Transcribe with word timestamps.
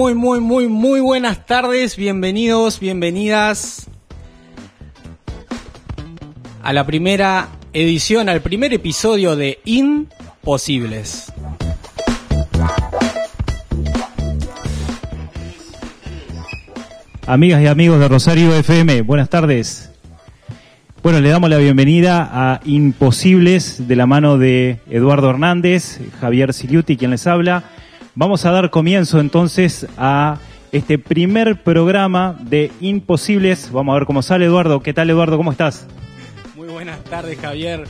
Muy, 0.00 0.14
muy, 0.14 0.40
muy, 0.40 0.66
muy, 0.66 1.00
buenas 1.00 1.44
tardes, 1.44 1.94
bienvenidos, 1.94 2.80
bienvenidas 2.80 3.86
a 6.62 6.72
la 6.72 6.86
primera 6.86 7.48
edición, 7.74 8.30
al 8.30 8.40
primer 8.40 8.72
episodio 8.72 9.36
de 9.36 9.58
Imposibles. 9.66 11.30
Amigas 17.26 17.60
y 17.60 17.66
amigos 17.66 18.00
de 18.00 18.08
Rosario 18.08 18.54
FM, 18.54 19.02
buenas 19.02 19.28
tardes. 19.28 19.90
Bueno, 21.02 21.20
le 21.20 21.28
damos 21.28 21.50
la 21.50 21.58
bienvenida 21.58 22.26
a 22.32 22.60
Imposibles 22.64 23.86
de 23.86 23.96
la 23.96 24.06
mano 24.06 24.38
de 24.38 24.80
Eduardo 24.88 25.28
Hernández, 25.28 26.00
Javier 26.22 26.54
Siliuti, 26.54 26.96
quien 26.96 27.10
les 27.10 27.26
habla. 27.26 27.64
Vamos 28.20 28.44
a 28.44 28.50
dar 28.50 28.68
comienzo 28.68 29.18
entonces 29.18 29.86
a 29.96 30.36
este 30.72 30.98
primer 30.98 31.62
programa 31.62 32.36
de 32.38 32.70
Imposibles. 32.78 33.72
Vamos 33.72 33.94
a 33.94 33.98
ver 34.00 34.06
cómo 34.06 34.20
sale 34.20 34.44
Eduardo. 34.44 34.80
¿Qué 34.80 34.92
tal 34.92 35.08
Eduardo? 35.08 35.38
¿Cómo 35.38 35.52
estás? 35.52 35.86
Muy 36.54 36.68
buenas 36.68 37.02
tardes 37.04 37.38
Javier. 37.40 37.84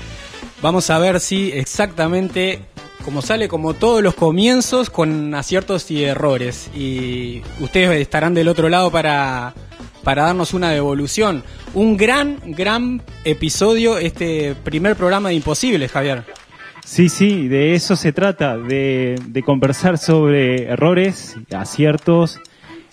Vamos 0.62 0.88
a 0.88 1.00
ver 1.00 1.18
si 1.18 1.50
exactamente 1.50 2.60
como 3.04 3.22
sale 3.22 3.48
como 3.48 3.74
todos 3.74 4.04
los 4.04 4.14
comienzos 4.14 4.88
con 4.88 5.34
aciertos 5.34 5.90
y 5.90 6.04
errores. 6.04 6.70
Y 6.76 7.42
ustedes 7.58 8.00
estarán 8.00 8.32
del 8.32 8.46
otro 8.46 8.68
lado 8.68 8.92
para, 8.92 9.52
para 10.04 10.26
darnos 10.26 10.54
una 10.54 10.70
devolución. 10.70 11.42
Un 11.74 11.96
gran, 11.96 12.38
gran 12.46 13.02
episodio, 13.24 13.98
este 13.98 14.54
primer 14.62 14.94
programa 14.94 15.30
de 15.30 15.34
Imposibles, 15.34 15.90
Javier. 15.90 16.22
Sí, 16.90 17.08
sí, 17.08 17.46
de 17.46 17.76
eso 17.76 17.94
se 17.94 18.12
trata, 18.12 18.58
de, 18.58 19.14
de 19.28 19.42
conversar 19.44 19.96
sobre 19.96 20.64
errores, 20.64 21.36
aciertos, 21.56 22.40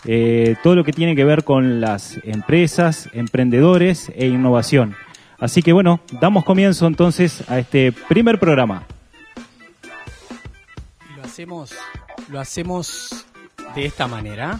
eh, 0.06 0.56
todo 0.62 0.76
lo 0.76 0.84
que 0.84 0.94
tiene 0.94 1.16
que 1.16 1.26
ver 1.26 1.44
con 1.44 1.82
las 1.82 2.20
empresas, 2.24 3.10
emprendedores 3.14 4.12
e 4.16 4.28
innovación. 4.28 4.96
Así 5.40 5.64
que 5.64 5.74
bueno, 5.74 6.00
damos 6.22 6.46
comienzo 6.46 6.86
entonces 6.86 7.44
a 7.50 7.58
este 7.58 7.92
primer 7.92 8.40
programa. 8.40 8.86
Lo 11.16 11.24
hacemos, 11.24 11.74
lo 12.30 12.40
hacemos 12.40 13.26
de 13.74 13.88
esta 13.88 14.08
manera. 14.08 14.60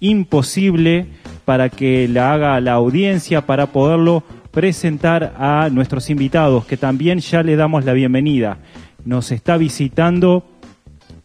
imposible 0.00 1.08
para 1.44 1.68
que 1.68 2.08
la 2.08 2.32
haga 2.32 2.58
la 2.60 2.72
audiencia, 2.72 3.44
para 3.44 3.66
poderlo 3.66 4.24
presentar 4.52 5.34
a 5.38 5.68
nuestros 5.70 6.08
invitados, 6.08 6.64
que 6.64 6.78
también 6.78 7.18
ya 7.18 7.42
le 7.42 7.56
damos 7.56 7.84
la 7.84 7.92
bienvenida 7.92 8.56
nos 9.04 9.30
está 9.32 9.56
visitando 9.56 10.44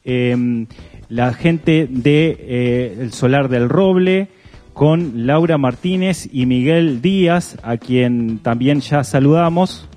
eh, 0.03 0.65
la 1.09 1.33
gente 1.33 1.87
de 1.89 2.37
eh, 2.39 2.97
el 3.01 3.13
Solar 3.13 3.49
del 3.49 3.69
Roble 3.69 4.29
con 4.73 5.25
Laura 5.25 5.57
Martínez 5.57 6.27
y 6.31 6.45
Miguel 6.45 7.01
Díaz, 7.01 7.57
a 7.63 7.77
quien 7.77 8.39
también 8.39 8.81
ya 8.81 9.03
saludamos. 9.03 9.87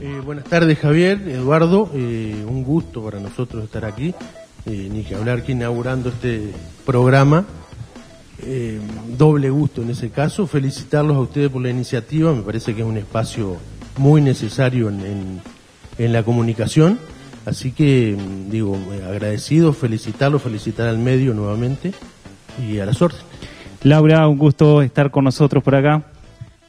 Eh, 0.00 0.20
buenas 0.24 0.44
tardes 0.44 0.78
Javier, 0.78 1.20
Eduardo, 1.28 1.90
eh, 1.94 2.44
un 2.46 2.62
gusto 2.64 3.02
para 3.02 3.20
nosotros 3.20 3.64
estar 3.64 3.84
aquí, 3.84 4.12
ni 4.66 5.02
que 5.04 5.14
hablar 5.14 5.42
que 5.44 5.52
inaugurando 5.52 6.08
este 6.08 6.50
programa, 6.86 7.44
doble 9.16 9.48
gusto 9.50 9.82
en 9.82 9.90
ese 9.90 10.10
caso, 10.10 10.46
felicitarlos 10.46 11.16
a 11.16 11.20
ustedes 11.20 11.50
por 11.50 11.62
la 11.62 11.70
iniciativa, 11.70 12.32
me 12.34 12.42
parece 12.42 12.74
que 12.74 12.80
es 12.82 12.86
un 12.86 12.96
espacio 12.96 13.56
muy 13.98 14.20
necesario 14.20 14.88
en, 14.88 15.00
en- 15.00 15.40
en 15.98 16.12
la 16.12 16.22
comunicación, 16.22 16.98
así 17.46 17.72
que 17.72 18.16
mm, 18.18 18.50
digo, 18.50 18.76
eh, 18.92 19.04
agradecido, 19.08 19.72
felicitarlos, 19.72 20.42
felicitar 20.42 20.88
al 20.88 20.98
medio 20.98 21.34
nuevamente 21.34 21.92
y 22.60 22.78
a 22.78 22.86
las 22.86 23.00
órdenes. 23.00 23.24
Laura, 23.82 24.26
un 24.28 24.38
gusto 24.38 24.82
estar 24.82 25.10
con 25.10 25.24
nosotros 25.24 25.62
por 25.62 25.74
acá. 25.74 26.02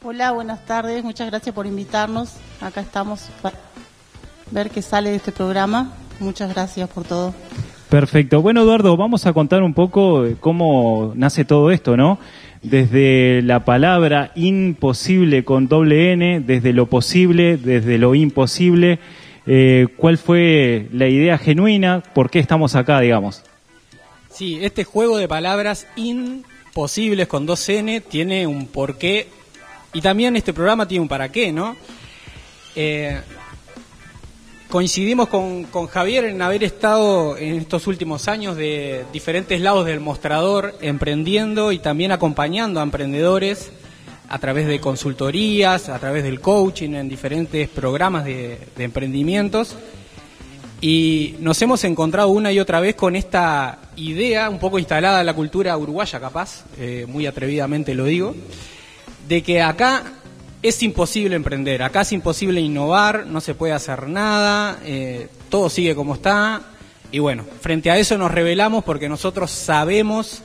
Hola, 0.04 0.32
buenas 0.32 0.66
tardes. 0.66 1.04
Muchas 1.04 1.30
gracias 1.30 1.56
por 1.56 1.66
invitarnos. 1.66 2.34
Acá 2.62 2.82
estamos 2.82 3.30
para 3.42 3.58
ver 4.52 4.70
qué 4.70 4.82
sale 4.82 5.12
de 5.12 5.16
este 5.16 5.32
programa. 5.32 5.94
Muchas 6.20 6.54
gracias 6.54 6.90
por 6.90 7.06
todo. 7.06 7.34
Perfecto. 7.90 8.42
Bueno, 8.42 8.62
Eduardo, 8.62 8.98
vamos 8.98 9.26
a 9.26 9.34
contar 9.34 9.64
un 9.64 9.74
poco 9.74 10.26
cómo 10.40 11.14
nace 11.16 11.46
todo 11.46 11.72
esto, 11.72 11.96
¿no? 11.96 12.20
Desde 12.70 13.42
la 13.44 13.64
palabra 13.64 14.32
imposible 14.36 15.46
con 15.46 15.68
doble 15.68 16.14
N, 16.14 16.40
desde 16.40 16.74
lo 16.74 16.88
posible, 16.88 17.58
desde 17.58 17.98
lo 18.00 18.16
imposible. 18.16 18.98
eh, 19.46 19.88
¿Cuál 19.98 20.18
fue 20.18 20.88
la 20.92 21.08
idea 21.08 21.38
genuina? 21.38 22.02
¿Por 22.02 22.32
qué 22.32 22.40
estamos 22.40 22.76
acá, 22.76 23.00
digamos? 23.02 23.44
Sí, 24.32 24.58
este 24.62 24.84
juego 24.84 25.18
de 25.18 25.28
palabras 25.28 25.88
imposibles 25.96 27.28
con 27.28 27.46
dos 27.46 27.70
N 27.70 28.02
tiene 28.02 28.48
un 28.48 28.66
porqué 28.66 29.28
y 29.94 30.02
también 30.02 30.36
este 30.36 30.52
programa 30.52 30.88
tiene 30.88 31.04
un 31.04 31.08
para 31.08 31.30
qué, 31.30 31.52
¿no? 31.52 31.76
Eh, 32.76 33.22
coincidimos 34.76 35.30
con, 35.30 35.88
Javier 35.88 36.26
en 36.26 36.42
haber 36.42 36.62
estado 36.66 37.38
en 37.38 37.60
estos 37.60 37.88
últimos 37.88 38.28
años 38.28 38.58
de 38.58 39.06
diferentes 39.14 39.62
lados 39.62 39.86
del 39.86 40.02
mostrador 40.02 40.76
emprendiendo 40.82 41.72
y 41.72 41.80
también 41.80 42.12
acompañando 42.12 42.82
a 42.82 42.84
emprendedores 42.84 43.72
a 44.28 44.38
través 44.38 44.68
de 44.68 44.82
consultorías, 44.82 45.88
a 45.88 45.98
través 45.98 46.26
del 46.26 46.42
coaching 46.42 46.90
en 46.90 47.08
diferentes 47.08 47.70
programas 47.70 48.26
de, 48.26 48.60
de 48.76 48.84
emprendimientos. 48.84 49.78
Y 50.82 51.36
nos 51.40 51.62
hemos 51.62 51.82
encontrado 51.86 52.28
una 52.28 52.52
y 52.52 52.60
otra 52.60 52.82
vez 52.82 52.96
con 52.96 53.16
esta 53.16 53.80
idea, 53.96 54.50
un 54.50 54.60
poco 54.60 54.78
instalada 54.78 55.22
en 55.22 55.26
la 55.26 55.34
cultura 55.34 55.78
uruguaya 55.78 56.20
capaz, 56.20 56.66
eh, 56.78 57.06
muy 57.08 57.28
atrevidamente 57.28 57.96
lo 57.96 58.04
digo, 58.04 58.36
de 59.26 59.42
que 59.42 59.62
acá 59.62 60.04
es 60.68 60.82
imposible 60.82 61.36
emprender, 61.36 61.84
acá 61.84 62.02
es 62.02 62.12
imposible 62.12 62.60
innovar, 62.60 63.28
no 63.28 63.40
se 63.40 63.54
puede 63.54 63.74
hacer 63.74 64.08
nada, 64.08 64.80
eh, 64.84 65.28
todo 65.50 65.70
sigue 65.70 65.94
como 65.94 66.16
está. 66.16 66.62
Y 67.12 67.20
bueno, 67.20 67.44
frente 67.62 67.92
a 67.92 67.98
eso 67.98 68.18
nos 68.18 68.32
revelamos 68.32 68.84
porque 68.84 69.08
nosotros 69.08 69.52
sabemos 69.52 70.42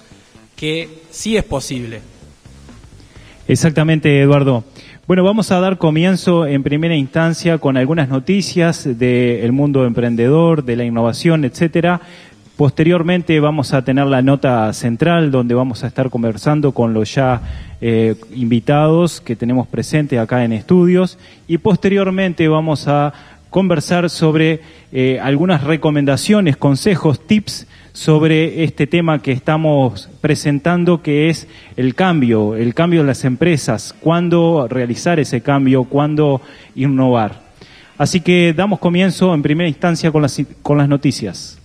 que 0.56 1.04
sí 1.10 1.38
es 1.38 1.44
posible. 1.44 2.02
Exactamente, 3.48 4.20
Eduardo. 4.20 4.64
Bueno, 5.06 5.24
vamos 5.24 5.50
a 5.50 5.58
dar 5.58 5.78
comienzo 5.78 6.46
en 6.46 6.62
primera 6.62 6.94
instancia 6.94 7.58
con 7.58 7.76
algunas 7.76 8.08
noticias 8.08 8.86
del 8.98 9.50
mundo 9.52 9.84
emprendedor, 9.86 10.64
de 10.64 10.76
la 10.76 10.84
innovación, 10.84 11.44
etcétera. 11.44 12.00
Posteriormente 12.60 13.40
vamos 13.40 13.72
a 13.72 13.86
tener 13.86 14.04
la 14.04 14.20
nota 14.20 14.70
central 14.74 15.30
donde 15.30 15.54
vamos 15.54 15.82
a 15.82 15.86
estar 15.86 16.10
conversando 16.10 16.72
con 16.72 16.92
los 16.92 17.14
ya 17.14 17.40
eh, 17.80 18.16
invitados 18.34 19.22
que 19.22 19.34
tenemos 19.34 19.66
presentes 19.66 20.18
acá 20.18 20.44
en 20.44 20.52
estudios 20.52 21.16
y 21.48 21.56
posteriormente 21.56 22.48
vamos 22.48 22.86
a 22.86 23.14
conversar 23.48 24.10
sobre 24.10 24.60
eh, 24.92 25.18
algunas 25.22 25.64
recomendaciones, 25.64 26.58
consejos, 26.58 27.26
tips 27.26 27.66
sobre 27.94 28.62
este 28.62 28.86
tema 28.86 29.22
que 29.22 29.32
estamos 29.32 30.10
presentando, 30.20 31.00
que 31.00 31.30
es 31.30 31.48
el 31.78 31.94
cambio, 31.94 32.56
el 32.56 32.74
cambio 32.74 33.00
en 33.00 33.06
las 33.06 33.24
empresas, 33.24 33.94
cuándo 34.02 34.68
realizar 34.68 35.18
ese 35.18 35.40
cambio, 35.40 35.84
cuándo 35.84 36.42
innovar. 36.74 37.40
Así 37.96 38.20
que 38.20 38.52
damos 38.52 38.80
comienzo 38.80 39.32
en 39.32 39.40
primera 39.40 39.66
instancia 39.66 40.12
con 40.12 40.20
las, 40.20 40.42
con 40.60 40.76
las 40.76 40.90
noticias. 40.90 41.56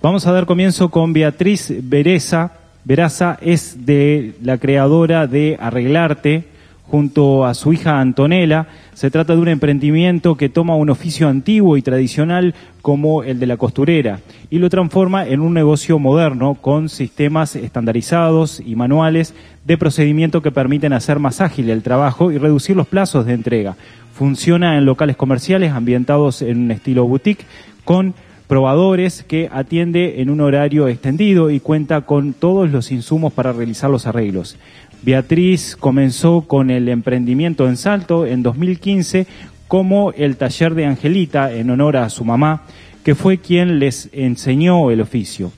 Vamos 0.00 0.28
a 0.28 0.32
dar 0.32 0.46
comienzo 0.46 0.90
con 0.90 1.12
Beatriz 1.12 1.74
Bereza. 1.82 2.52
Veraza 2.84 3.36
es 3.42 3.84
de 3.84 4.34
la 4.40 4.56
creadora 4.56 5.26
de 5.26 5.56
Arreglarte 5.60 6.44
junto 6.84 7.44
a 7.44 7.52
su 7.54 7.72
hija 7.72 7.98
Antonella. 7.98 8.68
Se 8.94 9.10
trata 9.10 9.34
de 9.34 9.40
un 9.40 9.48
emprendimiento 9.48 10.36
que 10.36 10.48
toma 10.48 10.76
un 10.76 10.90
oficio 10.90 11.28
antiguo 11.28 11.76
y 11.76 11.82
tradicional 11.82 12.54
como 12.80 13.24
el 13.24 13.40
de 13.40 13.46
la 13.48 13.56
costurera 13.56 14.20
y 14.50 14.60
lo 14.60 14.70
transforma 14.70 15.26
en 15.26 15.40
un 15.40 15.52
negocio 15.52 15.98
moderno 15.98 16.54
con 16.54 16.88
sistemas 16.88 17.56
estandarizados 17.56 18.62
y 18.64 18.76
manuales 18.76 19.34
de 19.64 19.78
procedimiento 19.78 20.42
que 20.42 20.52
permiten 20.52 20.92
hacer 20.92 21.18
más 21.18 21.40
ágil 21.40 21.70
el 21.70 21.82
trabajo 21.82 22.30
y 22.30 22.38
reducir 22.38 22.76
los 22.76 22.86
plazos 22.86 23.26
de 23.26 23.34
entrega. 23.34 23.74
Funciona 24.14 24.78
en 24.78 24.84
locales 24.84 25.16
comerciales 25.16 25.72
ambientados 25.72 26.40
en 26.40 26.58
un 26.58 26.70
estilo 26.70 27.04
boutique 27.04 27.44
con 27.84 28.14
probadores 28.48 29.22
que 29.22 29.48
atiende 29.52 30.20
en 30.22 30.30
un 30.30 30.40
horario 30.40 30.88
extendido 30.88 31.50
y 31.50 31.60
cuenta 31.60 32.00
con 32.00 32.32
todos 32.32 32.70
los 32.70 32.90
insumos 32.90 33.32
para 33.32 33.52
realizar 33.52 33.90
los 33.90 34.06
arreglos. 34.06 34.56
Beatriz 35.02 35.76
comenzó 35.76 36.40
con 36.40 36.70
el 36.70 36.88
emprendimiento 36.88 37.68
en 37.68 37.76
Salto 37.76 38.26
en 38.26 38.42
2015 38.42 39.26
como 39.68 40.12
el 40.12 40.36
taller 40.38 40.74
de 40.74 40.86
Angelita 40.86 41.52
en 41.52 41.70
honor 41.70 41.98
a 41.98 42.08
su 42.08 42.24
mamá, 42.24 42.62
que 43.04 43.14
fue 43.14 43.38
quien 43.38 43.78
les 43.78 44.08
enseñó 44.12 44.90
el 44.90 45.02
oficio. 45.02 45.52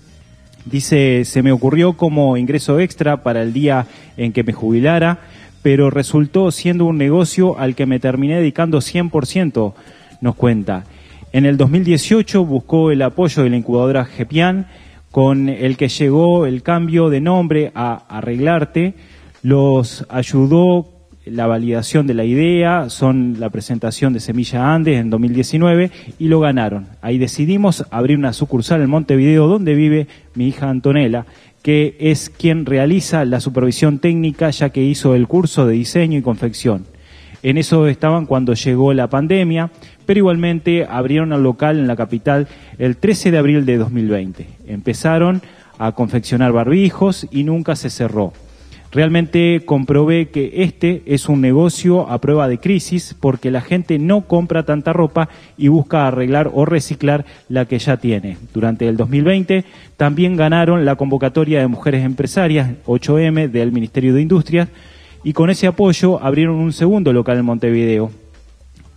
Dice, 0.67 1.25
se 1.25 1.43
me 1.43 1.53
ocurrió 1.53 1.95
como 1.95 2.37
ingreso 2.37 2.81
extra 2.81 3.23
para 3.23 3.43
el 3.43 3.53
día 3.53 3.87
en 4.17 4.33
que 4.33 4.43
me 4.43 4.53
jubilara, 4.53 5.21
pero 5.63 5.91
resultó 5.91 6.51
siendo 6.51 6.85
un 6.85 6.99
negocio 6.99 7.59
al 7.59 7.75
que 7.75 7.87
me 7.87 8.01
terminé 8.01 8.37
dedicando 8.37 8.79
100%, 8.79 9.75
nos 10.21 10.35
cuenta. 10.35 10.85
En 11.33 11.47
el 11.47 11.57
2018 11.57 12.45
buscó 12.45 12.91
el 12.91 13.03
apoyo 13.03 13.45
de 13.45 13.51
la 13.51 13.57
incubadora 13.57 14.05
GEPIAN, 14.05 14.67
con 15.13 15.49
el 15.49 15.77
que 15.77 15.89
llegó 15.89 16.45
el 16.45 16.65
cambio 16.65 17.09
de 17.09 17.21
nombre 17.21 17.71
a 17.77 17.95
Arreglarte. 18.09 18.95
Los 19.43 20.05
ayudó 20.09 20.89
la 21.25 21.47
validación 21.47 22.09
de 22.09 22.15
la 22.15 22.25
idea, 22.25 22.91
son 22.91 23.37
la 23.39 23.49
presentación 23.51 24.13
de 24.13 24.19
Semilla 24.19 24.75
Andes 24.75 24.99
en 24.99 25.09
2019 25.09 25.93
y 26.19 26.27
lo 26.27 26.41
ganaron. 26.41 26.89
Ahí 27.01 27.17
decidimos 27.19 27.87
abrir 27.93 28.19
una 28.19 28.33
sucursal 28.33 28.83
en 28.83 28.91
Montevideo 28.91 29.47
donde 29.47 29.75
vive 29.75 30.09
mi 30.35 30.49
hija 30.49 30.69
Antonella, 30.69 31.27
que 31.63 31.97
es 32.01 32.29
quien 32.29 32.67
realiza 32.67 33.25
la 33.25 33.39
supervisión 33.39 34.01
técnica 34.01 34.51
ya 34.51 34.71
que 34.71 34.83
hizo 34.83 35.15
el 35.15 35.29
curso 35.29 35.65
de 35.65 35.75
diseño 35.75 36.19
y 36.19 36.23
confección. 36.23 36.87
En 37.43 37.57
eso 37.57 37.87
estaban 37.87 38.27
cuando 38.27 38.53
llegó 38.53 38.93
la 38.93 39.09
pandemia, 39.09 39.71
pero 40.11 40.19
igualmente 40.19 40.89
abrieron 40.91 41.33
el 41.33 41.45
local 41.45 41.79
en 41.79 41.87
la 41.87 41.95
capital 41.95 42.49
el 42.79 42.97
13 42.97 43.31
de 43.31 43.39
abril 43.39 43.65
de 43.65 43.77
2020. 43.77 44.45
Empezaron 44.67 45.41
a 45.79 45.93
confeccionar 45.93 46.51
barbijos 46.51 47.29
y 47.31 47.45
nunca 47.45 47.77
se 47.77 47.91
cerró. 47.91 48.33
Realmente 48.91 49.63
comprobé 49.65 50.31
que 50.31 50.65
este 50.65 51.05
es 51.07 51.29
un 51.29 51.41
negocio 51.41 52.11
a 52.11 52.21
prueba 52.21 52.49
de 52.49 52.59
crisis 52.59 53.15
porque 53.21 53.53
la 53.53 53.61
gente 53.61 54.01
no 54.01 54.23
compra 54.23 54.65
tanta 54.65 54.93
ropa 54.93 55.29
y 55.57 55.69
busca 55.69 56.09
arreglar 56.09 56.51
o 56.53 56.65
reciclar 56.65 57.25
la 57.49 57.67
que 57.67 57.79
ya 57.79 57.99
tiene. 57.99 58.37
Durante 58.53 58.89
el 58.89 58.97
2020 58.97 59.65
también 59.97 60.35
ganaron 60.35 60.85
la 60.85 60.97
convocatoria 60.97 61.61
de 61.61 61.69
mujeres 61.69 62.05
empresarias 62.05 62.69
8M 62.85 63.49
del 63.49 63.71
Ministerio 63.71 64.13
de 64.13 64.23
Industrias 64.23 64.67
y 65.23 65.35
con 65.35 65.51
ese 65.51 65.69
apoyo 65.69 66.21
abrieron 66.21 66.57
un 66.57 66.73
segundo 66.73 67.13
local 67.13 67.39
en 67.39 67.45
Montevideo 67.45 68.11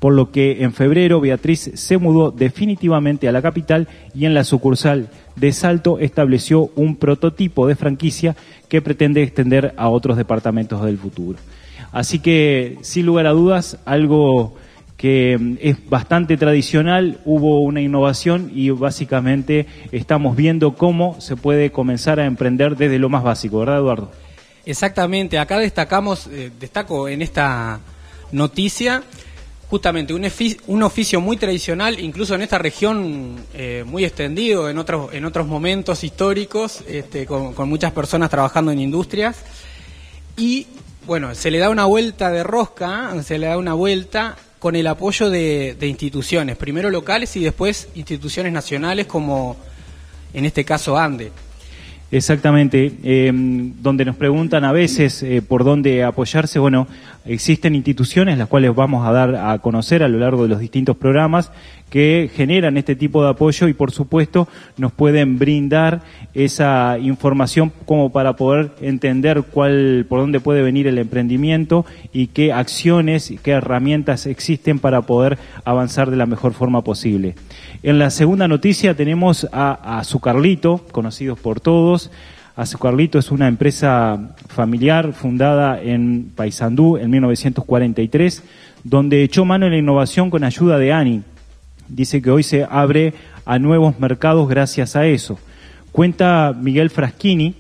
por 0.04 0.14
lo 0.14 0.32
que 0.32 0.64
en 0.64 0.74
febrero 0.74 1.22
Beatriz 1.22 1.72
se 1.76 1.98
mudó 1.98 2.32
definitivamente 2.32 3.30
a 3.30 3.32
la 3.32 3.42
capital 3.42 3.88
y 4.14 4.26
en 4.26 4.34
la 4.34 4.44
sucursal 4.44 5.08
de 5.38 5.54
Salto 5.54 5.98
estableció 5.98 6.72
un 6.76 6.98
prototipo 6.98 7.68
de 7.68 7.78
franquicia 7.78 8.36
que 8.68 8.82
pretende 8.82 9.24
extender 9.24 9.74
a 9.78 9.88
otros 9.88 10.18
departamentos 10.18 10.84
del 10.84 10.98
futuro. 10.98 11.40
Así 11.94 12.20
que, 12.20 12.80
sin 12.82 13.06
lugar 13.06 13.28
a 13.28 13.30
dudas, 13.30 13.78
algo 13.86 14.56
que 14.98 15.38
mm, 15.40 15.56
es 15.62 15.90
bastante 15.90 16.36
tradicional, 16.36 17.22
hubo 17.24 17.62
una 17.62 17.80
innovación 17.80 18.52
y 18.54 18.72
básicamente 18.72 19.68
estamos 19.94 20.36
viendo 20.36 20.76
cómo 20.76 21.16
se 21.22 21.38
puede 21.38 21.72
comenzar 21.72 22.20
a 22.20 22.26
emprender 22.26 22.76
desde 22.76 23.00
lo 23.00 23.08
más 23.08 23.24
básico, 23.24 23.60
¿verdad, 23.60 23.78
Eduardo? 23.78 24.12
Exactamente, 24.66 25.40
acá 25.40 25.60
destacamos, 25.60 26.28
eh, 26.28 26.52
destaco 26.60 27.08
en 27.08 27.22
esta 27.22 27.80
noticia 28.34 29.04
justamente 29.70 30.14
un, 30.14 30.84
oficio 30.84 31.22
muy 31.22 31.38
tradicional, 31.38 32.00
incluso 32.00 32.36
en 32.36 32.42
esta 32.42 32.58
región 32.58 33.38
eh, 33.54 33.84
muy 33.86 34.06
extendido, 34.06 34.70
en 34.70 34.78
otros, 34.78 35.14
en 35.14 35.26
otros 35.26 35.48
momentos 35.48 36.04
históricos, 36.04 36.84
este, 36.88 37.26
con, 37.26 37.70
muchas 37.70 37.92
personas 37.92 38.30
trabajando 38.30 38.72
en 38.72 38.80
industrias. 38.80 39.38
Y 40.38 40.68
bueno, 41.06 41.34
se 41.36 41.52
le 41.52 41.60
da 41.60 41.70
una 41.70 41.86
vuelta 41.86 42.32
de 42.32 42.44
rosca, 42.44 43.12
se 43.24 43.38
le 43.38 43.48
da 43.48 43.58
una 43.58 43.74
vuelta 43.74 44.36
con 44.60 44.76
el 44.76 44.88
apoyo 44.88 45.30
de 45.30 45.76
instituciones, 45.82 46.56
primero 46.56 46.90
locales 46.90 47.36
y 47.36 47.44
después 47.44 47.90
instituciones 47.96 48.54
nacionales 48.54 49.08
como 49.08 49.58
en 50.34 50.46
este 50.46 50.66
caso 50.66 50.98
ANDE. 50.98 51.32
Exactamente, 52.14 52.94
em, 53.02 53.74
donde 53.82 54.06
nos 54.06 54.16
preguntan 54.16 54.64
a 54.66 54.72
veces 54.72 55.24
eh, 55.24 55.42
por 55.42 55.64
dónde 55.64 56.04
apoyarse, 56.04 56.60
bueno, 56.60 56.88
existen 57.26 57.74
instituciones 57.74 58.38
las 58.38 58.48
cuales 58.48 58.76
vamos 58.76 59.08
a 59.08 59.12
dar 59.12 59.36
a 59.36 59.58
conocer 59.58 60.04
a 60.04 60.08
lo 60.08 60.20
largo 60.20 60.44
de 60.44 60.50
los 60.50 60.60
distintos 60.60 60.96
programas 60.96 61.52
que 61.90 62.30
generan 62.36 62.78
este 62.78 62.96
tipo 62.96 63.24
de 63.24 63.30
apoyo 63.30 63.68
y 63.68 63.74
por 63.74 63.92
supuesto 63.92 64.48
nos 64.78 64.92
pueden 64.92 65.40
brindar 65.40 66.02
esa 66.36 67.00
información 67.00 67.72
como 67.86 68.12
para 68.12 68.36
poder 68.36 68.72
entender 68.82 69.44
cuál, 69.44 70.06
por 70.08 70.20
dónde 70.20 70.40
puede 70.40 70.62
venir 70.62 70.86
el 70.86 71.00
emprendimiento 71.00 71.84
y 72.12 72.28
qué 72.28 72.54
acciones 72.54 73.32
y 73.32 73.38
qué 73.38 73.52
herramientas 73.52 74.28
existen 74.28 74.78
para 74.78 75.02
poder 75.02 75.40
avanzar 75.66 76.12
de 76.12 76.18
la 76.18 76.28
mejor 76.28 76.54
forma 76.54 76.84
posible. 76.84 77.34
En 77.86 78.00
la 78.00 78.12
segunda 78.12 78.48
noticia 78.48 78.96
tenemos 78.96 79.46
a, 79.52 80.00
a 80.00 80.20
Carlito, 80.22 80.86
conocidos 80.94 81.38
por 81.38 81.60
todos. 81.60 82.12
Azucarlito 82.56 83.20
es 83.20 83.30
una 83.30 83.50
empresa 83.50 84.36
familiar 84.48 85.12
fundada 85.12 85.82
en 85.82 86.32
Paysandú 86.34 86.96
en 86.96 87.10
1943, 87.10 88.42
donde 88.86 89.24
echó 89.24 89.44
mano 89.44 89.66
en 89.66 89.74
la 89.74 89.80
innovación 89.80 90.30
con 90.30 90.46
ayuda 90.46 90.78
de 90.78 90.94
ANI, 90.94 91.24
dice 91.90 92.22
que 92.22 92.32
hoy 92.32 92.44
se 92.44 92.66
abre 92.70 93.16
a 93.44 93.60
nuevos 93.60 94.00
mercados 94.00 94.48
gracias 94.48 94.96
a 94.96 95.06
eso. 95.06 95.38
Cuenta 95.92 96.56
Miguel 96.58 96.90
Fraschini, 96.90 97.54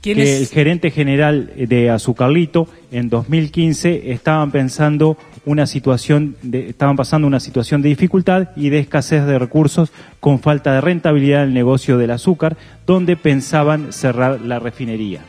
que 0.00 0.40
el 0.40 0.46
gerente 0.48 0.90
general 0.90 1.52
de 1.56 1.88
Azucarlito 1.88 2.66
en 2.90 3.08
2015 3.08 4.10
estaban 4.10 4.50
pensando 4.50 5.16
una 5.44 5.66
situación 5.66 6.36
de, 6.42 6.68
estaban 6.68 6.96
pasando 6.96 7.26
una 7.26 7.40
situación 7.40 7.82
de 7.82 7.88
dificultad 7.88 8.48
y 8.56 8.70
de 8.70 8.78
escasez 8.78 9.26
de 9.26 9.38
recursos 9.38 9.92
con 10.20 10.38
falta 10.38 10.72
de 10.72 10.80
rentabilidad 10.80 11.42
en 11.42 11.48
el 11.48 11.54
negocio 11.54 11.98
del 11.98 12.12
azúcar, 12.12 12.56
donde 12.86 13.16
pensaban 13.16 13.92
cerrar 13.92 14.40
la 14.40 14.58
refinería 14.58 15.22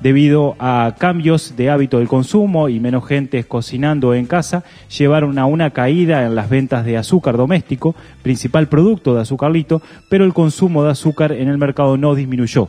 debido 0.00 0.56
a 0.58 0.94
cambios 0.98 1.56
de 1.56 1.70
hábito 1.70 1.98
del 1.98 2.08
consumo 2.08 2.68
y 2.68 2.80
menos 2.80 3.06
gente 3.06 3.44
cocinando 3.44 4.14
en 4.14 4.26
casa, 4.26 4.64
llevaron 4.96 5.38
a 5.38 5.46
una 5.46 5.70
caída 5.70 6.24
en 6.24 6.34
las 6.34 6.50
ventas 6.50 6.84
de 6.84 6.96
azúcar 6.96 7.36
doméstico, 7.36 7.94
principal 8.22 8.68
producto 8.68 9.14
de 9.14 9.22
azucarlito, 9.22 9.82
pero 10.08 10.24
el 10.24 10.34
consumo 10.34 10.84
de 10.84 10.90
azúcar 10.90 11.32
en 11.32 11.48
el 11.48 11.58
mercado 11.58 11.96
no 11.96 12.14
disminuyó. 12.14 12.68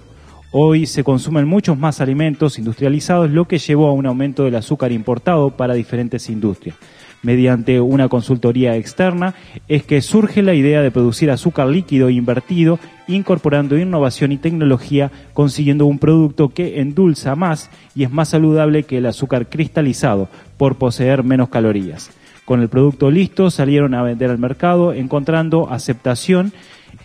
Hoy 0.52 0.86
se 0.86 1.04
consumen 1.04 1.48
muchos 1.48 1.78
más 1.78 2.00
alimentos 2.00 2.58
industrializados, 2.58 3.30
lo 3.32 3.48
que 3.48 3.60
llevó 3.60 3.88
a 3.88 3.94
un 3.94 4.06
aumento 4.06 4.44
del 4.44 4.56
azúcar 4.56 4.92
importado 4.92 5.52
para 5.52 5.74
diferentes 5.74 6.30
industrias 6.30 6.76
mediante 7.22 7.82
una 7.82 8.10
consultoría 8.10 8.76
externa, 8.76 9.34
es 9.68 9.84
que 9.84 10.02
surge 10.02 10.42
la 10.42 10.54
idea 10.54 10.82
de 10.82 10.92
producir 10.92 11.32
azúcar 11.32 11.68
líquido 11.68 12.10
invertido, 12.10 12.80
incorporando 13.08 13.78
innovación 13.78 14.32
y 14.32 14.38
tecnología, 14.38 15.12
consiguiendo 15.34 15.86
un 15.86 16.00
producto 16.00 16.50
que 16.50 16.80
endulza 16.80 17.36
más 17.36 17.70
y 17.96 18.04
es 18.04 18.12
más 18.12 18.30
saludable 18.30 18.84
que 18.84 19.00
el 19.00 19.06
azúcar 19.06 19.50
cristalizado, 19.50 20.30
por 20.58 20.76
poseer 20.78 21.24
menos 21.24 21.50
calorías. 21.50 22.12
Con 22.46 22.62
el 22.62 22.70
producto 22.70 23.12
listo 23.12 23.52
salieron 23.52 23.94
a 23.94 24.04
vender 24.04 24.30
al 24.30 24.38
mercado, 24.38 24.94
encontrando 24.94 25.70
aceptación 25.70 26.54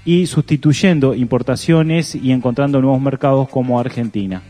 y 0.04 0.26
sustituyendo 0.26 1.14
importaciones 1.14 2.14
y 2.14 2.32
encontrando 2.32 2.80
nuevos 2.80 3.00
mercados 3.00 3.48
como 3.48 3.78
Argentina. 3.78 4.42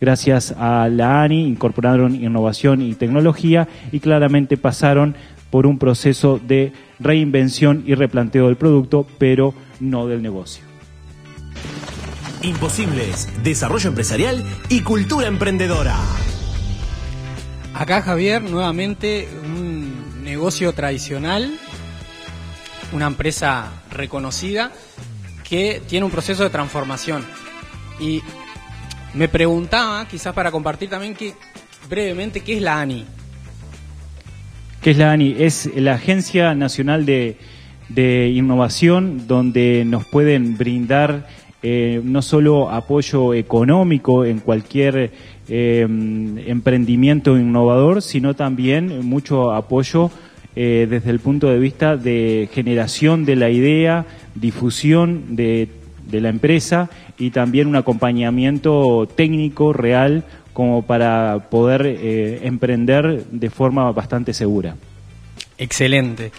Gracias 0.00 0.54
a 0.56 0.88
la 0.88 1.22
ANI 1.22 1.46
incorporaron 1.46 2.14
innovación 2.14 2.82
y 2.82 2.94
tecnología 2.94 3.68
y 3.90 4.00
claramente 4.00 4.56
pasaron 4.56 5.16
por 5.50 5.66
un 5.66 5.78
proceso 5.78 6.38
de 6.38 6.72
reinvención 7.00 7.82
y 7.86 7.94
replanteo 7.94 8.46
del 8.46 8.56
producto, 8.56 9.06
pero 9.18 9.54
no 9.80 10.06
del 10.06 10.22
negocio. 10.22 10.64
Imposibles, 12.42 13.28
desarrollo 13.42 13.88
empresarial 13.88 14.44
y 14.68 14.82
cultura 14.82 15.26
emprendedora. 15.26 15.96
Acá 17.74 18.02
Javier, 18.02 18.42
nuevamente 18.42 19.28
un 19.44 20.22
negocio 20.22 20.72
tradicional, 20.72 21.52
una 22.92 23.06
empresa 23.06 23.72
reconocida 23.98 24.72
que 25.48 25.82
tiene 25.86 26.06
un 26.06 26.10
proceso 26.10 26.42
de 26.42 26.50
transformación. 26.50 27.24
Y 28.00 28.22
me 29.14 29.28
preguntaba, 29.28 30.06
quizás 30.08 30.32
para 30.32 30.50
compartir 30.50 30.88
también 30.88 31.14
que 31.14 31.34
brevemente, 31.88 32.40
¿qué 32.40 32.56
es 32.56 32.62
la 32.62 32.80
ANI? 32.80 33.04
¿Qué 34.80 34.92
es 34.92 34.96
la 34.98 35.12
ANI? 35.12 35.36
Es 35.38 35.70
la 35.74 35.94
Agencia 35.94 36.54
Nacional 36.54 37.04
de, 37.04 37.36
de 37.88 38.28
Innovación, 38.28 39.26
donde 39.26 39.84
nos 39.84 40.06
pueden 40.06 40.56
brindar 40.56 41.26
eh, 41.60 42.00
no 42.04 42.22
solo 42.22 42.70
apoyo 42.70 43.34
económico 43.34 44.24
en 44.24 44.38
cualquier 44.38 45.10
eh, 45.48 45.80
emprendimiento 45.80 47.36
innovador, 47.36 48.00
sino 48.00 48.34
también 48.34 49.04
mucho 49.04 49.50
apoyo 49.50 50.12
eh, 50.60 50.88
desde 50.90 51.10
el 51.10 51.20
punto 51.20 51.46
de 51.46 51.60
vista 51.60 51.96
de 51.96 52.48
generación 52.52 53.24
de 53.24 53.36
la 53.36 53.48
idea, 53.48 54.06
difusión 54.34 55.36
de, 55.36 55.68
la 56.10 56.30
empresa 56.30 56.90
y 57.16 57.30
también 57.30 57.68
un 57.68 57.76
acompañamiento 57.76 59.08
técnico 59.14 59.72
real 59.72 60.24
como 60.52 60.82
para 60.82 61.46
poder 61.48 61.86
eh, 61.86 62.40
emprender 62.42 63.24
de 63.26 63.50
forma 63.50 63.92
bastante 63.92 64.34
segura. 64.34 64.74
Excelente. 65.58 66.32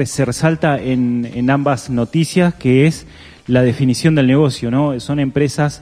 se 0.05 0.25
resalta 0.25 0.79
en, 0.79 1.29
en 1.33 1.49
ambas 1.49 1.89
noticias, 1.89 2.53
que 2.53 2.85
es 2.85 3.07
la 3.47 3.63
definición 3.63 4.15
del 4.15 4.27
negocio, 4.27 4.69
¿no? 4.71 4.99
Son 4.99 5.19
empresas, 5.19 5.81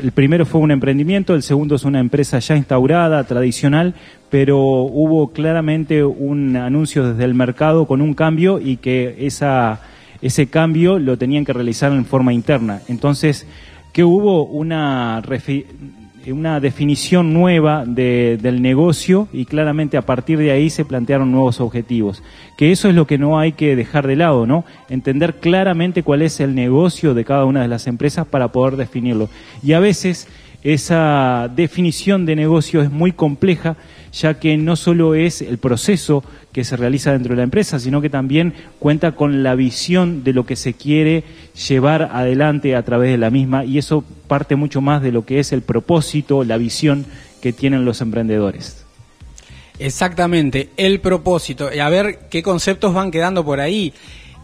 el 0.00 0.12
primero 0.12 0.46
fue 0.46 0.60
un 0.60 0.70
emprendimiento, 0.70 1.34
el 1.34 1.42
segundo 1.42 1.74
es 1.74 1.84
una 1.84 2.00
empresa 2.00 2.38
ya 2.38 2.56
instaurada, 2.56 3.24
tradicional, 3.24 3.94
pero 4.30 4.58
hubo 4.58 5.32
claramente 5.32 6.04
un 6.04 6.56
anuncio 6.56 7.08
desde 7.08 7.24
el 7.24 7.34
mercado 7.34 7.86
con 7.86 8.00
un 8.00 8.14
cambio 8.14 8.58
y 8.58 8.78
que 8.78 9.16
esa, 9.18 9.80
ese 10.22 10.46
cambio 10.46 10.98
lo 10.98 11.18
tenían 11.18 11.44
que 11.44 11.52
realizar 11.52 11.92
en 11.92 12.06
forma 12.06 12.32
interna. 12.32 12.80
Entonces, 12.88 13.46
que 13.92 14.04
hubo 14.04 14.44
una 14.44 15.20
una 16.30 16.60
definición 16.60 17.32
nueva 17.32 17.84
de, 17.84 18.38
del 18.40 18.62
negocio 18.62 19.26
y 19.32 19.44
claramente 19.44 19.96
a 19.96 20.02
partir 20.02 20.38
de 20.38 20.52
ahí 20.52 20.70
se 20.70 20.84
plantearon 20.84 21.32
nuevos 21.32 21.60
objetivos. 21.60 22.22
Que 22.56 22.70
eso 22.70 22.88
es 22.88 22.94
lo 22.94 23.08
que 23.08 23.18
no 23.18 23.40
hay 23.40 23.52
que 23.52 23.74
dejar 23.74 24.06
de 24.06 24.14
lado, 24.14 24.46
¿no? 24.46 24.64
Entender 24.88 25.40
claramente 25.40 26.04
cuál 26.04 26.22
es 26.22 26.38
el 26.38 26.54
negocio 26.54 27.14
de 27.14 27.24
cada 27.24 27.44
una 27.44 27.62
de 27.62 27.68
las 27.68 27.88
empresas 27.88 28.26
para 28.26 28.48
poder 28.48 28.76
definirlo. 28.76 29.28
Y 29.64 29.72
a 29.72 29.80
veces 29.80 30.28
esa 30.62 31.50
definición 31.54 32.24
de 32.24 32.36
negocio 32.36 32.82
es 32.82 32.90
muy 32.90 33.12
compleja, 33.12 33.76
ya 34.12 34.38
que 34.38 34.56
no 34.56 34.76
solo 34.76 35.14
es 35.14 35.42
el 35.42 35.58
proceso 35.58 36.22
que 36.52 36.64
se 36.64 36.76
realiza 36.76 37.12
dentro 37.12 37.30
de 37.30 37.38
la 37.38 37.42
empresa, 37.44 37.78
sino 37.78 38.00
que 38.00 38.10
también 38.10 38.54
cuenta 38.78 39.12
con 39.12 39.42
la 39.42 39.54
visión 39.54 40.22
de 40.22 40.32
lo 40.32 40.44
que 40.44 40.56
se 40.56 40.74
quiere 40.74 41.24
llevar 41.68 42.10
adelante 42.12 42.76
a 42.76 42.82
través 42.82 43.10
de 43.10 43.18
la 43.18 43.30
misma 43.30 43.64
y 43.64 43.78
eso 43.78 44.04
parte 44.28 44.54
mucho 44.54 44.80
más 44.80 45.02
de 45.02 45.12
lo 45.12 45.24
que 45.24 45.40
es 45.40 45.52
el 45.52 45.62
propósito, 45.62 46.44
la 46.44 46.58
visión 46.58 47.06
que 47.40 47.52
tienen 47.52 47.84
los 47.84 48.00
emprendedores. 48.00 48.84
Exactamente, 49.78 50.68
el 50.76 51.00
propósito. 51.00 51.68
A 51.82 51.88
ver 51.88 52.28
qué 52.30 52.42
conceptos 52.42 52.94
van 52.94 53.10
quedando 53.10 53.44
por 53.44 53.58
ahí. 53.58 53.92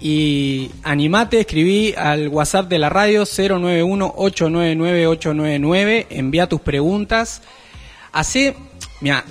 Y 0.00 0.70
animate, 0.84 1.40
escribí 1.40 1.92
al 1.96 2.28
WhatsApp 2.28 2.68
de 2.68 2.78
la 2.78 2.88
radio 2.88 3.24
091-899-899, 3.24 6.06
envía 6.10 6.48
tus 6.48 6.60
preguntas. 6.60 7.42
Hace, 8.12 8.54
mira, 9.00 9.24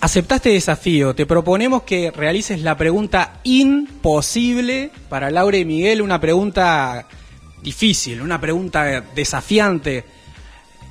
aceptaste 0.00 0.48
desafío, 0.50 1.14
te 1.14 1.24
proponemos 1.24 1.84
que 1.84 2.10
realices 2.10 2.62
la 2.62 2.76
pregunta 2.76 3.38
imposible 3.44 4.90
para 5.08 5.30
Laura 5.30 5.56
y 5.56 5.64
Miguel, 5.64 6.02
una 6.02 6.20
pregunta 6.20 7.06
difícil, 7.62 8.20
una 8.20 8.40
pregunta 8.40 9.04
desafiante. 9.14 10.17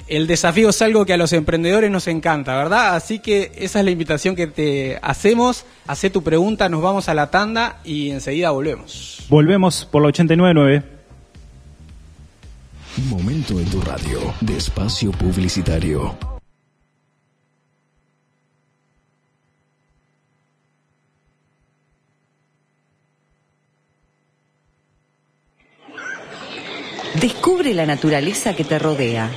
El 0.08 0.26
desafío 0.26 0.70
es 0.70 0.82
algo 0.82 1.06
que 1.06 1.14
a 1.14 1.18
los 1.18 1.34
emprendedores 1.34 1.92
nos 1.92 2.08
encanta, 2.08 2.56
¿verdad? 2.56 2.96
Así 2.96 3.20
que 3.20 3.52
esa 3.56 3.80
es 3.80 3.86
la 3.86 3.92
invitación 3.92 4.36
que 4.36 4.48
te 4.48 5.00
hacemos. 5.02 5.66
Hacé 5.86 6.10
tu 6.10 6.24
pregunta, 6.24 6.70
nos 6.70 6.82
vamos 6.82 7.10
a 7.10 7.14
la 7.14 7.30
tanda 7.30 7.82
y 7.84 8.12
enseguida 8.12 8.52
volvemos. 8.52 9.26
Volvemos 9.28 9.86
por 9.86 10.02
la 10.02 10.10
89.9. 10.10 10.84
Momento 13.10 13.60
en 13.60 13.66
tu 13.66 13.82
radio 13.82 14.34
de 14.40 14.56
espacio 14.56 15.12
publicitario. 15.12 16.18
Descubre 27.20 27.74
la 27.74 27.86
naturaleza 27.86 28.56
que 28.56 28.64
te 28.64 28.80
rodea. 28.80 29.30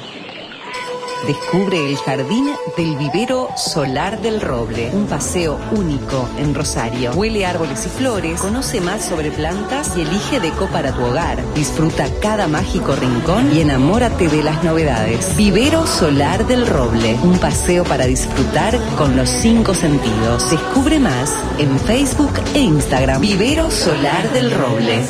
Descubre 1.26 1.90
el 1.90 1.96
jardín 1.98 2.50
del 2.76 2.96
vivero 2.96 3.48
solar 3.56 4.20
del 4.22 4.40
roble, 4.40 4.90
un 4.92 5.06
paseo 5.06 5.60
único 5.72 6.28
en 6.38 6.54
Rosario. 6.54 7.12
Huele 7.12 7.44
árboles 7.44 7.84
y 7.86 7.88
flores, 7.90 8.40
conoce 8.40 8.80
más 8.80 9.04
sobre 9.04 9.30
plantas 9.30 9.92
y 9.96 10.00
elige 10.00 10.40
deco 10.40 10.66
para 10.68 10.92
tu 10.92 11.02
hogar. 11.04 11.38
Disfruta 11.54 12.06
cada 12.20 12.48
mágico 12.48 12.96
rincón 12.96 13.54
y 13.54 13.60
enamórate 13.60 14.28
de 14.28 14.42
las 14.42 14.64
novedades. 14.64 15.36
Vivero 15.36 15.86
solar 15.86 16.46
del 16.46 16.66
roble, 16.66 17.14
un 17.22 17.38
paseo 17.38 17.84
para 17.84 18.06
disfrutar 18.06 18.78
con 18.96 19.14
los 19.16 19.28
cinco 19.28 19.74
sentidos. 19.74 20.50
Descubre 20.50 20.98
más 20.98 21.34
en 21.58 21.78
Facebook 21.80 22.32
e 22.54 22.60
Instagram. 22.60 23.20
Vivero 23.20 23.70
solar 23.70 24.32
del 24.32 24.50
roble. 24.50 25.04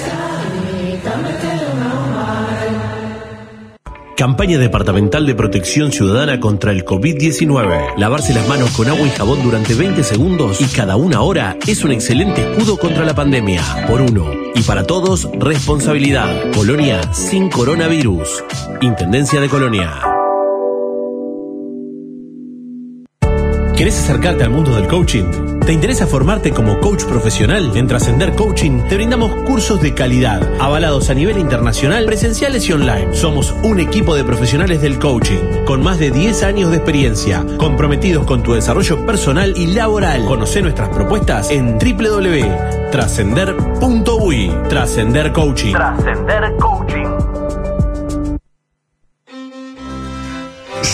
Campaña 4.20 4.58
departamental 4.58 5.24
de 5.24 5.34
protección 5.34 5.92
ciudadana 5.92 6.40
contra 6.40 6.72
el 6.72 6.84
COVID-19. 6.84 7.96
Lavarse 7.96 8.34
las 8.34 8.46
manos 8.46 8.70
con 8.72 8.86
agua 8.86 9.06
y 9.06 9.08
jabón 9.08 9.42
durante 9.42 9.72
20 9.72 10.04
segundos 10.04 10.60
y 10.60 10.66
cada 10.66 10.96
una 10.96 11.22
hora 11.22 11.56
es 11.66 11.82
un 11.84 11.92
excelente 11.92 12.42
escudo 12.42 12.76
contra 12.76 13.06
la 13.06 13.14
pandemia. 13.14 13.62
Por 13.88 14.02
uno. 14.02 14.30
Y 14.54 14.60
para 14.60 14.84
todos, 14.84 15.26
responsabilidad. 15.38 16.52
Colonia 16.52 17.00
sin 17.14 17.48
coronavirus. 17.48 18.44
Intendencia 18.82 19.40
de 19.40 19.48
Colonia. 19.48 20.09
¿Querés 23.80 23.98
acercarte 23.98 24.44
al 24.44 24.50
mundo 24.50 24.76
del 24.76 24.86
coaching? 24.88 25.58
¿Te 25.64 25.72
interesa 25.72 26.06
formarte 26.06 26.50
como 26.50 26.78
coach 26.80 27.04
profesional? 27.04 27.74
En 27.74 27.86
Trascender 27.86 28.34
Coaching 28.34 28.82
te 28.90 28.96
brindamos 28.96 29.32
cursos 29.46 29.80
de 29.80 29.94
calidad, 29.94 30.42
avalados 30.60 31.08
a 31.08 31.14
nivel 31.14 31.38
internacional, 31.38 32.04
presenciales 32.04 32.68
y 32.68 32.74
online. 32.74 33.14
Somos 33.14 33.54
un 33.62 33.80
equipo 33.80 34.14
de 34.14 34.22
profesionales 34.22 34.82
del 34.82 34.98
coaching, 34.98 35.64
con 35.64 35.82
más 35.82 35.98
de 35.98 36.10
10 36.10 36.42
años 36.42 36.70
de 36.70 36.76
experiencia, 36.76 37.42
comprometidos 37.56 38.26
con 38.26 38.42
tu 38.42 38.52
desarrollo 38.52 39.06
personal 39.06 39.54
y 39.56 39.68
laboral. 39.68 40.26
Conoce 40.26 40.60
nuestras 40.60 40.90
propuestas 40.90 41.50
en 41.50 41.78
www.trascender.uy. 41.78 44.52
Trascender 44.68 45.32
Coaching. 45.32 45.72
Trascender 45.72 46.54
Coaching. 46.58 46.99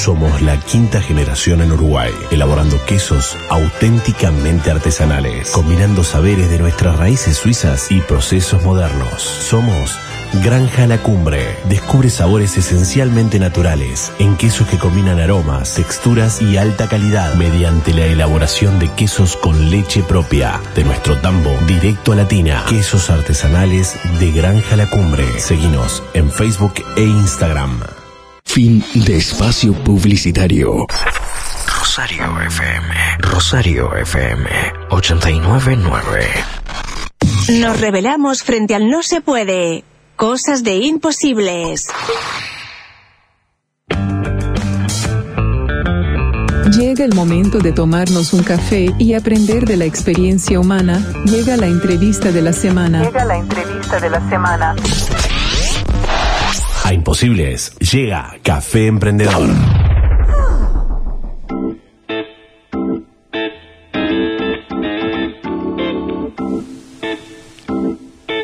Somos 0.06 0.40
la 0.40 0.56
quinta 0.60 1.00
generación 1.00 1.62
en 1.62 1.72
Uruguay, 1.72 2.12
elaborando 2.30 2.78
quesos 2.86 3.36
auténticamente 3.48 4.70
artesanales, 4.70 5.50
combinando 5.50 6.04
saberes 6.04 6.48
de 6.48 6.60
nuestras 6.60 6.96
raíces 6.96 7.36
suizas 7.36 7.90
y 7.90 8.00
procesos 8.02 8.62
modernos. 8.62 9.20
Somos 9.20 9.98
Granja 10.44 10.86
La 10.86 11.02
Cumbre. 11.02 11.56
Descubre 11.68 12.08
sabores 12.08 12.56
esencialmente 12.56 13.40
naturales 13.40 14.12
en 14.20 14.36
quesos 14.36 14.68
que 14.68 14.78
combinan 14.78 15.18
aromas, 15.18 15.74
texturas 15.74 16.40
y 16.40 16.56
alta 16.56 16.88
calidad 16.88 17.34
mediante 17.34 17.92
la 17.92 18.06
elaboración 18.06 18.78
de 18.78 18.88
quesos 18.92 19.36
con 19.36 19.70
leche 19.70 20.04
propia 20.04 20.60
de 20.76 20.84
nuestro 20.84 21.20
tambo 21.20 21.50
directo 21.66 22.12
a 22.12 22.14
Latina. 22.14 22.64
Quesos 22.68 23.10
artesanales 23.10 23.98
de 24.20 24.30
Granja 24.30 24.76
La 24.76 24.88
Cumbre. 24.88 25.40
Seguinos 25.40 26.04
en 26.14 26.30
Facebook 26.30 26.74
e 26.96 27.02
Instagram. 27.02 27.95
Fin 28.46 28.82
de 28.94 29.18
espacio 29.18 29.74
publicitario. 29.84 30.86
Rosario 31.78 32.40
FM. 32.40 32.94
Rosario 33.18 33.94
FM 33.94 34.48
899. 34.90 36.28
Nos 37.60 37.80
revelamos 37.80 38.42
frente 38.42 38.74
al 38.74 38.88
no 38.88 39.02
se 39.02 39.20
puede. 39.20 39.84
Cosas 40.16 40.64
de 40.64 40.76
imposibles. 40.76 41.88
Llega 46.72 47.04
el 47.04 47.14
momento 47.14 47.58
de 47.58 47.72
tomarnos 47.72 48.32
un 48.32 48.42
café 48.42 48.86
y 48.98 49.14
aprender 49.14 49.66
de 49.66 49.76
la 49.76 49.84
experiencia 49.84 50.58
humana. 50.58 51.00
Llega 51.24 51.56
la 51.56 51.66
entrevista 51.66 52.32
de 52.32 52.42
la 52.42 52.52
semana. 52.52 53.02
Llega 53.02 53.24
la 53.24 53.36
entrevista 53.36 54.00
de 54.00 54.10
la 54.10 54.28
semana. 54.28 54.74
A 56.86 56.94
Imposibles 56.94 57.76
llega 57.80 58.36
Café 58.44 58.86
Emprendedor. 58.86 59.48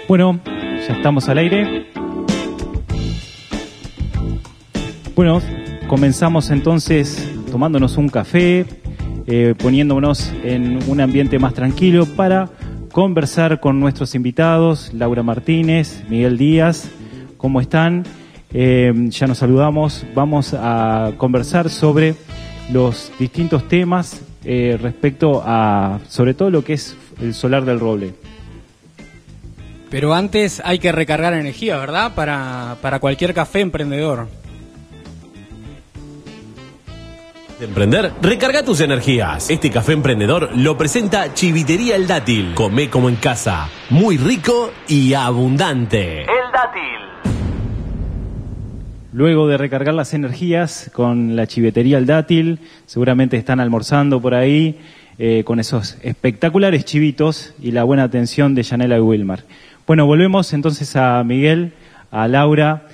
Bueno, 0.09 0.41
ya 0.45 0.93
estamos 0.93 1.29
al 1.29 1.39
aire. 1.39 1.87
Bueno, 5.15 5.41
comenzamos 5.87 6.51
entonces 6.51 7.33
tomándonos 7.49 7.97
un 7.97 8.09
café, 8.09 8.67
eh, 9.29 9.55
poniéndonos 9.57 10.33
en 10.43 10.81
un 10.91 11.01
ambiente 11.01 11.39
más 11.39 11.55
tranquilo 11.55 12.07
para 12.07 12.51
conversar 12.91 13.61
con 13.61 13.79
nuestros 13.79 14.17
invitados, 14.17 14.93
Laura 14.93 15.23
Martínez, 15.23 16.03
Miguel 16.09 16.39
Díaz, 16.39 16.91
¿cómo 17.37 17.61
están? 17.61 18.03
Eh, 18.55 18.93
ya 19.09 19.27
nos 19.27 19.39
saludamos, 19.39 20.05
vamos 20.15 20.55
a 20.55 21.13
conversar 21.17 21.71
sobre 21.71 22.15
los 22.71 23.11
distintos 23.19 23.67
temas 23.69 24.21
eh, 24.45 24.79
respecto 24.81 25.43
a, 25.45 26.01
sobre 26.09 26.35
todo 26.35 26.51
lo 26.51 26.65
que 26.65 26.75
es 26.75 26.97
el 27.21 27.35
solar 27.35 27.65
del 27.65 27.81
roble. 27.81 28.15
Pero 29.91 30.15
antes 30.15 30.61
hay 30.65 30.79
que 30.79 30.91
recargar 30.91 31.35
energía, 31.35 31.77
¿verdad? 31.77 32.15
Para, 32.15 32.77
para 32.81 32.99
cualquier 32.99 33.35
café 33.35 33.61
emprendedor. 33.61 34.29
De 37.59 37.67
emprender, 37.67 38.13
recarga 38.23 38.65
tus 38.65 38.81
energías. 38.81 39.51
Este 39.51 39.71
café 39.71 39.93
emprendedor 39.93 40.51
lo 40.57 40.77
presenta 40.77 41.33
Chivitería 41.35 41.95
El 41.95 42.07
Dátil. 42.07 42.55
Come 42.55 42.91
como 42.91 43.09
en 43.09 43.17
casa. 43.17 43.69
Muy 43.91 44.17
rico 44.17 44.73
y 44.89 45.15
abundante. 45.15 46.23
El 46.23 46.51
dátil. 46.53 47.12
Luego 49.15 49.47
de 49.47 49.59
recargar 49.59 49.93
las 49.93 50.15
energías 50.15 50.91
con 50.95 51.37
la 51.37 51.47
chivetería 51.47 51.99
El 51.99 52.07
Dátil, 52.07 52.61
seguramente 52.87 53.37
están 53.37 53.61
almorzando 53.61 54.23
por 54.23 54.35
ahí 54.35 54.79
eh, 55.19 55.43
con 55.45 55.61
esos 55.61 55.99
espectaculares 56.03 56.87
chivitos 56.87 57.53
y 57.61 57.73
la 57.73 57.85
buena 57.85 58.05
atención 58.05 58.55
de 58.55 58.63
Yanela 58.63 58.97
y 58.97 59.01
Wilmar. 59.01 59.41
Bueno, 59.87 60.07
volvemos 60.07 60.55
entonces 60.55 60.97
a 60.97 61.23
Miguel, 61.25 61.73
a 62.11 62.27
Laura. 62.27 62.87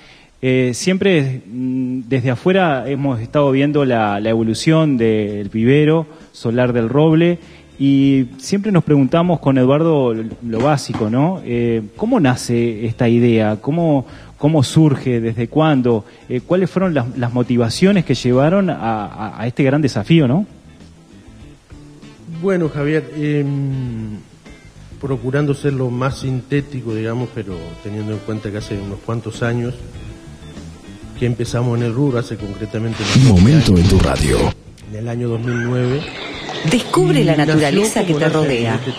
Eh, 0.43 0.73
siempre 0.75 1.43
mm, 1.47 2.01
desde 2.09 2.33
afuera 2.33 2.89
hemos 2.89 3.21
estado 3.21 3.53
viendo 3.53 3.85
la, 3.85 4.19
la 4.19 4.31
evolución 4.31 4.97
del 4.97 5.49
vivero 5.51 6.09
solar 6.33 6.73
del 6.73 6.89
roble 6.89 7.39
y 7.79 8.27
siempre 8.39 8.73
nos 8.73 8.83
preguntamos 8.83 9.39
con 9.39 9.57
Eduardo 9.57 10.13
lo 10.13 10.59
básico, 10.59 11.11
¿no? 11.11 11.41
Eh, 11.45 11.83
¿Cómo 11.97 12.19
nace 12.19 12.85
esta 12.87 13.09
idea? 13.09 13.59
¿Cómo, 13.61 14.05
cómo 14.39 14.63
surge? 14.63 15.21
¿Desde 15.21 15.49
cuándo? 15.49 16.05
Eh, 16.29 16.41
¿Cuáles 16.41 16.71
fueron 16.71 16.95
las, 16.95 17.17
las 17.19 17.33
motivaciones 17.33 18.05
que 18.05 18.15
llevaron 18.15 18.71
a, 18.71 19.05
a- 19.07 19.41
a 19.43 19.47
este 19.47 19.63
gran 19.65 19.83
desafío, 19.83 20.27
no? 20.29 20.47
Bueno, 22.41 22.69
Javier, 22.69 23.11
em, 23.17 24.19
procurando 25.01 25.55
ser 25.55 25.73
lo 25.73 25.91
más 25.91 26.21
sintético, 26.21 26.95
digamos, 26.95 27.29
pero 27.35 27.57
teniendo 27.83 28.13
en 28.13 28.19
cuenta 28.21 28.51
que 28.51 28.59
hace 28.59 28.79
unos 28.79 28.99
cuantos 29.01 29.43
años 29.43 29.75
que 31.19 31.27
empezamos 31.27 31.77
en 31.79 31.85
el 31.87 31.95
rubro, 31.95 32.19
hace 32.19 32.37
concretamente 32.37 33.03
Un 33.17 33.29
momento 33.29 33.77
en 33.77 33.89
tu 33.89 33.99
radio. 33.99 34.39
en 34.91 34.97
el 34.99 35.09
año 35.09 35.29
2009. 35.29 36.01
Descubre 36.65 37.25
la 37.25 37.37
naturaleza 37.37 38.05
que 38.05 38.15
te 38.15 38.29
rodea. 38.29 38.75
Este 38.75 38.91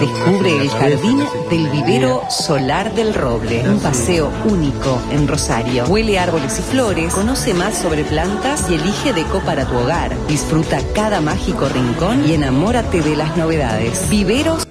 Descubre 0.00 0.56
el 0.62 0.68
jardín 0.68 1.18
del 1.50 1.68
vivero 1.70 2.22
solar 2.30 2.94
del 2.94 3.12
roble. 3.14 3.68
Un 3.68 3.80
paseo 3.80 4.30
único 4.44 5.00
en 5.10 5.26
Rosario. 5.26 5.84
Huele 5.86 6.18
árboles 6.18 6.58
y 6.58 6.62
flores. 6.62 7.12
Conoce 7.12 7.54
más 7.54 7.76
sobre 7.78 8.04
plantas 8.04 8.70
y 8.70 8.74
elige 8.74 9.12
deco 9.12 9.40
para 9.40 9.64
tu 9.64 9.74
hogar. 9.76 10.14
Disfruta 10.28 10.78
cada 10.94 11.20
mágico 11.20 11.68
rincón 11.68 12.28
y 12.28 12.34
enamórate 12.34 13.00
de 13.00 13.16
las 13.16 13.36
novedades. 13.36 14.08
Viveros 14.10 14.66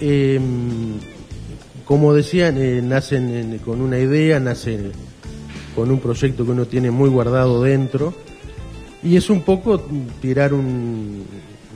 Eh, 0.00 0.40
como 1.84 2.14
decían, 2.14 2.56
eh, 2.58 2.80
nacen 2.82 3.34
en- 3.34 3.58
con 3.58 3.80
una 3.80 3.98
idea, 3.98 4.38
nacen 4.38 4.92
con 5.78 5.92
un 5.92 6.00
proyecto 6.00 6.44
que 6.44 6.50
uno 6.50 6.66
tiene 6.66 6.90
muy 6.90 7.08
guardado 7.08 7.62
dentro 7.62 8.12
y 9.00 9.14
es 9.16 9.30
un 9.30 9.42
poco 9.42 9.78
tirar 10.20 10.52
un- 10.52 11.24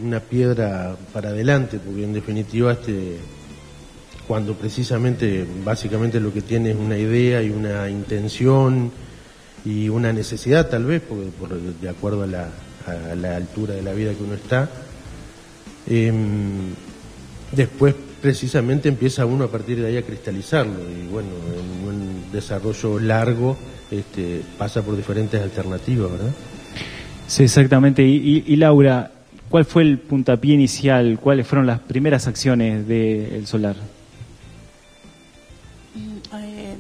una 0.04 0.18
piedra 0.18 0.96
para 1.12 1.28
adelante, 1.28 1.78
porque 1.78 2.02
en 2.02 2.12
definitiva 2.12 2.72
este 2.72 3.18
cuando 4.26 4.54
precisamente 4.54 5.46
básicamente 5.64 6.18
lo 6.18 6.32
que 6.32 6.42
tiene 6.42 6.72
es 6.72 6.76
una 6.76 6.98
idea 6.98 7.44
y 7.44 7.50
una 7.50 7.88
intención 7.88 8.90
y 9.64 9.88
una 9.88 10.12
necesidad 10.12 10.68
tal 10.68 10.84
vez, 10.84 11.00
porque 11.08 11.26
por- 11.38 11.56
de 11.60 11.88
acuerdo 11.88 12.24
a 12.24 12.26
la, 12.26 12.48
a 12.88 13.14
la 13.14 13.36
altura 13.36 13.74
de 13.74 13.82
la 13.82 13.92
vida 13.92 14.14
que 14.14 14.24
uno 14.24 14.34
está, 14.34 14.68
em, 15.86 16.74
después 17.52 17.94
precisamente 18.20 18.88
empieza 18.88 19.26
uno 19.26 19.44
a 19.44 19.48
partir 19.48 19.80
de 19.80 19.86
ahí 19.86 19.96
a 19.96 20.02
cristalizarlo. 20.02 20.80
Y 20.90 21.06
bueno, 21.06 21.28
en 21.54 21.88
un 21.88 22.32
desarrollo 22.32 22.98
largo 22.98 23.56
este, 23.92 24.42
pasa 24.58 24.82
por 24.82 24.96
diferentes 24.96 25.40
alternativas, 25.40 26.10
¿verdad? 26.10 26.30
Sí, 27.26 27.44
exactamente. 27.44 28.02
Y, 28.06 28.16
y- 28.16 28.44
y 28.46 28.56
Laura, 28.56 29.10
¿cuál 29.48 29.64
fue 29.64 29.82
el 29.82 29.98
puntapié 29.98 30.54
inicial? 30.54 31.18
¿Cuáles 31.20 31.46
fueron 31.46 31.66
las 31.66 31.78
primeras 31.80 32.26
acciones 32.26 32.86
del 32.88 33.46
solar? 33.46 33.76
Eh, 36.34 36.74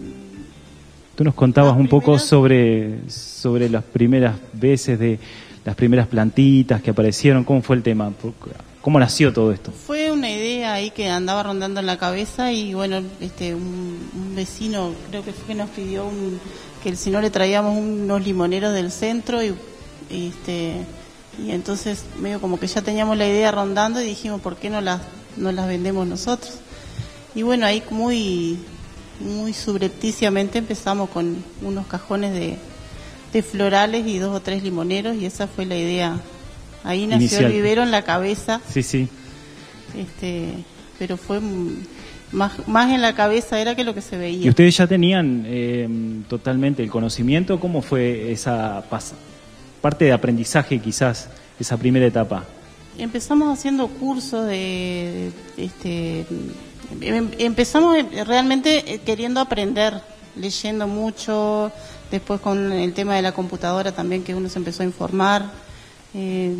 Tú 1.14 1.24
nos 1.24 1.34
contabas 1.34 1.72
Las 1.72 1.80
un 1.80 1.88
poco 1.88 2.18
sobre, 2.18 3.08
sobre 3.10 3.68
las 3.68 3.84
primeras 3.84 4.36
veces 4.54 4.98
de 4.98 5.18
las 5.64 5.74
primeras 5.76 6.06
plantitas 6.08 6.80
que 6.82 6.90
aparecieron. 6.90 7.44
¿Cómo 7.44 7.60
fue 7.62 7.76
el 7.76 7.82
tema? 7.82 8.10
¿Cómo 8.80 8.98
nació 8.98 9.32
todo 9.32 9.52
esto? 9.52 9.70
Fue 9.72 10.10
una 10.10 10.30
idea 10.30 10.72
ahí 10.72 10.90
que 10.90 11.08
andaba 11.10 11.42
rondando 11.44 11.80
en 11.80 11.86
la 11.86 11.98
cabeza 11.98 12.50
y 12.50 12.72
bueno, 12.74 13.00
este 13.20 13.54
un, 13.54 13.98
un 14.16 14.34
vecino 14.34 14.90
creo 15.10 15.22
que 15.22 15.32
fue 15.32 15.48
que 15.48 15.54
nos 15.54 15.70
pidió 15.70 16.06
un, 16.06 16.40
que 16.82 16.96
si 16.96 17.10
no 17.10 17.20
le 17.20 17.30
traíamos 17.30 17.76
unos 17.78 18.22
limoneros 18.24 18.72
del 18.74 18.90
centro 18.90 19.42
y 19.42 19.54
este 20.10 20.74
y 21.42 21.50
entonces 21.52 22.04
medio 22.20 22.40
como 22.40 22.58
que 22.60 22.66
ya 22.66 22.82
teníamos 22.82 23.16
la 23.16 23.26
idea 23.26 23.50
rondando 23.50 24.00
y 24.02 24.06
dijimos 24.06 24.40
por 24.40 24.56
qué 24.56 24.68
no 24.70 24.80
las 24.80 25.00
no 25.36 25.50
las 25.52 25.66
vendemos 25.66 26.06
nosotros 26.06 26.54
y 27.34 27.42
bueno 27.42 27.64
ahí 27.66 27.82
muy 27.90 28.58
muy 29.20 29.52
subrepticiamente 29.54 30.58
empezamos 30.58 31.08
con 31.10 31.42
unos 31.62 31.86
cajones 31.86 32.32
de, 32.34 32.58
de 33.32 33.42
florales 33.42 34.06
y 34.06 34.18
dos 34.18 34.34
o 34.34 34.40
tres 34.40 34.62
limoneros 34.62 35.16
y 35.16 35.24
esa 35.26 35.46
fue 35.46 35.64
la 35.64 35.76
idea 35.76 36.20
ahí 36.84 37.06
nació 37.06 37.20
Inicial. 37.26 37.44
el 37.46 37.52
vivero 37.52 37.82
en 37.82 37.90
la 37.92 38.02
cabeza 38.02 38.60
Sí, 38.72 38.82
sí. 38.82 39.08
este 39.96 40.52
pero 40.98 41.16
fue 41.16 41.40
más, 42.32 42.66
más 42.66 42.90
en 42.90 43.02
la 43.02 43.14
cabeza 43.14 43.60
era 43.60 43.74
que 43.74 43.84
lo 43.84 43.94
que 43.94 44.00
se 44.00 44.16
veía 44.16 44.46
¿Y 44.46 44.48
ustedes 44.48 44.76
ya 44.76 44.86
tenían 44.86 45.44
eh, 45.46 45.88
totalmente 46.28 46.82
el 46.82 46.90
conocimiento? 46.90 47.60
¿Cómo 47.60 47.82
fue 47.82 48.32
esa 48.32 48.82
parte 49.80 50.04
de 50.06 50.12
aprendizaje 50.12 50.78
quizás, 50.80 51.28
esa 51.58 51.76
primera 51.76 52.06
etapa? 52.06 52.44
empezamos 52.98 53.58
haciendo 53.58 53.88
cursos 53.88 54.46
de, 54.46 55.32
este 55.56 56.26
em- 57.00 57.30
empezamos 57.38 57.96
eh, 57.96 58.24
realmente 58.24 58.94
eh, 58.94 58.98
queriendo 58.98 59.40
aprender 59.40 59.98
leyendo 60.36 60.86
mucho 60.86 61.72
después 62.10 62.38
con 62.40 62.70
el 62.70 62.92
tema 62.92 63.16
de 63.16 63.22
la 63.22 63.32
computadora 63.32 63.92
también 63.92 64.22
que 64.22 64.34
uno 64.34 64.48
se 64.50 64.58
empezó 64.58 64.82
a 64.82 64.86
informar 64.86 65.50
eh, 66.14 66.54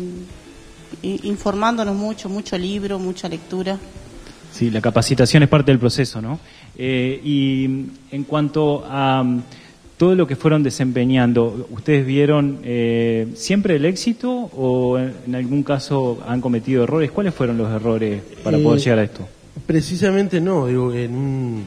informándonos 1.01 1.95
mucho, 1.95 2.29
mucho 2.29 2.57
libro, 2.57 2.99
mucha 2.99 3.27
lectura. 3.27 3.77
Sí, 4.53 4.69
la 4.69 4.81
capacitación 4.81 5.41
es 5.41 5.49
parte 5.49 5.71
del 5.71 5.79
proceso, 5.79 6.21
¿no? 6.21 6.39
Eh, 6.77 7.19
y 7.23 7.65
en 8.11 8.23
cuanto 8.23 8.85
a 8.87 9.23
mm, 9.23 9.41
todo 9.97 10.13
lo 10.13 10.27
que 10.27 10.35
fueron 10.35 10.61
desempeñando, 10.61 11.67
¿ustedes 11.71 12.05
vieron 12.05 12.59
eh, 12.63 13.29
siempre 13.33 13.77
el 13.77 13.85
éxito 13.85 14.29
o 14.31 14.99
en, 14.99 15.33
algún 15.33 15.63
caso 15.63 16.21
han 16.27 16.39
cometido 16.39 16.83
errores? 16.83 17.11
¿Cuáles 17.11 17.33
fueron 17.33 17.57
los 17.57 17.71
errores 17.71 18.21
para 18.43 18.59
poder 18.59 18.79
Eh, 18.79 18.83
llegar 18.83 18.99
a 18.99 19.03
esto? 19.03 19.27
Precisamente 19.65 20.39
no, 20.39 20.67
digo, 20.67 20.93
en 20.93 21.15
un, 21.15 21.63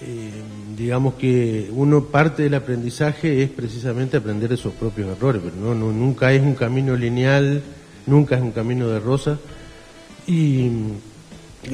eh, 0.00 0.30
digamos 0.76 1.14
que 1.14 1.68
uno 1.72 2.04
parte 2.04 2.44
del 2.44 2.54
aprendizaje 2.54 3.42
es 3.42 3.50
precisamente 3.50 4.18
aprender 4.18 4.48
de 4.48 4.56
sus 4.56 4.74
propios 4.74 5.08
errores, 5.16 5.42
pero 5.44 5.56
no, 5.56 5.74
no 5.74 5.90
nunca 5.90 6.32
es 6.32 6.40
un 6.40 6.54
camino 6.54 6.94
lineal, 6.94 7.62
nunca 8.06 8.36
es 8.36 8.42
un 8.42 8.52
camino 8.52 8.88
de 8.88 9.00
rosa 9.00 9.40
y 10.28 10.70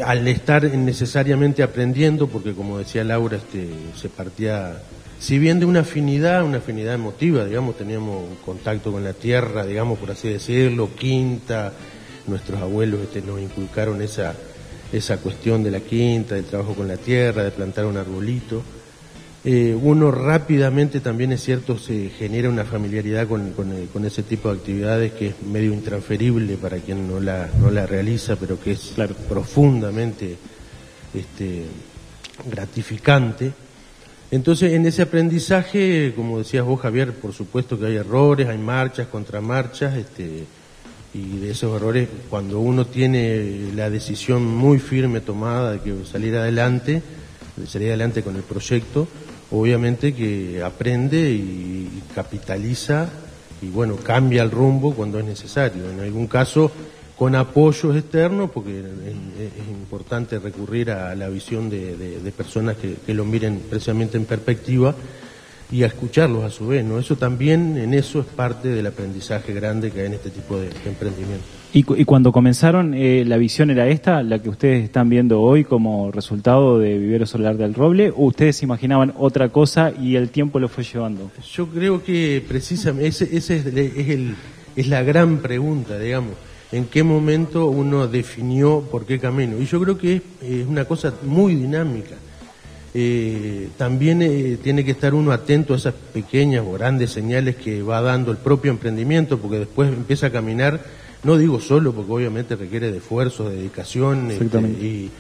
al 0.05 0.27
estar 0.29 0.65
necesariamente 0.65 1.63
aprendiendo, 1.63 2.29
porque 2.29 2.55
como 2.55 2.79
decía 2.79 3.05
Laura, 3.05 3.37
este, 3.37 3.69
se 3.97 4.09
partía, 4.09 4.83
si 5.19 5.39
bien 5.39 5.61
de 5.61 5.67
una 5.67 5.81
afinidad, 5.81 6.45
una 6.45 6.59
afinidad 6.59 6.95
emotiva, 6.95 7.45
digamos, 7.45 7.77
teníamos 7.77 8.39
contacto 8.45 8.93
con 8.93 9.05
la 9.05 9.13
tierra, 9.13 9.67
digamos, 9.67 9.99
por 9.99 10.11
así 10.11 10.29
decirlo, 10.29 10.91
quinta, 10.95 11.73
nuestros 12.27 12.61
abuelos 12.61 13.01
este, 13.03 13.21
nos 13.23 13.41
inculcaron 13.41 14.01
esa, 14.03 14.35
esa 14.93 15.19
cuestión 15.19 15.63
de 15.63 15.71
la 15.71 15.81
quinta, 15.81 16.35
del 16.37 16.45
trabajo 16.45 16.75
con 16.75 16.89
la 16.89 16.97
tierra, 16.97 17.43
de 17.43 17.51
plantar 17.51 17.87
un 17.87 17.97
arbolito. 17.97 18.63
Eh, 19.45 19.77
uno 19.81 20.13
rápidamente 20.13 21.01
también 21.01 21.33
es 21.33 21.43
cierto 21.43 21.77
se 21.77 22.11
genera 22.11 22.49
una 22.49 22.65
familiaridad 22.65 23.27
con, 23.27 23.51
con, 23.55 23.73
eh, 23.73 23.89
con 23.93 24.05
ese 24.05 24.23
tipo 24.23 24.49
de 24.49 24.59
actividades 24.59 25.13
que 25.15 25.29
es 25.29 25.43
medio 25.43 25.73
intransferible 25.73 26.57
para 26.57 26.79
quien 26.79 27.09
no 27.09 27.19
la, 27.19 27.51
no 27.61 27.69
la 27.73 27.85
realiza, 27.85 28.37
pero 28.37 28.61
que 28.61 28.73
es 28.73 28.95
profundamente 29.29 30.37
este, 31.13 31.65
gratificante. 32.49 33.53
Entonces, 34.31 34.73
en 34.73 34.87
ese 34.87 35.03
aprendizaje, 35.03 36.13
como 36.15 36.39
decías 36.39 36.65
vos, 36.65 36.81
Javier, 36.81 37.13
por 37.13 37.33
supuesto 37.33 37.79
que 37.79 37.87
hay 37.87 37.97
errores, 37.97 38.49
hay 38.49 38.59
marchas, 38.59 39.09
contramarchas, 39.09 39.97
este, 39.97 40.45
y 41.13 41.39
de 41.39 41.51
esos 41.51 41.75
errores, 41.77 42.09
cuando 42.31 42.61
uno 42.61 42.87
tiene 42.87 43.73
la 43.75 43.91
decisión 43.91 44.47
muy 44.47 44.79
firme 44.79 45.21
tomada 45.21 45.73
de 45.73 45.81
que 45.81 46.07
salir 46.07 46.35
adelante, 46.37 47.03
de 47.57 47.67
salir 47.67 47.89
adelante 47.89 48.23
con 48.23 48.37
el 48.37 48.43
proyecto, 48.43 49.07
obviamente 49.53 50.15
que 50.15 50.63
aprende 50.63 51.31
y, 51.31 52.03
capitaliza 52.15 53.09
y 53.63 53.69
bueno, 53.69 53.97
cambia 53.97 54.43
el 54.43 54.51
rumbo 54.51 54.95
cuando 54.95 55.19
es 55.19 55.25
necesario. 55.25 55.89
En 55.89 56.01
algún 56.01 56.27
caso, 56.27 56.71
con 57.17 57.35
apoyos 57.35 57.97
externos, 57.97 58.51
porque 58.51 58.81
es, 58.81 59.69
importante 59.71 60.39
recurrir 60.39 60.91
a 60.91 61.15
la 61.15 61.29
visión 61.29 61.71
de, 61.71 62.33
personas 62.37 62.77
que, 62.77 63.15
lo 63.15 63.25
miren 63.25 63.63
precisamente 63.71 64.17
en 64.17 64.25
perspectiva 64.25 64.95
y 65.71 65.85
a 65.85 65.87
escucharlos 65.87 66.45
a 66.45 66.51
su 66.51 66.67
vez, 66.67 66.85
¿no? 66.85 66.99
Eso 66.99 67.17
también, 67.17 67.79
en 67.79 67.95
eso 67.95 68.21
es 68.21 68.27
parte 68.27 68.69
del 68.69 68.87
aprendizaje 68.87 69.55
grande 69.55 69.91
que 69.91 70.01
hay 70.01 70.07
en 70.07 70.15
este 70.15 70.31
tipo 70.31 70.59
de, 70.59 70.69
de 70.69 70.89
emprendimiento. 70.89 71.62
Y, 71.75 71.85
cu- 71.85 71.97
y 71.97 72.05
cuando 72.05 72.33
comenzaron, 72.33 72.93
eh, 72.93 73.25
¿la 73.27 73.39
visión 73.39 73.71
era 73.71 73.89
esta, 73.89 74.23
la 74.23 74.39
que 74.41 74.51
ustedes 74.51 74.85
están 74.85 75.09
viendo 75.09 75.41
hoy 75.41 75.65
como 75.65 76.11
resultado 76.11 76.79
de 76.79 76.99
Vivero 76.99 77.25
Solar 77.25 77.57
del 77.57 77.73
Roble? 77.73 78.11
¿O 78.11 78.27
ustedes 78.27 78.63
imaginaban 78.63 79.15
otra 79.17 79.49
cosa 79.49 79.91
y 79.99 80.17
el 80.17 80.29
tiempo 80.29 80.59
lo 80.59 80.69
fue 80.69 80.85
llevando? 80.85 81.31
Yo 81.55 81.67
creo 81.69 82.03
que 82.03 82.45
precisamente 82.47 83.07
ese 83.09 83.25
es, 83.37 83.49
es 83.51 84.09
el, 84.11 84.35
es 84.77 84.87
la 84.89 85.03
gran 85.03 85.39
pregunta, 85.39 85.99
digamos. 85.99 86.33
¿En 86.73 86.87
qué 86.87 87.03
momento 87.03 87.67
uno 87.69 88.07
definió 88.07 88.83
por 88.91 89.07
qué 89.07 89.19
camino? 89.19 89.59
Y 89.59 89.65
yo 89.65 89.81
creo 89.81 89.97
que 89.97 90.17
es, 90.17 90.23
es 90.43 90.67
una 90.67 90.85
cosa 90.85 91.15
muy 91.25 91.55
dinámica. 91.55 92.17
Eh, 92.95 93.69
también 93.79 94.21
eh, 94.21 94.59
tiene 94.63 94.85
que 94.85 94.91
estar 94.91 95.15
uno 95.15 95.33
atento 95.33 95.73
a 95.73 95.79
esas 95.79 95.95
pequeñas 95.95 96.65
o 96.67 96.73
grandes 96.73 97.11
señales 97.13 97.57
que 97.57 97.83
va 97.83 98.03
dando 98.03 98.31
el 98.31 98.37
propio 98.37 98.71
emprendimiento, 98.71 99.39
porque 99.39 99.59
después 99.61 99.89
empieza 99.91 100.27
a 100.27 100.31
caminar, 100.31 100.81
no 101.25 101.37
digo 101.39 101.61
solo, 101.61 101.93
porque 101.93 102.13
obviamente 102.13 102.57
requiere 102.57 102.91
de 102.91 102.99
esfuerzo, 102.99 103.49
de 103.49 103.57
dedicación 103.57 104.31
este, 104.31 104.45
y, 104.83 105.11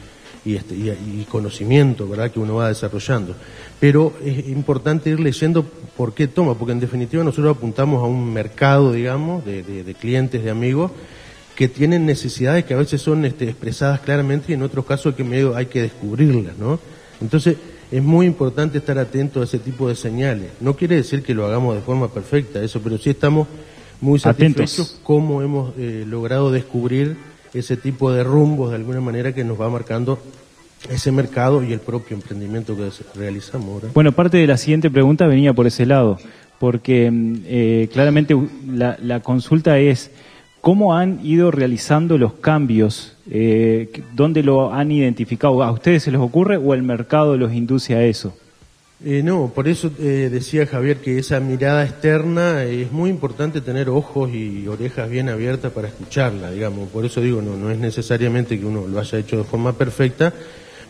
y, 0.45 0.57
este, 0.57 0.75
y, 0.75 0.89
y 0.91 1.27
conocimiento, 1.31 2.09
¿verdad?, 2.09 2.31
que 2.31 2.41
uno 2.41 2.57
va 2.57 2.69
desarrollando. 2.69 3.35
Pero 3.79 4.13
es 4.25 4.49
importante 4.49 5.11
ir 5.11 5.21
leyendo 5.21 5.65
por 5.97 6.13
qué 6.15 6.27
toma, 6.27 6.55
porque 6.55 6.73
en 6.73 6.81
definitiva 6.81 7.23
nosotros 7.23 7.57
apuntamos 7.57 8.03
a 8.03 8.07
un 8.07 8.33
mercado, 8.33 8.93
digamos, 8.93 9.45
de, 9.45 9.63
de- 9.63 9.85
de 9.85 9.95
clientes, 9.95 10.43
de 10.43 10.51
amigos, 10.51 10.91
que 11.55 11.69
tienen 11.69 12.07
necesidades 12.07 12.65
que 12.65 12.75
a 12.75 12.79
veces 12.79 13.01
son 13.03 13.25
este, 13.25 13.45
expresadas 13.45 14.01
claramente 14.01 14.51
y 14.51 14.55
en 14.55 14.63
otros 14.63 14.87
casos 14.87 15.15
que 15.15 15.23
medio 15.23 15.55
hay 15.55 15.67
que 15.67 15.83
descubrirlas, 15.83 16.57
¿no? 16.59 16.81
Entonces, 17.21 17.57
es 17.93 18.03
muy 18.03 18.25
importante 18.27 18.79
estar 18.79 18.99
atento 18.99 19.43
a 19.43 19.45
ese 19.45 19.59
tipo 19.59 19.87
de 19.87 19.95
señales. 19.95 20.49
No 20.61 20.75
quiere 20.75 20.97
decir 20.97 21.23
que 21.23 21.35
lo 21.35 21.45
hagamos 21.47 21.75
de 21.75 21.83
forma 21.83 22.09
perfecta, 22.09 22.63
eso, 22.63 22.81
pero 22.83 22.97
sí 22.97 23.11
estamos 23.11 23.47
muy 24.03 24.21
Atentos. 24.23 24.71
satisfechos 24.71 25.01
cómo 25.03 25.41
hemos 25.41 25.73
eh, 25.79 26.05
logrado 26.07 26.53
descubrir 26.53 27.17
ese 27.55 27.79
tipo 27.79 28.13
de 28.13 28.25
rumbos 28.25 28.71
de 28.71 28.77
alguna 28.77 29.01
manera 29.01 29.35
que 29.35 29.45
nos 29.45 29.59
va 29.59 29.71
marcando 29.71 30.19
ese 30.91 31.13
mercado 31.13 31.63
y 31.63 31.73
el 31.73 31.81
propio 31.81 32.17
emprendimiento 32.17 32.77
que 32.77 32.91
realizamos 33.15 33.69
ahora. 33.69 33.89
Bueno, 33.95 34.13
parte 34.13 34.37
de 34.37 34.47
la 34.47 34.57
siguiente 34.57 34.91
pregunta 34.91 35.27
venía 35.27 35.55
por 35.55 35.67
ese 35.67 35.87
lado, 35.87 36.19
porque 36.59 37.11
mm, 37.11 37.37
eh, 37.47 37.89
claramente 37.93 38.37
la, 38.67 38.99
la 39.01 39.21
consulta 39.21 39.79
es 39.79 40.11
cómo 40.61 40.95
han 40.95 41.25
ido 41.25 41.51
realizando 41.51 42.19
los 42.19 42.35
cambios, 42.35 43.17
eh, 43.31 44.03
dónde 44.15 44.43
lo 44.43 44.73
han 44.73 44.91
identificado, 44.91 45.63
¿a 45.63 45.71
ustedes 45.71 46.05
se 46.05 46.11
les 46.11 46.21
ocurre 46.21 46.57
o 46.57 46.75
el 46.75 46.83
mercado 46.83 47.37
los 47.37 47.53
induce 47.53 47.95
a 47.95 48.05
eso? 48.05 48.35
Eh, 49.05 49.23
no, 49.25 49.51
por 49.53 49.67
eso 49.67 49.91
eh, 49.99 50.29
decía 50.31 50.65
Javier 50.67 50.99
que 50.99 51.19
esa 51.19 51.41
mirada 51.41 51.85
externa 51.85 52.63
eh, 52.63 52.83
es 52.83 52.93
muy 52.93 53.11
importante 53.11 53.61
tener 53.61 53.89
ojos 53.89 54.31
y 54.33 54.69
orejas 54.69 55.11
bien 55.11 55.29
abiertas 55.29 55.73
para 55.73 55.89
escucharla, 55.89 56.53
digamos. 56.53 56.89
Por 56.91 57.05
eso 57.05 57.21
digo, 57.21 57.43
no, 57.43 57.57
no 57.57 57.71
es 57.71 57.79
necesariamente 57.79 58.61
que 58.61 58.65
uno 58.65 58.87
lo 58.87 59.01
haya 59.01 59.19
hecho 59.19 59.39
de 59.39 59.45
forma 59.45 59.73
perfecta, 59.73 60.33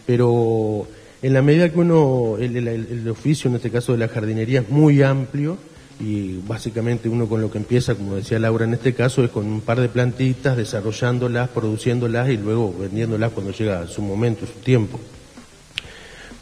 pero 0.07 0.87
en 1.23 1.33
la 1.33 1.41
medida 1.41 1.71
que 1.71 1.79
uno, 1.79 2.37
el, 2.39 2.57
el- 2.57 2.69
el 2.69 3.09
oficio 3.09 3.49
en 3.49 3.57
este 3.57 3.71
caso 3.71 3.93
de 3.93 3.99
la 3.99 4.09
jardinería 4.09 4.61
es 4.61 4.69
muy 4.69 5.01
amplio 5.03 5.57
y 5.99 6.37
básicamente 6.47 7.09
uno 7.09 7.27
con 7.29 7.41
lo 7.41 7.51
que 7.51 7.59
empieza, 7.59 7.95
como 7.95 8.17
decía 8.17 8.39
Laura 8.39 8.67
en 8.67 8.75
este 8.75 8.93
caso, 8.93 9.25
es 9.25 9.31
con 9.31 9.47
un 9.47 9.61
par 9.63 9.81
de 9.81 9.89
plantitas, 9.89 10.57
desarrollándolas, 10.57 11.49
produciéndolas 11.49 12.29
y 12.29 12.37
luego 12.37 12.75
vendiéndolas 12.79 13.31
cuando 13.33 13.53
llega 13.53 13.87
su 13.87 14.03
momento, 14.03 14.45
su 14.45 14.59
tiempo. 14.65 15.01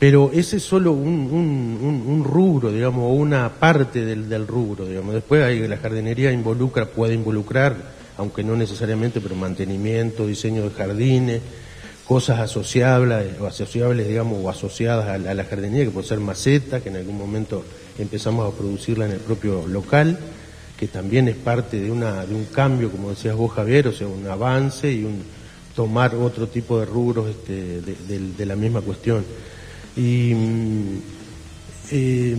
Pero 0.01 0.31
ese 0.33 0.57
es 0.57 0.63
solo 0.63 0.93
un, 0.93 1.09
un- 1.31 1.79
un- 1.83 2.05
un 2.09 2.25
rubro, 2.25 2.73
digamos, 2.73 3.05
o 3.05 3.13
una 3.15 3.49
parte 3.51 4.03
del, 4.05 4.29
del 4.31 4.47
rubro, 4.47 4.87
digamos. 4.87 5.15
Después 5.15 5.45
hay, 5.45 5.69
la 5.69 5.77
jardinería 5.77 6.33
involucra, 6.33 6.87
puede 6.87 7.13
involucrar, 7.15 7.77
aunque 8.17 8.43
no 8.43 8.57
necesariamente, 8.57 9.21
pero 9.21 9.35
mantenimiento, 9.37 10.27
diseño 10.27 10.63
de 10.63 10.71
jardines, 10.71 11.43
cosas 12.09 12.41
asociables, 12.41 13.39
o 13.41 13.47
asociables, 13.47 14.09
digamos, 14.09 14.39
o 14.43 14.49
asociadas 14.49 15.07
a, 15.07 15.19
la- 15.19 15.45
jardinería, 15.45 15.85
que 15.85 15.91
puede 15.91 16.09
ser 16.09 16.19
maceta, 16.19 16.81
que 16.81 16.89
en 16.89 16.97
algún 16.97 17.19
momento 17.19 17.63
empezamos 17.99 18.51
a 18.53 18.57
producirla 18.57 19.05
en 19.05 19.13
el 19.13 19.21
propio 19.21 19.67
local, 19.69 20.19
que 20.79 20.89
también 20.89 21.29
es 21.29 21.37
parte 21.37 21.79
de, 21.79 21.91
una, 21.91 22.25
de 22.25 22.35
un 22.35 22.47
cambio, 22.47 22.91
como 22.91 23.11
decías 23.11 23.37
vos, 23.37 23.53
Javier, 23.53 23.89
o 23.89 23.93
sea, 23.93 24.07
un 24.09 24.27
avance 24.27 24.91
y 24.91 25.05
un 25.05 25.23
tomar 25.77 26.15
otro 26.15 26.47
tipo 26.49 26.81
de 26.81 26.87
rubros 26.87 27.29
este, 27.29 27.83
de- 27.83 28.33
de 28.37 28.47
la 28.47 28.57
misma 28.57 28.81
cuestión. 28.81 29.25
Y 29.97 30.35
mm, 30.35 30.99
eh, 31.93 32.37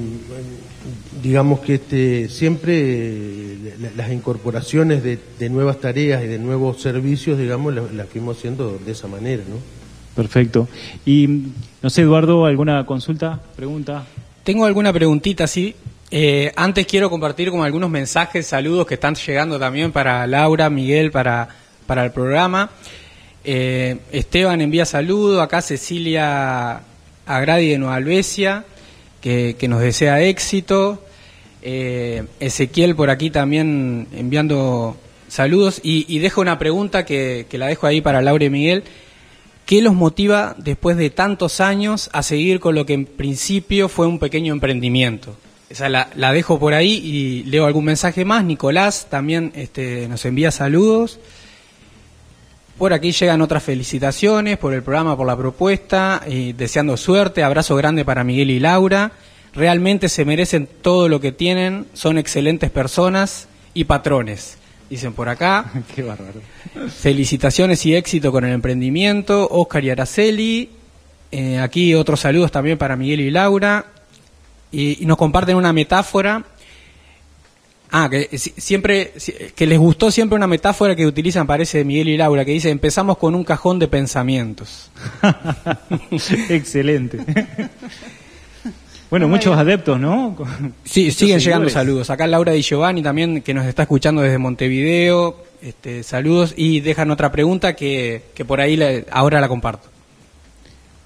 digamos 1.21 1.59
que 1.59 1.75
este, 1.75 2.29
siempre 2.29 2.73
eh, 2.77 3.75
la- 3.79 3.91
las 4.03 4.11
incorporaciones 4.11 5.03
de, 5.03 5.19
de 5.39 5.49
nuevas 5.49 5.79
tareas 5.79 6.23
y 6.23 6.27
de 6.27 6.39
nuevos 6.39 6.81
servicios, 6.81 7.37
digamos, 7.37 7.73
las, 7.73 7.91
las 7.93 8.07
fuimos 8.07 8.37
haciendo 8.37 8.79
de 8.83 8.91
esa 8.91 9.07
manera, 9.07 9.43
¿no? 9.47 9.57
Perfecto. 10.15 10.67
Y 11.05 11.27
no 11.81 11.89
sé, 11.89 12.01
Eduardo, 12.01 12.45
¿alguna 12.45 12.85
consulta, 12.85 13.41
pregunta? 13.55 14.05
Tengo 14.43 14.65
alguna 14.65 14.91
preguntita, 14.91 15.47
sí. 15.47 15.75
Eh, 16.09 16.51
antes 16.57 16.85
quiero 16.87 17.09
compartir 17.09 17.49
como 17.51 17.63
algunos 17.63 17.89
mensajes, 17.89 18.45
saludos 18.47 18.85
que 18.85 18.95
están 18.95 19.15
llegando 19.15 19.57
también 19.57 19.91
para 19.93 20.27
Laura, 20.27 20.69
Miguel, 20.69 21.11
para, 21.11 21.47
para 21.87 22.03
el 22.03 22.11
programa. 22.11 22.69
Eh, 23.43 23.99
Esteban 24.11 24.59
envía 24.61 24.85
saludos, 24.85 25.41
acá 25.41 25.61
Cecilia 25.61 26.81
Agradi 27.37 27.69
de 27.69 27.77
Nueva 27.77 27.95
Albesia, 27.95 28.65
que, 29.21 29.55
nos 29.67 29.81
desea 29.81 30.21
éxito. 30.21 31.03
Eh, 31.63 32.23
Ezequiel 32.39 32.95
por 32.95 33.09
aquí 33.09 33.29
también 33.29 34.07
enviando 34.13 34.97
saludos 35.27 35.79
y, 35.83 36.19
dejo 36.19 36.41
una 36.41 36.57
pregunta 36.59 37.05
que, 37.05 37.45
que 37.49 37.57
la 37.57 37.67
dejo 37.67 37.87
ahí 37.87 38.01
para 38.01 38.21
Laura 38.21 38.45
y 38.45 38.49
Miguel. 38.49 38.83
¿Qué 39.65 39.81
los 39.81 39.93
motiva 39.93 40.55
después 40.57 40.97
de 40.97 41.09
tantos 41.09 41.61
años 41.61 42.09
a 42.13 42.23
seguir 42.23 42.59
con 42.59 42.75
lo 42.75 42.85
que 42.85 42.93
en 42.93 43.05
principio 43.05 43.87
fue 43.87 44.07
un 44.07 44.19
pequeño 44.19 44.53
emprendimiento? 44.53 45.37
Esa 45.69 45.87
la, 45.87 46.09
la 46.15 46.33
dejo 46.33 46.59
por 46.59 46.73
ahí 46.73 46.91
y 46.91 47.43
leo 47.43 47.65
algún 47.65 47.85
mensaje 47.85 48.25
más. 48.25 48.43
Nicolás 48.43 49.07
también 49.09 49.53
este, 49.55 50.09
nos 50.09 50.25
envía 50.25 50.51
saludos. 50.51 51.19
Por 52.81 52.93
aquí 52.93 53.11
llegan 53.11 53.43
otras 53.43 53.61
felicitaciones 53.61 54.57
por 54.57 54.73
el 54.73 54.81
programa, 54.81 55.15
por 55.15 55.27
la 55.27 55.37
propuesta, 55.37 56.23
y 56.27 56.53
deseando 56.53 56.97
suerte, 56.97 57.43
abrazo 57.43 57.75
grande 57.75 58.03
para 58.03 58.23
Miguel 58.23 58.49
y 58.49 58.59
Laura. 58.59 59.11
Realmente 59.53 60.09
se 60.09 60.25
merecen 60.25 60.67
todo 60.81 61.07
lo 61.07 61.21
que 61.21 61.31
tienen, 61.31 61.85
son 61.93 62.17
excelentes 62.17 62.71
personas 62.71 63.47
y 63.75 63.83
patrones. 63.83 64.57
Dicen 64.89 65.13
por 65.13 65.29
acá. 65.29 65.71
Qué 65.95 66.01
bárbaro. 66.01 66.41
Felicitaciones 66.89 67.85
y 67.85 67.93
éxito 67.93 68.31
con 68.31 68.45
el 68.45 68.51
emprendimiento. 68.51 69.47
Oscar 69.51 69.83
y 69.83 69.91
Araceli. 69.91 70.71
Eh, 71.31 71.59
aquí 71.59 71.93
otros 71.93 72.21
saludos 72.21 72.51
también 72.51 72.79
para 72.79 72.95
Miguel 72.95 73.19
y 73.19 73.29
Laura. 73.29 73.85
Y, 74.71 75.03
y 75.03 75.05
nos 75.05 75.17
comparten 75.17 75.55
una 75.55 75.71
metáfora. 75.71 76.45
Ah, 77.93 78.07
que 78.09 78.37
si- 78.37 78.53
siempre, 78.57 79.11
si- 79.17 79.33
que 79.53 79.65
les 79.67 79.77
gustó 79.77 80.11
siempre 80.11 80.37
una 80.37 80.47
metáfora 80.47 80.95
que 80.95 81.05
utilizan, 81.05 81.45
parece 81.45 81.79
de 81.79 81.83
Miguel 81.83 82.07
y 82.09 82.17
Laura, 82.17 82.45
que 82.45 82.51
dice, 82.51 82.69
empezamos 82.69 83.17
con 83.17 83.35
un 83.35 83.43
cajón 83.43 83.79
de 83.79 83.87
pensamientos. 83.89 84.89
Excelente. 86.49 87.19
bueno, 89.09 89.27
muchos 89.27 89.57
adeptos, 89.57 89.99
¿no? 89.99 90.37
Sí, 90.85 91.11
siguen 91.11 91.39
llegando 91.39 91.67
seguidores. 91.67 91.73
saludos. 91.73 92.09
Acá 92.09 92.27
Laura 92.27 92.53
Di 92.53 92.61
Giovanni 92.61 93.01
también, 93.03 93.41
que 93.41 93.53
nos 93.53 93.65
está 93.65 93.83
escuchando 93.83 94.21
desde 94.21 94.37
Montevideo. 94.37 95.43
Este, 95.61 96.01
saludos 96.03 96.53
y 96.57 96.79
dejan 96.79 97.11
otra 97.11 97.31
pregunta 97.31 97.75
que, 97.75 98.23
que 98.33 98.45
por 98.45 98.61
ahí 98.61 98.77
la- 98.77 99.03
ahora 99.11 99.41
la 99.41 99.47
comparto. 99.47 99.89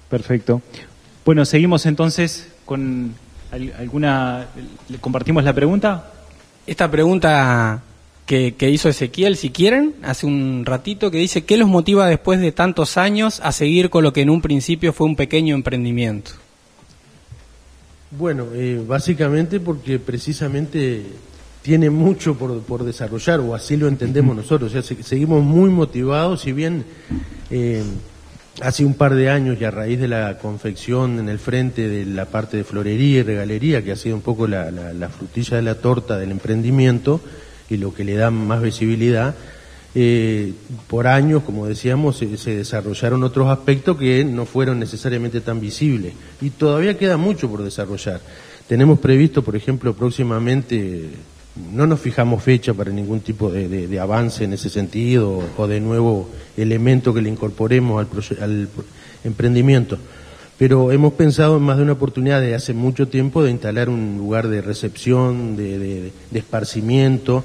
Perfecto. 0.08 0.62
Bueno, 1.24 1.44
seguimos 1.44 1.84
entonces 1.84 2.46
con 2.64 3.12
al- 3.50 3.74
alguna. 3.78 4.46
¿le 4.88 4.98
¿Compartimos 4.98 5.42
la 5.44 5.52
pregunta? 5.52 6.12
Esta 6.66 6.90
pregunta 6.90 7.82
que, 8.26 8.54
que 8.56 8.70
hizo 8.70 8.88
Ezequiel, 8.88 9.36
si 9.36 9.50
quieren, 9.50 9.94
hace 10.02 10.26
un 10.26 10.64
ratito, 10.66 11.10
que 11.10 11.18
dice, 11.18 11.44
¿qué 11.44 11.56
los 11.56 11.68
motiva 11.68 12.06
después 12.08 12.40
de 12.40 12.50
tantos 12.52 12.96
años 12.96 13.40
a 13.44 13.52
seguir 13.52 13.88
con 13.88 14.02
lo 14.02 14.12
que 14.12 14.22
en 14.22 14.30
un 14.30 14.42
principio 14.42 14.92
fue 14.92 15.06
un 15.06 15.14
pequeño 15.16 15.54
emprendimiento? 15.54 16.32
Bueno, 18.10 18.46
eh, 18.54 18.82
básicamente 18.86 19.60
porque 19.60 19.98
precisamente 19.98 21.04
tiene 21.62 21.90
mucho 21.90 22.34
por, 22.36 22.60
por 22.62 22.84
desarrollar, 22.84 23.40
o 23.40 23.54
así 23.54 23.76
lo 23.76 23.88
entendemos 23.88 24.34
nosotros. 24.36 24.70
O 24.70 24.72
sea, 24.72 24.82
se- 24.82 25.02
seguimos 25.02 25.44
muy 25.44 25.70
motivados, 25.70 26.40
si 26.40 26.52
bien 26.52 26.84
eh, 27.50 27.82
hace 28.62 28.84
un 28.84 28.94
par 28.94 29.14
de 29.14 29.28
años 29.30 29.58
y 29.60 29.64
a 29.64 29.70
raíz 29.70 30.00
de 30.00 30.08
la 30.08 30.38
confección 30.38 31.18
en 31.18 31.28
el 31.28 31.38
frente 31.38 31.88
de 31.88 32.06
la 32.06 32.24
parte 32.26 32.56
de 32.56 32.64
florería 32.64 33.20
y 33.20 33.22
regalería, 33.22 33.82
que 33.84 33.92
ha 33.92 33.96
sido 33.96 34.16
un 34.16 34.22
poco 34.22 34.46
la, 34.46 34.70
la- 34.70 34.92
la 34.92 35.08
frutilla 35.08 35.56
de 35.56 35.62
la 35.62 35.74
torta 35.76 36.16
del 36.18 36.30
emprendimiento 36.30 37.20
y 37.68 37.76
lo 37.76 37.92
que 37.92 38.04
le 38.04 38.14
da 38.14 38.30
más 38.30 38.62
visibilidad, 38.62 39.34
eh, 39.94 40.52
por 40.88 41.06
años, 41.06 41.42
como 41.42 41.66
decíamos, 41.66 42.18
se, 42.18 42.36
se 42.36 42.54
desarrollaron 42.56 43.22
otros 43.24 43.48
aspectos 43.48 43.96
que 43.96 44.24
no 44.24 44.44
fueron 44.46 44.78
necesariamente 44.78 45.40
tan 45.40 45.60
visibles. 45.60 46.12
Y 46.40 46.50
todavía 46.50 46.96
queda 46.98 47.16
mucho 47.16 47.50
por 47.50 47.62
desarrollar. 47.62 48.20
Tenemos 48.68 48.98
previsto, 48.98 49.42
por 49.42 49.56
ejemplo, 49.56 49.94
próximamente, 49.94 51.10
no 51.72 51.86
nos 51.86 52.00
fijamos 52.00 52.42
fecha 52.42 52.74
para 52.74 52.90
ningún 52.92 53.20
tipo 53.20 53.50
de, 53.50 53.68
de- 53.86 54.00
avance 54.00 54.44
en 54.44 54.52
ese 54.52 54.68
sentido 54.68 55.42
o 55.56 55.66
de 55.66 55.80
nuevo 55.80 56.28
elemento 56.56 57.14
que 57.14 57.22
le 57.22 57.30
incorporemos 57.30 58.06
al, 58.06 58.42
al 58.42 58.68
emprendimiento. 59.24 59.98
Pero 60.58 60.90
hemos 60.92 61.12
pensado 61.14 61.56
en 61.58 61.62
más 61.62 61.76
de 61.76 61.82
una 61.82 61.92
oportunidad 61.92 62.40
de 62.40 62.54
hace 62.54 62.72
mucho 62.72 63.08
tiempo 63.08 63.42
de 63.42 63.50
instalar 63.50 63.88
un 63.90 64.16
lugar 64.16 64.48
de 64.48 64.62
recepción, 64.62 65.56
de, 65.56 66.12
esparcimiento, 66.32 67.44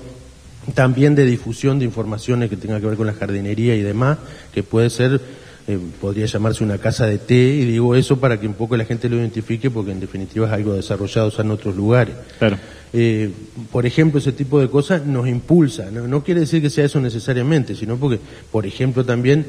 también 0.74 1.15
de 1.15 1.26
difusión 1.26 1.80
de 1.80 1.86
informaciones 1.86 2.50
que 2.50 2.56
tengan 2.58 2.80
que 2.80 2.88
ver 2.88 2.95
con 2.97 3.08
la 3.08 3.13
jardinería 3.13 3.76
y 3.76 3.82
demás, 3.82 4.17
que 4.54 4.63
puede 4.63 4.89
ser, 4.89 5.19
eh, 5.67 5.78
podría 6.00 6.26
llamarse 6.26 6.63
una 6.63 6.78
casa 6.78 7.06
de 7.06 7.17
té, 7.17 7.36
y 7.36 7.65
digo 7.65 7.95
eso 7.95 8.17
para 8.19 8.39
que 8.39 8.47
un 8.47 8.54
poco 8.54 8.78
la 8.78 8.86
gente 8.86 9.10
lo 9.10 9.17
identifique, 9.17 9.69
porque 9.69 9.91
en 9.91 10.00
definitiva 10.00 10.47
es 10.47 10.54
algo 10.54 10.74
desarrollado 10.74 11.32
en 11.38 11.52
otros 11.52 11.76
lugares. 11.76 12.15
Claro. 12.39 12.58
Eh, 12.94 13.32
por 13.72 13.86
ejemplo, 13.86 14.20
ese 14.20 14.34
tipo 14.34 14.60
de 14.60 14.70
cosas 14.70 15.06
nos 15.06 15.28
impulsa. 15.28 15.90
¿no? 15.92 16.08
no 16.08 16.24
quiere 16.24 16.42
decir 16.42 16.62
que 16.62 16.70
sea 16.70 16.86
eso 16.86 17.00
necesariamente, 17.00 17.76
sino 17.76 17.98
porque, 17.98 18.20
por 18.52 18.66
ejemplo, 18.66 19.06
también 19.06 19.46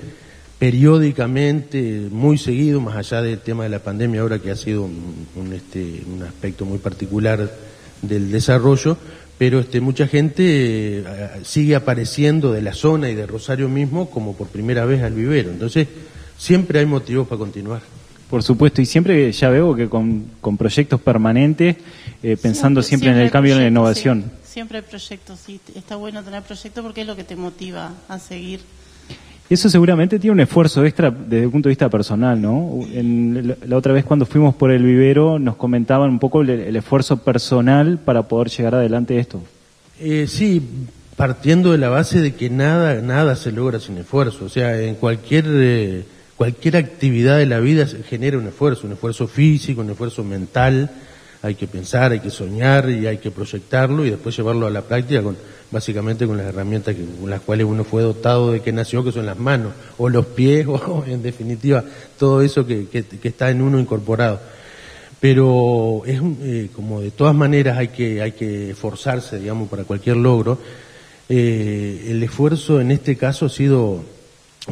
periódicamente, 0.58 2.06
muy 2.10 2.38
seguido, 2.38 2.80
más 2.80 2.96
allá 2.96 3.20
del 3.20 3.40
tema 3.40 3.64
de 3.64 3.68
la 3.68 3.80
pandemia 3.80 4.20
ahora 4.20 4.38
que 4.38 4.52
ha 4.52 4.56
sido 4.56 4.84
un, 4.84 5.26
un, 5.34 5.52
este, 5.52 6.02
un 6.06 6.22
aspecto 6.22 6.64
muy 6.64 6.78
particular 6.78 7.50
del 8.00 8.30
desarrollo, 8.30 8.96
pero 9.38 9.58
este, 9.58 9.80
mucha 9.80 10.06
gente 10.06 10.44
eh, 10.46 11.04
sigue 11.42 11.74
apareciendo 11.74 12.52
de 12.52 12.62
la 12.62 12.74
zona 12.74 13.10
y 13.10 13.16
de 13.16 13.26
Rosario 13.26 13.68
mismo 13.68 14.08
como 14.08 14.36
por 14.36 14.46
primera 14.46 14.84
vez 14.84 15.02
al 15.02 15.14
vivero. 15.14 15.50
Entonces, 15.50 15.88
siempre 16.38 16.78
hay 16.78 16.86
motivos 16.86 17.26
para 17.26 17.40
continuar. 17.40 17.82
Por 18.32 18.42
supuesto, 18.42 18.80
y 18.80 18.86
siempre 18.86 19.30
ya 19.30 19.50
veo 19.50 19.74
que 19.76 19.90
con, 19.90 20.24
con 20.40 20.56
proyectos 20.56 20.98
permanentes, 21.02 21.76
eh, 22.22 22.38
pensando 22.40 22.80
siempre, 22.82 23.10
en 23.10 23.14
siempre 23.16 23.24
el 23.26 23.30
cambio 23.30 23.52
y 23.52 23.56
en 23.58 23.62
la 23.64 23.68
innovación. 23.68 24.22
sí. 24.24 24.52
Siempre 24.52 24.78
hay 24.78 24.84
proyectos, 24.84 25.38
sí. 25.46 25.60
Está 25.74 25.96
bueno 25.96 26.22
tener 26.22 26.42
proyectos 26.42 26.82
porque 26.82 27.02
es 27.02 27.06
lo 27.06 27.14
que 27.14 27.24
te 27.24 27.36
motiva 27.36 27.90
a 28.08 28.18
seguir. 28.18 28.60
Eso 29.50 29.68
seguramente 29.68 30.18
tiene 30.18 30.32
un 30.32 30.40
esfuerzo 30.40 30.82
extra 30.84 31.10
desde 31.10 31.44
el 31.44 31.50
punto 31.50 31.68
de 31.68 31.72
vista 31.72 31.90
personal, 31.90 32.40
¿no? 32.40 32.80
En 32.90 33.54
la- 33.66 33.76
otra 33.76 33.92
vez 33.92 34.04
cuando 34.06 34.24
fuimos 34.24 34.54
por 34.54 34.70
el 34.70 34.82
vivero 34.82 35.38
nos 35.38 35.56
comentaban 35.56 36.08
un 36.08 36.18
poco 36.18 36.40
el, 36.40 36.48
el 36.48 36.74
esfuerzo 36.76 37.18
personal 37.18 37.98
para 37.98 38.22
poder 38.28 38.48
llegar 38.48 38.74
adelante 38.76 39.12
de 39.12 39.20
esto. 39.20 39.42
Eh, 40.00 40.26
sí, 40.26 40.62
partiendo 41.16 41.72
de 41.72 41.76
la 41.78 41.90
base 41.90 42.20
de 42.22 42.34
que 42.34 42.48
nada, 42.48 43.02
nada 43.02 43.36
se 43.36 43.52
logra 43.52 43.78
sin 43.78 43.98
esfuerzo. 43.98 44.46
O 44.46 44.48
sea, 44.48 44.80
en 44.80 44.94
cualquier, 44.94 45.44
eh, 45.48 46.04
cualquier 46.42 46.76
actividad 46.76 47.38
de 47.38 47.46
la 47.46 47.60
vida 47.60 47.86
genera 47.86 48.36
un 48.36 48.48
esfuerzo, 48.48 48.88
un 48.88 48.94
esfuerzo 48.94 49.28
físico, 49.28 49.80
un 49.80 49.90
esfuerzo 49.90 50.24
mental. 50.24 50.90
Hay 51.40 51.54
que 51.54 51.68
pensar, 51.68 52.10
hay 52.10 52.18
que 52.18 52.30
soñar 52.30 52.90
y 52.90 53.06
hay 53.06 53.18
que 53.18 53.30
proyectarlo 53.30 54.04
y 54.04 54.10
después 54.10 54.36
llevarlo 54.36 54.66
a 54.66 54.70
la 54.70 54.82
práctica 54.82 55.22
con, 55.22 55.36
básicamente 55.70 56.26
con 56.26 56.36
las 56.38 56.46
herramientas 56.46 56.96
que, 56.96 57.04
con 57.04 57.30
las 57.30 57.42
cuales 57.42 57.64
uno 57.64 57.84
fue 57.84 58.02
dotado 58.02 58.50
de 58.50 58.58
que 58.58 58.72
nació, 58.72 59.04
que 59.04 59.12
son 59.12 59.24
las 59.24 59.38
manos, 59.38 59.72
o 59.98 60.08
los 60.08 60.26
pies, 60.26 60.66
o 60.68 61.04
en 61.06 61.22
definitiva 61.22 61.84
todo 62.18 62.42
eso 62.42 62.66
que, 62.66 62.88
que, 62.88 63.04
que 63.04 63.28
está 63.28 63.48
en 63.48 63.62
uno 63.62 63.78
incorporado 63.78 64.40
pero 65.20 66.02
es 66.04 66.20
eh, 66.42 66.70
como 66.74 67.00
de 67.00 67.12
todas 67.12 67.36
maneras 67.36 67.78
hay 67.78 67.88
que 67.88 68.20
hay 68.20 68.32
que 68.32 68.70
esforzarse 68.70 69.38
digamos 69.38 69.68
para 69.68 69.84
cualquier 69.84 70.16
logro 70.16 70.58
eh, 71.28 72.06
el 72.08 72.20
esfuerzo 72.24 72.80
en 72.80 72.90
este 72.90 73.14
caso 73.14 73.46
ha 73.46 73.48
sido 73.48 74.02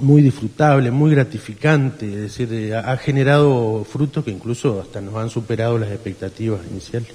muy 0.00 0.22
disfrutable 0.22 0.90
muy 0.90 1.10
gratificante 1.10 2.06
es 2.06 2.20
decir 2.20 2.48
eh, 2.52 2.76
ha 2.76 2.96
generado 2.96 3.84
frutos 3.84 4.24
que 4.24 4.30
incluso 4.30 4.80
hasta 4.80 5.00
nos 5.00 5.16
han 5.16 5.30
superado 5.30 5.78
las 5.78 5.90
expectativas 5.90 6.60
iniciales 6.70 7.12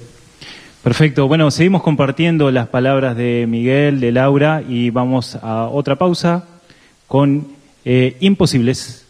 Perfecto, 0.86 1.26
bueno, 1.26 1.50
seguimos 1.50 1.82
compartiendo 1.82 2.52
las 2.52 2.68
palabras 2.68 3.16
de 3.16 3.46
Miguel, 3.48 3.98
de 3.98 4.12
Laura 4.12 4.62
y 4.62 4.90
vamos 4.90 5.34
a 5.34 5.64
otra 5.64 5.96
pausa 5.96 6.44
con 7.08 7.48
eh, 7.84 8.16
Imposibles. 8.20 9.04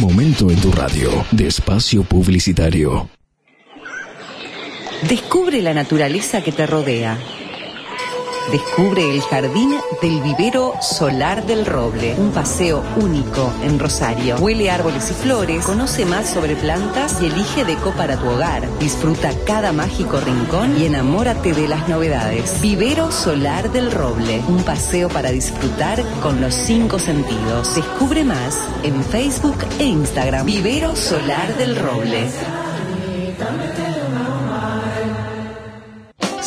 Momento 0.00 0.50
en 0.50 0.60
tu 0.60 0.72
radio 0.72 1.24
de 1.30 1.46
espacio 1.46 2.02
publicitario. 2.02 3.08
Descubre 5.08 5.62
la 5.62 5.72
naturaleza 5.72 6.42
que 6.42 6.50
te 6.50 6.66
rodea. 6.66 7.16
Descubre 8.50 9.14
el 9.14 9.20
jardín 9.20 9.74
del 10.00 10.22
vivero 10.22 10.72
solar 10.80 11.44
del 11.44 11.66
roble, 11.66 12.14
un 12.16 12.30
paseo 12.32 12.82
único 12.96 13.52
en 13.62 13.78
Rosario. 13.78 14.36
Huele 14.36 14.70
árboles 14.70 15.10
y 15.10 15.14
flores, 15.14 15.66
conoce 15.66 16.06
más 16.06 16.30
sobre 16.30 16.56
plantas 16.56 17.20
y 17.20 17.26
elige 17.26 17.66
deco 17.66 17.92
para 17.92 18.16
tu 18.16 18.26
hogar. 18.26 18.66
Disfruta 18.78 19.32
cada 19.44 19.72
mágico 19.72 20.18
rincón 20.20 20.80
y 20.80 20.86
enamórate 20.86 21.52
de 21.52 21.68
las 21.68 21.88
novedades. 21.90 22.62
Vivero 22.62 23.12
solar 23.12 23.70
del 23.70 23.92
roble, 23.92 24.42
un 24.48 24.62
paseo 24.62 25.10
para 25.10 25.30
disfrutar 25.30 26.02
con 26.22 26.40
los 26.40 26.54
cinco 26.54 26.98
sentidos. 26.98 27.74
Descubre 27.74 28.24
más 28.24 28.58
en 28.82 29.04
Facebook 29.04 29.58
e 29.78 29.84
Instagram. 29.84 30.46
Vivero 30.46 30.96
solar 30.96 31.54
del 31.58 31.76
roble. 31.76 32.28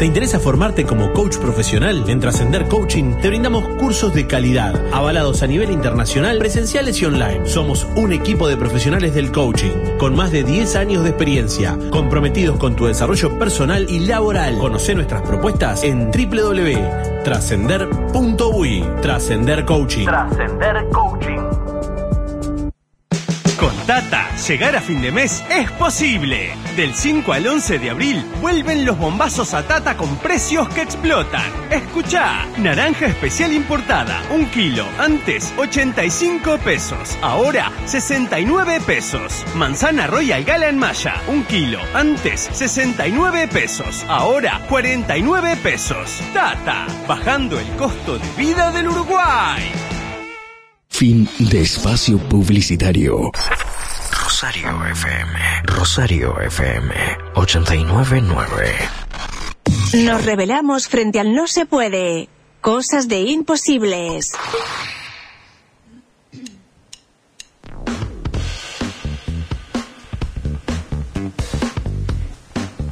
¿Te 0.00 0.06
interesa 0.06 0.40
formarte 0.40 0.86
como 0.86 1.12
coach 1.12 1.36
profesional? 1.36 2.08
En 2.08 2.18
Trascender 2.20 2.66
Coaching 2.68 3.16
te 3.20 3.28
brindamos 3.28 3.68
cursos 3.76 4.14
de 4.14 4.26
calidad, 4.26 4.82
avalados 4.94 5.42
a 5.42 5.46
nivel 5.46 5.70
internacional, 5.70 6.38
presenciales 6.38 7.02
y 7.02 7.04
online. 7.04 7.46
Somos 7.46 7.86
un 7.96 8.14
equipo 8.14 8.48
de 8.48 8.56
profesionales 8.56 9.14
del 9.14 9.30
coaching, 9.30 9.98
con 9.98 10.16
más 10.16 10.32
de 10.32 10.42
10 10.42 10.76
años 10.76 11.04
de 11.04 11.10
experiencia, 11.10 11.76
comprometidos 11.90 12.56
con 12.56 12.76
tu 12.76 12.86
desarrollo 12.86 13.38
personal 13.38 13.84
y 13.90 14.06
laboral. 14.06 14.56
Conoce 14.56 14.94
nuestras 14.94 15.20
propuestas 15.20 15.84
en 15.84 16.10
www.trascender.ui. 16.10 18.84
Trascender 19.02 19.66
Coaching. 19.66 20.06
Trascender 20.06 20.88
Coaching. 20.88 21.29
Con 23.90 24.02
Tata, 24.02 24.30
llegar 24.46 24.76
a 24.76 24.80
fin 24.80 25.02
de 25.02 25.10
mes 25.10 25.42
es 25.50 25.68
posible. 25.72 26.52
Del 26.76 26.94
5 26.94 27.32
al 27.32 27.48
11 27.48 27.80
de 27.80 27.90
abril 27.90 28.24
vuelven 28.40 28.84
los 28.84 28.96
bombazos 28.96 29.52
a 29.52 29.66
Tata 29.66 29.96
con 29.96 30.14
precios 30.18 30.68
que 30.68 30.82
explotan. 30.82 31.50
Escucha, 31.72 32.46
naranja 32.58 33.06
especial 33.06 33.52
importada, 33.52 34.22
un 34.30 34.46
kilo, 34.46 34.86
antes 34.96 35.52
85 35.58 36.58
pesos, 36.58 37.18
ahora 37.20 37.72
69 37.86 38.80
pesos. 38.86 39.44
Manzana 39.56 40.06
Royal 40.06 40.44
Gala 40.44 40.68
en 40.68 40.78
Maya, 40.78 41.14
un 41.26 41.42
kilo, 41.42 41.80
antes 41.92 42.48
69 42.52 43.48
pesos, 43.48 44.04
ahora 44.06 44.60
49 44.68 45.56
pesos. 45.64 46.22
Tata, 46.32 46.86
bajando 47.08 47.58
el 47.58 47.66
costo 47.70 48.18
de 48.20 48.28
vida 48.36 48.70
del 48.70 48.86
Uruguay. 48.86 49.60
Fin 50.88 51.28
de 51.38 51.62
espacio 51.62 52.18
publicitario. 52.18 53.32
Rosario 54.30 54.86
FM. 54.86 55.38
Rosario 55.64 56.40
FM 56.40 56.94
899. 57.34 58.74
Nos 60.04 60.24
revelamos 60.24 60.86
frente 60.86 61.18
al 61.18 61.34
no 61.34 61.48
se 61.48 61.66
puede. 61.66 62.28
Cosas 62.60 63.08
de 63.08 63.22
imposibles. 63.22 64.30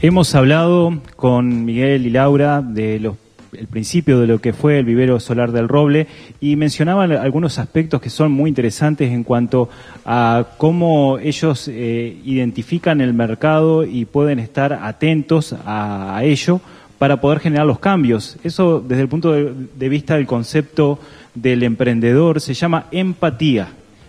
Hemos 0.00 0.34
hablado 0.34 1.00
con 1.14 1.64
Miguel 1.64 2.04
y 2.04 2.10
Laura 2.10 2.62
de 2.62 2.98
los 2.98 3.14
el 3.52 3.66
principio 3.66 4.20
de 4.20 4.26
lo 4.26 4.40
que 4.40 4.52
fue 4.52 4.78
el 4.78 4.84
vivero 4.84 5.20
solar 5.20 5.52
del 5.52 5.68
roble 5.68 6.06
y 6.40 6.56
mencionaban 6.56 7.12
algunos 7.12 7.58
aspectos 7.58 8.00
que 8.00 8.10
son 8.10 8.32
muy 8.32 8.48
interesantes 8.48 9.10
en 9.10 9.24
cuanto 9.24 9.68
a 10.04 10.46
cómo 10.58 11.18
ellos 11.18 11.68
eh, 11.68 12.16
identifican 12.24 13.00
el 13.00 13.14
mercado 13.14 13.84
y 13.84 14.04
pueden 14.04 14.38
estar 14.38 14.72
atentos 14.72 15.54
a, 15.64 16.20
ello 16.22 16.60
para 16.98 17.20
poder 17.20 17.38
generar 17.38 17.66
los 17.66 17.78
cambios. 17.78 18.36
Eso 18.42 18.80
desde 18.86 19.02
el 19.02 19.08
punto 19.08 19.32
de 19.32 19.88
vista 19.88 20.16
del 20.16 20.26
concepto 20.26 20.98
del 21.34 21.62
emprendedor 21.62 22.40
se 22.40 22.54
llama 22.54 22.86
empatía. 22.90 23.68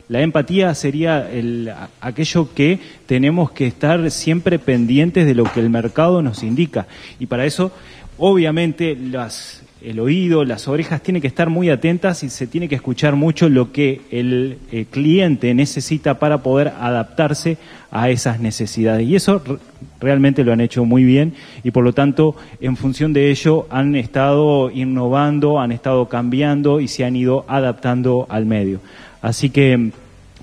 La 0.10 0.22
empatía 0.22 0.74
sería 0.74 1.30
el, 1.32 1.72
aquello 2.02 2.52
que 2.56 2.80
tenemos 3.06 3.52
que 3.52 3.68
estar 3.68 4.10
siempre 4.10 4.58
pendientes 4.58 5.28
de 5.28 5.36
lo 5.36 5.44
que 5.44 5.60
el 5.60 5.70
mercado 5.70 6.24
nos 6.24 6.42
indica. 6.42 6.88
Y 7.20 7.28
para 7.28 7.46
eso 7.46 7.72
obviamente 8.18 8.98
las, 9.00 9.64
el 9.84 10.00
oído, 10.00 10.44
las 10.46 10.68
orejas 10.68 11.04
tienen 11.04 11.22
que 11.22 11.28
estar 11.28 11.52
muy 11.52 11.70
atentas 11.70 12.24
y 12.24 12.32
se 12.32 12.48
tiene 12.48 12.68
que 12.68 12.74
escuchar 12.74 13.16
mucho 13.16 13.50
lo 13.50 13.72
que 13.72 14.02
el, 14.10 14.58
el 14.72 14.88
cliente 14.88 15.54
necesita 15.54 16.18
para 16.18 16.40
poder 16.40 16.74
adaptarse 16.80 17.60
a 17.92 18.10
esas 18.10 18.40
necesidades. 18.40 19.08
Y 19.08 19.16
eso 19.16 19.44
realmente 20.02 20.44
lo 20.44 20.52
han 20.52 20.62
hecho 20.62 20.86
muy 20.86 21.04
bien 21.04 21.36
y 21.64 21.70
por 21.70 21.84
lo 21.84 21.94
tanto 21.94 22.36
en 22.62 22.78
función 22.78 23.14
de 23.14 23.30
ello 23.30 23.68
han 23.70 23.96
estado 23.96 24.72
innovando, 24.72 25.60
han 25.60 25.72
estado 25.72 26.10
cambiando 26.10 26.80
y 26.80 26.88
se 26.88 27.06
han 27.06 27.16
ido 27.16 27.46
adaptando 27.48 28.26
al 28.28 28.48
medio. 28.48 28.82
Así 29.22 29.50
que, 29.50 29.92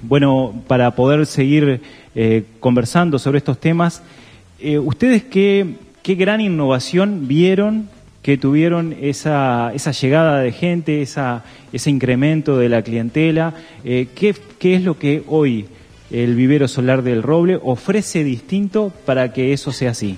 bueno, 0.02 0.54
para 0.66 0.94
poder 0.94 1.26
seguir 1.26 1.80
eh, 2.14 2.44
conversando 2.60 3.18
sobre 3.18 3.38
estos 3.38 3.58
temas, 3.58 4.02
eh, 4.58 4.78
¿ustedes 4.78 5.24
qué, 5.24 5.74
qué 6.02 6.14
gran 6.14 6.40
innovación 6.40 7.28
vieron 7.28 7.88
que 8.22 8.36
tuvieron 8.36 8.96
esa, 9.00 9.72
esa 9.74 9.92
llegada 9.92 10.40
de 10.40 10.50
gente, 10.50 11.00
esa, 11.00 11.44
ese 11.72 11.90
incremento 11.90 12.58
de 12.58 12.68
la 12.68 12.82
clientela? 12.82 13.54
Eh, 13.84 14.08
¿qué, 14.14 14.34
¿Qué 14.58 14.74
es 14.74 14.82
lo 14.82 14.98
que 14.98 15.22
hoy 15.28 15.66
el 16.10 16.34
vivero 16.34 16.68
solar 16.68 17.02
del 17.02 17.22
Roble 17.22 17.58
ofrece 17.62 18.24
distinto 18.24 18.92
para 19.04 19.32
que 19.32 19.52
eso 19.52 19.72
sea 19.72 19.92
así? 19.92 20.16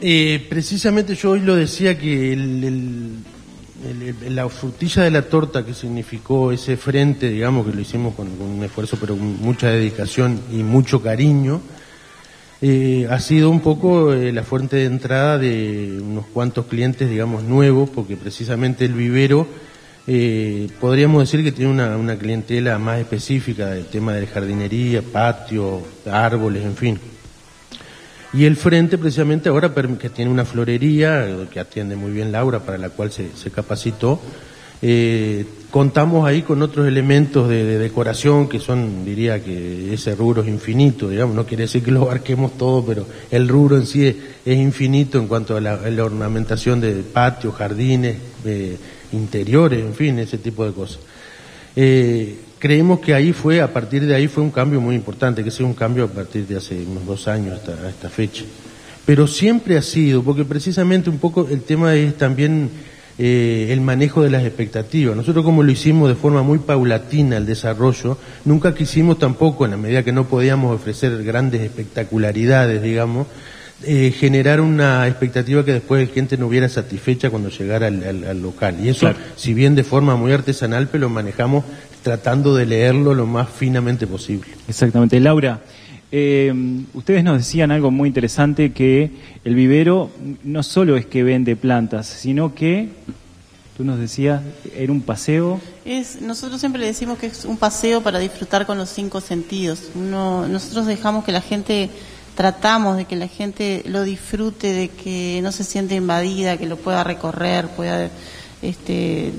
Eh, 0.00 0.44
precisamente 0.48 1.14
yo 1.14 1.30
hoy 1.30 1.40
lo 1.40 1.54
decía 1.54 1.98
que 1.98 2.32
el, 2.32 2.64
el, 2.64 3.10
el, 3.84 4.34
la 4.34 4.48
frutilla 4.48 5.02
de 5.02 5.10
la 5.10 5.22
torta 5.22 5.64
que 5.64 5.74
significó 5.74 6.52
ese 6.52 6.76
frente, 6.76 7.28
digamos 7.28 7.66
que 7.66 7.74
lo 7.74 7.80
hicimos 7.80 8.14
con, 8.14 8.28
con 8.36 8.46
un 8.48 8.64
esfuerzo 8.64 8.96
pero 9.00 9.16
con 9.16 9.40
mucha 9.40 9.68
dedicación 9.68 10.40
y 10.52 10.62
mucho 10.62 11.02
cariño, 11.02 11.60
eh, 12.62 13.06
ha 13.10 13.18
sido 13.20 13.50
un 13.50 13.60
poco 13.60 14.14
eh, 14.14 14.32
la 14.32 14.42
fuente 14.42 14.76
de 14.76 14.84
entrada 14.86 15.36
de 15.36 15.98
unos 16.00 16.24
cuantos 16.26 16.66
clientes, 16.66 17.10
digamos, 17.10 17.42
nuevos, 17.42 17.90
porque 17.90 18.16
precisamente 18.16 18.86
el 18.86 18.94
vivero 18.94 19.46
eh, 20.06 20.68
podríamos 20.80 21.20
decir 21.20 21.44
que 21.44 21.52
tiene 21.52 21.70
una, 21.70 21.96
una, 21.96 22.16
clientela 22.16 22.78
más 22.78 23.00
específica 23.00 23.66
del 23.66 23.86
tema 23.86 24.14
de 24.14 24.26
jardinería, 24.26 25.02
patio, 25.02 25.82
árboles, 26.10 26.64
en 26.64 26.76
fin. 26.76 27.00
Y 28.36 28.44
el 28.44 28.56
frente 28.56 28.98
precisamente 28.98 29.48
ahora 29.48 29.72
que 29.98 30.10
tiene 30.10 30.30
una 30.30 30.44
florería 30.44 31.26
que 31.50 31.58
atiende 31.58 31.96
muy 31.96 32.10
bien 32.12 32.32
Laura, 32.32 32.60
para 32.60 32.76
la 32.76 32.90
cual 32.90 33.10
se, 33.10 33.50
capacitó, 33.50 34.20
eh, 34.82 35.46
contamos 35.70 36.26
ahí 36.26 36.42
con 36.42 36.60
otros 36.60 36.86
elementos 36.86 37.48
de, 37.48 37.64
de, 37.64 37.78
decoración 37.78 38.46
que 38.46 38.58
son, 38.58 39.06
diría 39.06 39.42
que 39.42 39.94
ese 39.94 40.14
rubro 40.14 40.42
es 40.42 40.48
infinito, 40.48 41.08
digamos, 41.08 41.34
no 41.34 41.46
quiere 41.46 41.62
decir 41.62 41.82
que 41.82 41.90
lo 41.90 42.02
abarquemos 42.02 42.58
todo, 42.58 42.84
pero 42.84 43.06
el 43.30 43.48
rubro 43.48 43.78
en 43.78 43.86
sí 43.86 44.06
es, 44.06 44.58
infinito 44.58 45.18
en 45.18 45.28
cuanto 45.28 45.56
a 45.56 45.60
la, 45.62 46.04
ornamentación 46.04 46.78
de 46.78 46.92
patios, 46.92 47.54
jardines, 47.54 48.18
eh, 48.44 48.76
interiores, 49.12 49.80
en 49.80 49.94
fin, 49.94 50.18
ese 50.18 50.36
tipo 50.36 50.66
de 50.66 50.72
cosas. 50.72 50.98
Eh, 51.74 52.36
creemos 52.66 52.98
que 52.98 53.14
ahí 53.14 53.32
fue, 53.32 53.60
a 53.60 53.72
partir 53.72 54.04
de 54.04 54.12
ahí 54.12 54.26
fue 54.26 54.42
un 54.42 54.50
cambio 54.50 54.80
muy 54.80 54.96
importante, 54.96 55.44
que 55.44 55.52
sea 55.52 55.64
un 55.64 55.74
cambio 55.74 56.02
a 56.02 56.08
partir 56.08 56.48
de 56.48 56.56
hace 56.56 56.74
unos 56.84 57.06
dos 57.06 57.28
años 57.28 57.60
hasta, 57.60 57.88
esta 57.88 58.08
fecha. 58.08 58.42
Pero 59.04 59.28
siempre 59.28 59.78
ha 59.78 59.82
sido, 59.82 60.24
porque 60.24 60.44
precisamente 60.44 61.08
un 61.08 61.18
poco 61.18 61.46
el 61.48 61.60
tema 61.62 61.94
es 61.94 62.18
también 62.18 62.70
eh, 63.18 63.68
el 63.70 63.80
manejo 63.82 64.20
de 64.20 64.30
las 64.30 64.42
expectativas. 64.42 65.14
Nosotros 65.14 65.44
como 65.44 65.62
lo 65.62 65.70
hicimos 65.70 66.08
de 66.08 66.16
forma 66.16 66.42
muy 66.42 66.58
paulatina 66.58 67.36
el 67.36 67.46
desarrollo, 67.46 68.18
nunca 68.44 68.74
quisimos 68.74 69.16
tampoco, 69.16 69.64
en 69.64 69.70
la 69.70 69.76
medida 69.76 70.02
que 70.02 70.10
no 70.10 70.24
podíamos 70.24 70.74
ofrecer 70.74 71.22
grandes 71.22 71.60
espectacularidades, 71.60 72.82
digamos, 72.82 73.28
eh, 73.84 74.12
generar 74.18 74.60
una 74.60 75.06
expectativa 75.06 75.64
que 75.64 75.74
después 75.74 76.02
el 76.02 76.08
cliente 76.08 76.36
no 76.36 76.48
hubiera 76.48 76.68
satisfecha 76.68 77.30
cuando 77.30 77.50
llegara 77.50 77.86
al, 77.86 78.02
al, 78.02 78.24
al 78.24 78.42
local. 78.42 78.74
Y 78.82 78.88
eso, 78.88 79.00
claro. 79.00 79.18
si 79.36 79.54
bien 79.54 79.76
de 79.76 79.84
forma 79.84 80.16
muy 80.16 80.32
artesanal, 80.32 80.88
pero 80.90 81.02
lo 81.02 81.10
manejamos 81.10 81.64
tratando 82.06 82.54
de 82.54 82.66
leerlo 82.66 83.14
lo 83.14 83.26
más 83.26 83.48
finamente 83.48 84.06
posible. 84.06 84.46
Exactamente. 84.68 85.18
Laura, 85.18 85.60
eh, 86.12 86.54
ustedes 86.94 87.24
nos 87.24 87.38
decían 87.38 87.72
algo 87.72 87.90
muy 87.90 88.06
interesante, 88.06 88.70
que 88.72 89.10
el 89.44 89.56
vivero 89.56 90.12
no 90.44 90.62
solo 90.62 90.96
es 90.96 91.04
que 91.04 91.24
vende 91.24 91.56
plantas, 91.56 92.06
sino 92.06 92.54
que, 92.54 92.90
tú 93.76 93.82
nos 93.82 93.98
decías, 93.98 94.40
era 94.76 94.92
un 94.92 95.00
paseo. 95.00 95.60
Es, 95.84 96.20
nosotros 96.22 96.60
siempre 96.60 96.80
le 96.80 96.86
decimos 96.86 97.18
que 97.18 97.26
es 97.26 97.44
un 97.44 97.56
paseo 97.56 98.00
para 98.02 98.20
disfrutar 98.20 98.66
con 98.66 98.78
los 98.78 98.88
cinco 98.88 99.20
sentidos. 99.20 99.90
Uno, 99.96 100.46
nosotros 100.46 100.86
dejamos 100.86 101.24
que 101.24 101.32
la 101.32 101.40
gente, 101.40 101.90
tratamos 102.36 102.98
de 102.98 103.06
que 103.06 103.16
la 103.16 103.26
gente 103.26 103.82
lo 103.84 104.04
disfrute, 104.04 104.72
de 104.72 104.90
que 104.90 105.40
no 105.42 105.50
se 105.50 105.64
siente 105.64 105.96
invadida, 105.96 106.56
que 106.56 106.66
lo 106.66 106.76
pueda 106.76 107.02
recorrer, 107.02 107.66
pueda 107.66 108.10
este, 108.62 109.32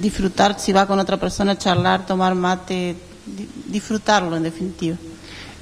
disfrutar 0.00 0.58
si 0.58 0.72
va 0.72 0.86
con 0.86 0.98
otra 0.98 1.16
persona, 1.16 1.56
charlar, 1.56 2.06
tomar 2.06 2.34
mate, 2.34 2.96
disfrutarlo 3.66 4.36
en 4.36 4.42
definitiva. 4.42 4.96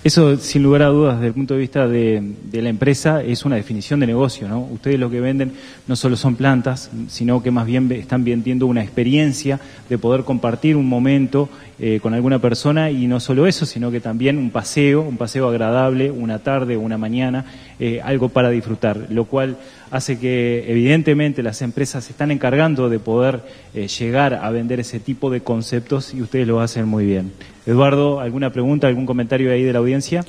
Eso, 0.05 0.37
sin 0.37 0.65
lugar 0.65 0.83
a 0.83 0.89
dudas, 0.89 1.15
desde 1.15 1.29
el 1.29 1.35
punto 1.35 1.55
de 1.55 1.61
vista 1.61 1.87
de, 1.87 2.35
la 2.51 2.69
empresa, 2.69 3.23
es 3.23 3.45
una 3.45 3.55
definición 3.55 4.01
de 4.01 4.09
negocio, 4.09 4.49
¿no? 4.49 4.59
Ustedes 4.59 4.99
lo 4.99 5.09
que 5.09 5.21
venden 5.21 5.53
no 5.87 5.95
solo 5.95 6.17
son 6.17 6.35
plantas, 6.35 6.91
sino 7.07 7.41
que 7.41 7.53
más 7.53 7.67
bien 7.67 7.91
están 7.93 8.25
vendiendo 8.25 8.67
una 8.67 8.83
experiencia 8.83 9.61
de 9.89 9.99
poder 9.99 10.25
compartir 10.25 10.75
un 10.75 10.89
momento 10.89 11.49
eh, 11.79 12.01
con 12.03 12.15
alguna 12.15 12.41
persona 12.41 12.91
y 12.91 13.07
no 13.07 13.21
solo 13.21 13.47
eso, 13.47 13.65
sino 13.65 13.93
que 13.93 14.01
también 14.01 14.39
un 14.39 14.51
paseo, 14.51 15.03
un 15.03 15.19
paseo 15.19 15.47
agradable, 15.47 16.11
una 16.11 16.41
tarde, 16.41 16.77
una 16.77 16.99
mañana, 16.99 17.45
eh, 17.79 18.01
algo 18.03 18.29
para 18.29 18.51
disfrutar, 18.51 19.07
lo 19.09 19.27
cual 19.27 19.57
hace 19.93 20.19
que 20.19 20.65
evidentemente 20.67 21.45
las 21.45 21.63
empresas 21.63 22.03
se 22.03 22.11
están 22.11 22.33
encargando 22.33 22.89
de 22.89 22.99
poder 22.99 23.43
eh, 23.73 23.87
llegar 23.87 24.35
a 24.35 24.51
vender 24.51 24.81
ese 24.81 24.99
tipo 24.99 25.31
de 25.31 25.43
conceptos 25.43 26.13
y 26.13 26.23
ustedes 26.23 26.49
lo 26.49 26.61
hacen 26.61 26.89
muy 26.89 27.07
bien. 27.07 27.31
Eduardo, 27.67 28.21
¿alguna 28.21 28.51
pregunta, 28.51 28.87
algún 28.87 29.07
comentario 29.07 29.53
ahí 29.53 29.63
de 29.63 29.73
la 29.73 29.79
audiencia? 29.79 30.25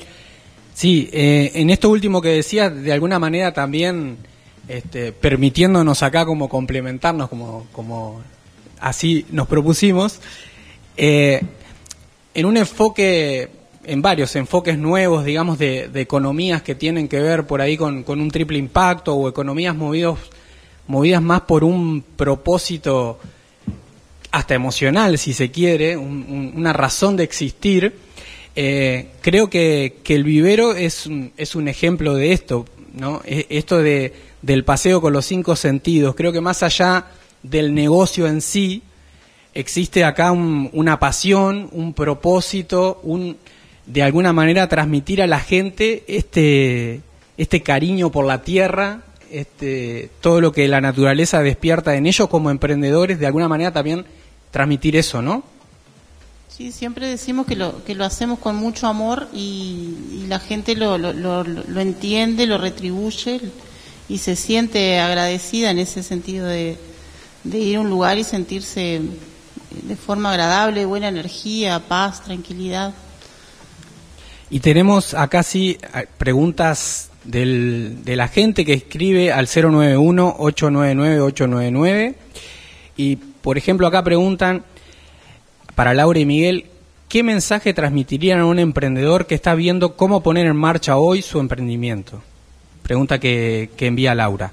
Sí, 0.72 1.08
eh, 1.12 1.52
en 1.54 1.70
esto 1.70 1.90
último 1.90 2.20
que 2.20 2.30
decías, 2.30 2.74
de 2.74 2.92
alguna 2.92 3.18
manera 3.18 3.52
también 3.52 4.18
este, 4.68 5.12
permitiéndonos 5.12 6.02
acá 6.02 6.24
como 6.24 6.48
complementarnos, 6.48 7.28
como, 7.28 7.66
como 7.72 8.22
así 8.80 9.26
nos 9.30 9.46
propusimos, 9.46 10.20
eh, 10.96 11.42
en 12.34 12.46
un 12.46 12.56
enfoque, 12.56 13.50
en 13.84 14.02
varios 14.02 14.34
enfoques 14.36 14.78
nuevos, 14.78 15.24
digamos, 15.24 15.58
de, 15.58 15.90
economías 15.94 16.62
que 16.62 16.74
tienen 16.74 17.08
que 17.08 17.20
ver 17.20 17.46
por 17.46 17.60
ahí 17.60 17.76
con, 17.76 18.02
con 18.02 18.20
un 18.20 18.30
triple 18.30 18.58
impacto 18.58 19.14
o 19.14 19.28
economías 19.28 19.76
movidos, 19.76 20.18
movidas 20.86 21.22
más 21.22 21.42
por 21.42 21.62
un 21.62 22.02
propósito 22.02 23.18
hasta 24.34 24.54
emocional, 24.54 25.16
si 25.18 25.32
se 25.32 25.50
quiere, 25.50 25.96
un- 25.96 26.26
un- 26.28 26.52
una 26.56 26.72
razón 26.72 27.16
de 27.16 27.24
existir, 27.24 27.94
eh, 28.56 29.08
creo 29.20 29.48
que, 29.50 29.96
que 30.04 30.14
el 30.14 30.24
vivero 30.24 30.74
es 30.74 31.06
un, 31.06 31.32
es 31.36 31.54
un 31.54 31.68
ejemplo 31.68 32.14
de 32.14 32.32
esto, 32.32 32.66
¿no? 32.92 33.20
E- 33.24 33.46
Esto 33.48 33.78
de, 33.78 34.12
del 34.42 34.64
paseo 34.64 35.00
con 35.00 35.12
los 35.12 35.24
cinco 35.26 35.56
sentidos. 35.56 36.14
Creo 36.14 36.32
que 36.32 36.40
más 36.40 36.62
allá 36.62 37.06
del 37.42 37.74
negocio 37.74 38.26
en 38.26 38.40
sí, 38.40 38.82
existe 39.54 40.04
acá 40.04 40.32
un- 40.32 40.68
una 40.72 40.98
pasión, 40.98 41.68
un 41.72 41.94
propósito, 41.94 43.00
un 43.02 43.36
de 43.86 44.02
alguna 44.02 44.32
manera 44.32 44.66
transmitir 44.68 45.20
a 45.20 45.26
la 45.26 45.40
gente 45.40 46.04
este, 46.08 47.02
este 47.36 47.60
cariño 47.62 48.10
por 48.10 48.24
la 48.24 48.42
tierra, 48.42 49.02
este, 49.30 50.08
todo 50.20 50.40
lo 50.40 50.52
que 50.52 50.66
la 50.68 50.80
naturaleza 50.80 51.42
despierta 51.42 51.94
en 51.96 52.06
ellos 52.06 52.28
como 52.28 52.50
emprendedores, 52.50 53.18
de 53.18 53.26
alguna 53.26 53.48
manera 53.48 53.72
también 53.72 54.04
transmitir 54.54 54.94
eso, 54.94 55.20
¿no? 55.20 55.42
Sí, 56.48 56.70
siempre 56.70 57.08
decimos 57.08 57.44
que 57.44 57.56
lo, 57.56 57.84
que 57.84 57.96
lo 57.96 58.04
hacemos 58.04 58.38
con 58.38 58.54
mucho 58.54 58.86
amor 58.86 59.26
y, 59.34 59.96
y 60.12 60.26
la 60.28 60.38
gente 60.38 60.76
lo, 60.76 60.96
lo, 60.96 61.12
lo, 61.12 61.42
lo 61.42 61.80
entiende, 61.80 62.46
lo 62.46 62.56
retribuye 62.56 63.40
y 64.08 64.18
se 64.18 64.36
siente 64.36 65.00
agradecida 65.00 65.72
en 65.72 65.80
ese 65.80 66.04
sentido 66.04 66.46
de, 66.46 66.78
de 67.42 67.58
ir 67.58 67.78
a 67.78 67.80
un 67.80 67.90
lugar 67.90 68.16
y 68.16 68.22
sentirse 68.22 69.00
de 69.72 69.96
forma 69.96 70.30
agradable, 70.30 70.84
buena 70.84 71.08
energía, 71.08 71.80
paz, 71.80 72.22
tranquilidad. 72.22 72.94
Y 74.50 74.60
tenemos 74.60 75.14
acá 75.14 75.42
sí 75.42 75.78
eh, 75.96 76.06
preguntas 76.16 77.10
del, 77.24 78.04
de 78.04 78.14
la 78.14 78.28
gente 78.28 78.64
que 78.64 78.74
escribe 78.74 79.32
al 79.32 79.48
091-899-899. 79.48 82.14
Y, 82.96 83.18
por 83.44 83.58
ejemplo, 83.58 83.86
acá 83.86 84.02
preguntan 84.02 84.64
para 85.74 85.92
Laura 85.92 86.18
y 86.18 86.24
Miguel, 86.24 86.64
¿qué 87.10 87.22
mensaje 87.22 87.74
transmitirían 87.74 88.40
a 88.40 88.46
un 88.46 88.58
emprendedor 88.58 89.26
que 89.26 89.34
está 89.34 89.54
viendo 89.54 89.96
cómo 89.96 90.22
poner 90.22 90.46
en 90.46 90.56
marcha 90.56 90.96
hoy 90.96 91.20
su 91.20 91.40
emprendimiento? 91.40 92.22
Pregunta 92.82 93.20
que, 93.20 93.68
que 93.76 93.86
envía 93.86 94.14
Laura. 94.14 94.50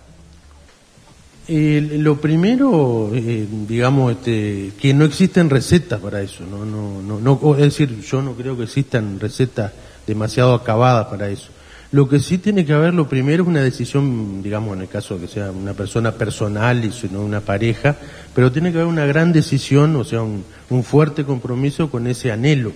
Eh, 1.47 1.99
lo 1.99 2.19
primero, 2.19 3.11
eh, 3.13 3.47
digamos, 3.65 4.11
este, 4.11 4.73
que 4.77 4.93
no 4.93 5.05
existen 5.05 5.49
recetas 5.49 6.01
para 6.01 6.21
eso, 6.21 6.43
¿no? 6.45 6.65
No, 6.65 7.01
no, 7.01 7.21
no, 7.21 7.55
es 7.55 7.61
decir, 7.61 8.01
yo 8.01 8.21
no 8.21 8.33
creo 8.33 8.57
que 8.57 8.63
existan 8.63 9.21
recetas 9.21 9.71
demasiado 10.05 10.53
acabadas 10.53 11.07
para 11.07 11.29
eso. 11.29 11.47
Lo 11.91 12.07
que 12.07 12.19
sí 12.19 12.37
tiene 12.37 12.65
que 12.65 12.71
haber, 12.71 12.93
lo 12.93 13.09
primero, 13.09 13.43
es 13.43 13.49
una 13.49 13.61
decisión, 13.61 14.41
digamos, 14.41 14.75
en 14.77 14.83
el 14.83 14.87
caso 14.87 15.15
de 15.19 15.25
que 15.27 15.33
sea 15.33 15.51
una 15.51 15.73
persona 15.73 16.13
personal 16.13 16.85
y 16.85 16.91
no 17.11 17.19
una 17.21 17.41
pareja, 17.41 17.97
pero 18.33 18.49
tiene 18.49 18.71
que 18.71 18.77
haber 18.77 18.87
una 18.87 19.05
gran 19.05 19.33
decisión, 19.33 19.95
o 19.97 20.05
sea, 20.05 20.21
un, 20.21 20.45
un 20.69 20.83
fuerte 20.85 21.25
compromiso 21.25 21.89
con 21.91 22.07
ese 22.07 22.31
anhelo, 22.31 22.71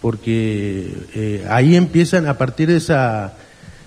porque 0.00 0.92
eh, 1.14 1.44
ahí 1.50 1.74
empiezan, 1.74 2.28
a 2.28 2.38
partir 2.38 2.68
de 2.68 2.76
esa, 2.76 3.34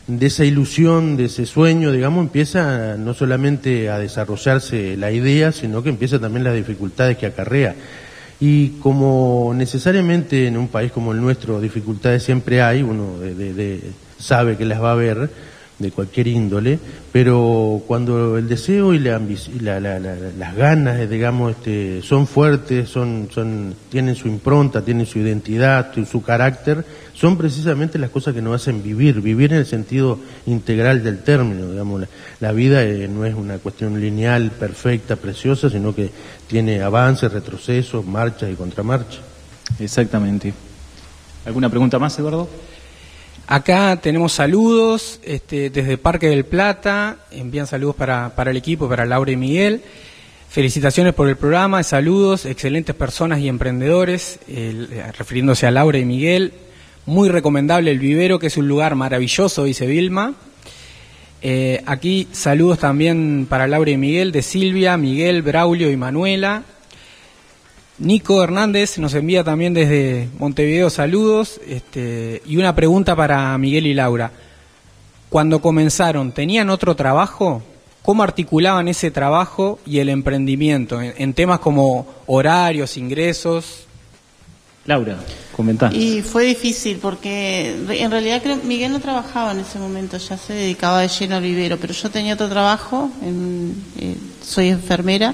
de 0.07 0.25
esa 0.25 0.43
ilusión, 0.43 1.15
de 1.15 1.25
ese 1.25 1.45
sueño, 1.45 1.93
digamos, 1.93 2.25
empieza 2.25 2.97
no 2.97 3.13
solamente 3.13 3.89
a 3.89 3.97
desarrollarse 3.97 4.97
la 4.97 5.09
idea, 5.11 5.53
sino 5.53 5.83
que 5.83 5.89
empieza 5.89 6.19
también 6.19 6.43
las 6.43 6.53
dificultades 6.55 7.17
que 7.17 7.27
acarrea. 7.27 7.75
Y 8.41 8.71
como 8.81 9.53
necesariamente 9.55 10.47
en 10.47 10.57
un 10.57 10.67
país 10.67 10.91
como 10.91 11.13
el 11.13 11.21
nuestro 11.21 11.61
dificultades 11.61 12.23
siempre 12.23 12.61
hay, 12.61 12.81
uno 12.81 13.17
de- 13.19 13.33
de- 13.35 13.53
de- 13.53 13.81
sabe 14.25 14.57
que 14.57 14.65
las 14.65 14.81
va 14.81 14.89
a 14.89 14.93
haber 14.93 15.29
de 15.77 15.91
cualquier 15.91 16.27
índole, 16.27 16.79
pero 17.11 17.81
cuando 17.85 18.37
el 18.37 18.47
deseo 18.47 18.93
y, 18.93 18.99
la 18.99 19.19
la- 19.19 19.79
la- 19.81 19.99
la- 19.99 20.15
las 20.39 20.55
ganas, 20.55 21.09
digamos, 21.09 21.51
este, 21.51 22.01
son 22.01 22.27
fuertes, 22.27 22.87
son, 22.87 23.27
son, 23.29 23.75
tienen 23.89 24.15
su 24.15 24.29
impronta, 24.29 24.81
tienen 24.83 25.05
su 25.05 25.19
identidad, 25.19 25.91
su, 26.09 26.21
carácter, 26.23 26.85
son 27.13 27.37
precisamente 27.37 27.99
las 27.99 28.09
cosas 28.09 28.33
que 28.33 28.41
nos 28.41 28.55
hacen 28.55 28.81
vivir, 28.83 29.19
vivir 29.19 29.51
en 29.51 29.59
el 29.59 29.65
sentido 29.65 30.17
integral 30.45 31.03
del 31.03 31.19
término, 31.23 31.69
digamos, 31.69 31.99
la, 32.01 32.07
la 32.39 32.51
vida 32.53 32.81
eh, 32.83 33.09
no 33.09 33.25
es 33.25 33.35
una 33.35 33.57
cuestión 33.57 33.99
lineal, 33.99 34.51
perfecta, 34.51 35.17
preciosa, 35.17 35.69
sino 35.69 35.93
que 35.93 36.09
tiene 36.47 36.81
avances, 36.81 37.33
retrocesos, 37.33 38.05
marchas 38.05 38.49
y 38.49 38.55
contramarchas. 38.55 39.19
Exactamente. 39.77 40.53
¿Alguna 41.45 41.69
pregunta 41.69 41.99
más, 41.99 42.17
Eduardo? 42.17 42.47
Acá 43.47 43.99
tenemos 44.01 44.33
saludos 44.33 45.19
este, 45.23 45.69
desde 45.69 45.99
Parque 45.99 46.27
del 46.29 46.45
Plata, 46.45 47.17
envían 47.29 47.67
saludos 47.67 47.95
para, 47.95 48.33
para 48.35 48.49
el 48.49 48.57
equipo, 48.57 48.89
para 48.89 49.05
Laura 49.05 49.31
y 49.31 49.35
Miguel. 49.35 49.83
Felicitaciones 50.49 51.13
por 51.13 51.29
el 51.29 51.35
programa, 51.35 51.83
saludos, 51.83 52.47
excelentes 52.47 52.95
personas 52.95 53.39
y 53.39 53.47
emprendedores, 53.47 54.39
eh, 54.47 55.11
refiriéndose 55.15 55.67
a 55.67 55.71
Laura 55.71 55.99
y 55.99 56.05
Miguel. 56.05 56.53
Muy 57.05 57.29
recomendable 57.29 57.91
el 57.91 57.99
vivero, 57.99 58.39
que 58.39 58.47
es 58.47 58.57
un 58.57 58.67
lugar 58.67 58.95
maravilloso, 58.95 59.65
dice 59.65 59.85
Vilma. 59.85 60.33
Eh, 61.43 61.83
aquí 61.85 62.27
saludos 62.31 62.79
también 62.79 63.45
para 63.47 63.67
Laura 63.67 63.91
y 63.91 63.97
Miguel, 63.97 64.31
de 64.31 64.41
Silvia, 64.41 64.97
Miguel, 64.97 65.43
Braulio 65.43 65.91
y 65.91 65.97
Manuela. 65.97 66.63
Nico 67.97 68.43
Hernández 68.43 68.97
nos 68.97 69.13
envía 69.13 69.43
también 69.43 69.73
desde 69.73 70.27
Montevideo 70.37 70.89
saludos 70.89 71.61
este, 71.67 72.41
y 72.45 72.57
una 72.57 72.75
pregunta 72.75 73.15
para 73.15 73.57
Miguel 73.57 73.87
y 73.87 73.93
Laura. 73.93 74.31
Cuando 75.29 75.61
comenzaron, 75.61 76.31
¿tenían 76.33 76.69
otro 76.69 76.95
trabajo? 76.95 77.61
¿Cómo 78.01 78.21
articulaban 78.23 78.87
ese 78.87 79.11
trabajo 79.11 79.79
y 79.85 79.99
el 79.99 80.09
emprendimiento 80.09 81.01
en, 81.01 81.13
en 81.17 81.33
temas 81.33 81.59
como 81.59 82.05
horarios, 82.27 82.97
ingresos? 82.97 83.85
Laura, 84.85 85.17
comentá. 85.55 85.89
Y 85.91 86.21
fue 86.21 86.43
difícil 86.45 86.97
porque 87.01 87.75
en 87.89 88.11
realidad 88.11 88.41
creo 88.43 88.57
Miguel 88.57 88.91
no 88.91 88.99
trabajaba 88.99 89.53
en 89.53 89.59
ese 89.61 89.79
momento, 89.79 90.17
ya 90.17 90.37
se 90.37 90.53
dedicaba 90.53 90.99
de 91.01 91.07
lleno 91.07 91.37
al 91.37 91.41
vivero, 91.43 91.77
pero 91.77 91.93
yo 91.93 92.11
tenía 92.11 92.35
otro 92.35 92.49
trabajo, 92.49 93.09
en- 93.23 93.73
eh, 93.99 94.15
soy 94.45 94.67
enfermera 94.67 95.33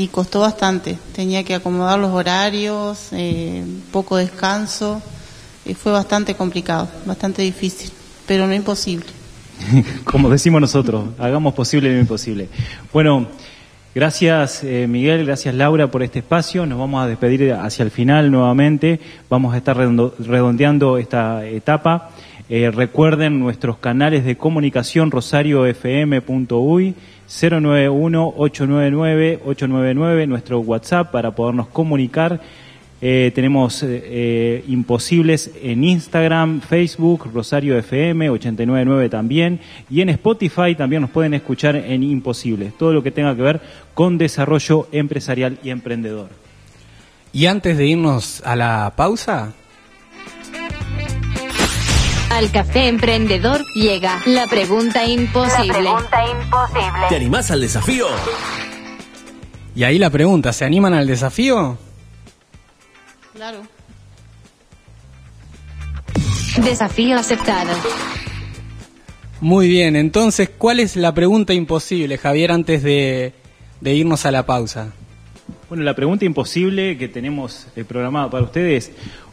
y 0.00 0.08
costó 0.08 0.40
bastante. 0.40 0.96
Tenía 1.14 1.44
que 1.44 1.54
acomodar 1.54 1.98
los 1.98 2.10
horarios, 2.10 3.08
eh, 3.12 3.62
poco 3.92 4.16
descanso, 4.16 5.02
y 5.66 5.74
fue 5.74 5.92
bastante 5.92 6.34
complicado, 6.34 6.88
bastante 7.04 7.42
difícil, 7.42 7.90
pero 8.26 8.46
no 8.46 8.54
imposible. 8.54 9.04
Como 10.04 10.30
decimos 10.30 10.62
nosotros, 10.62 11.10
hagamos 11.18 11.52
posible 11.52 11.92
lo 11.92 12.00
imposible. 12.00 12.48
Bueno, 12.94 13.26
gracias 13.94 14.64
eh, 14.64 14.86
Miguel, 14.88 15.26
gracias 15.26 15.54
Laura 15.54 15.90
por 15.90 16.02
este 16.02 16.20
espacio. 16.20 16.64
Nos 16.64 16.78
vamos 16.78 17.04
a 17.04 17.06
despedir 17.06 17.52
hacia 17.52 17.82
el 17.82 17.90
final 17.90 18.30
nuevamente. 18.30 19.00
Vamos 19.28 19.52
a 19.52 19.58
estar 19.58 19.76
redondeando 19.76 20.96
esta 20.96 21.44
etapa. 21.44 22.08
Eh, 22.48 22.70
recuerden 22.70 23.38
nuestros 23.38 23.76
canales 23.76 24.24
de 24.24 24.38
comunicación 24.38 25.10
rosariofm.uy 25.10 26.94
091-899-899, 27.30 30.26
nuestro 30.26 30.58
WhatsApp 30.60 31.12
para 31.12 31.34
podernos 31.34 31.68
comunicar. 31.68 32.40
Eh, 33.02 33.32
tenemos 33.34 33.82
eh, 33.82 34.02
eh, 34.04 34.62
Imposibles 34.68 35.50
en 35.62 35.84
Instagram, 35.84 36.60
Facebook, 36.60 37.30
Rosario 37.32 37.78
FM 37.78 38.28
899 38.28 39.08
también. 39.08 39.60
Y 39.88 40.02
en 40.02 40.10
Spotify 40.10 40.74
también 40.76 41.00
nos 41.02 41.10
pueden 41.10 41.32
escuchar 41.34 41.76
en 41.76 42.02
Imposibles. 42.02 42.76
Todo 42.76 42.92
lo 42.92 43.02
que 43.02 43.12
tenga 43.12 43.34
que 43.34 43.42
ver 43.42 43.60
con 43.94 44.18
desarrollo 44.18 44.88
empresarial 44.92 45.58
y 45.62 45.70
emprendedor. 45.70 46.28
Y 47.32 47.46
antes 47.46 47.78
de 47.78 47.86
irnos 47.86 48.42
a 48.44 48.56
la 48.56 48.92
pausa, 48.96 49.54
Al 52.30 52.50
café 52.52 52.88
emprendedor 52.88 53.59
llega 53.74 54.20
la 54.26 54.46
pregunta 54.46 55.04
imposible. 55.04 55.72
pregunta 55.72 56.24
imposible. 56.30 57.00
¿Te 57.08 57.16
animás 57.16 57.50
al 57.50 57.60
desafío? 57.60 58.06
y 59.74 59.84
ahí 59.84 59.98
la 59.98 60.10
pregunta, 60.10 60.52
¿se 60.52 60.64
animan 60.64 60.94
al 60.94 61.06
desafío? 61.06 61.78
Claro. 63.34 63.62
Desafío 66.64 67.16
aceptado. 67.16 67.70
Muy 69.40 69.68
bien, 69.68 69.96
entonces, 69.96 70.50
¿cuál 70.50 70.80
es 70.80 70.96
la 70.96 71.14
pregunta 71.14 71.54
imposible, 71.54 72.18
Javier, 72.18 72.52
antes 72.52 72.82
de, 72.82 73.32
de 73.80 73.94
irnos 73.94 74.26
a 74.26 74.30
la 74.30 74.44
pausa? 74.44 74.92
Bueno, 75.70 75.84
la 75.84 75.94
pregunta 75.94 76.24
imposible 76.24 76.98
que 76.98 77.08
tenemos 77.08 77.68
eh, 77.76 77.84
programada 77.84 78.28
para 78.28 78.44
ustedes, 78.44 78.90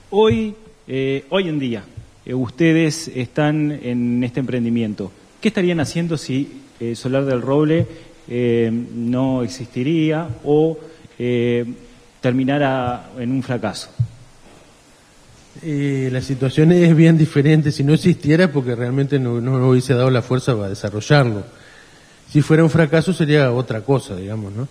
hoy, 0.10 0.56
eh, 0.88 1.26
hoy 1.30 1.50
en 1.50 1.60
día, 1.60 1.84
eh, 2.28 2.34
ustedes 2.34 3.10
están 3.16 3.72
en 3.72 4.22
este 4.22 4.42
emprendimiento. 4.42 5.12
¿Qué 5.40 5.48
estarían 5.48 5.80
haciendo 5.80 6.18
si 6.18 6.62
eh, 6.78 6.94
Solar 6.94 7.24
del 7.24 7.42
Roble 7.42 7.88
eh, 8.28 8.70
no 8.70 9.44
existiría 9.44 10.28
o 10.44 10.78
terminara 12.22 13.12
en 13.18 13.32
un 13.32 13.42
fracaso? 13.42 13.90
La 15.64 16.22
situación 16.22 16.72
es 16.72 16.96
bien 16.96 17.18
diferente 17.18 17.72
si 17.72 17.84
no 17.84 17.96
existiera 17.96 18.52
porque 18.52 18.76
realmente 18.76 19.18
no, 19.18 19.42
no 19.42 19.70
hubiese 19.70 19.96
dado 19.96 20.12
la 20.12 20.22
fuerza 20.22 20.56
para 20.56 20.70
desarrollarlo. 20.70 21.44
Si 22.30 22.42
fuera 22.42 22.64
un 22.64 22.70
fracaso 22.70 23.14
sería 23.14 23.52
otra 23.52 23.82
cosa, 23.82 24.16
digamos, 24.16 24.54
¿no? 24.54 24.68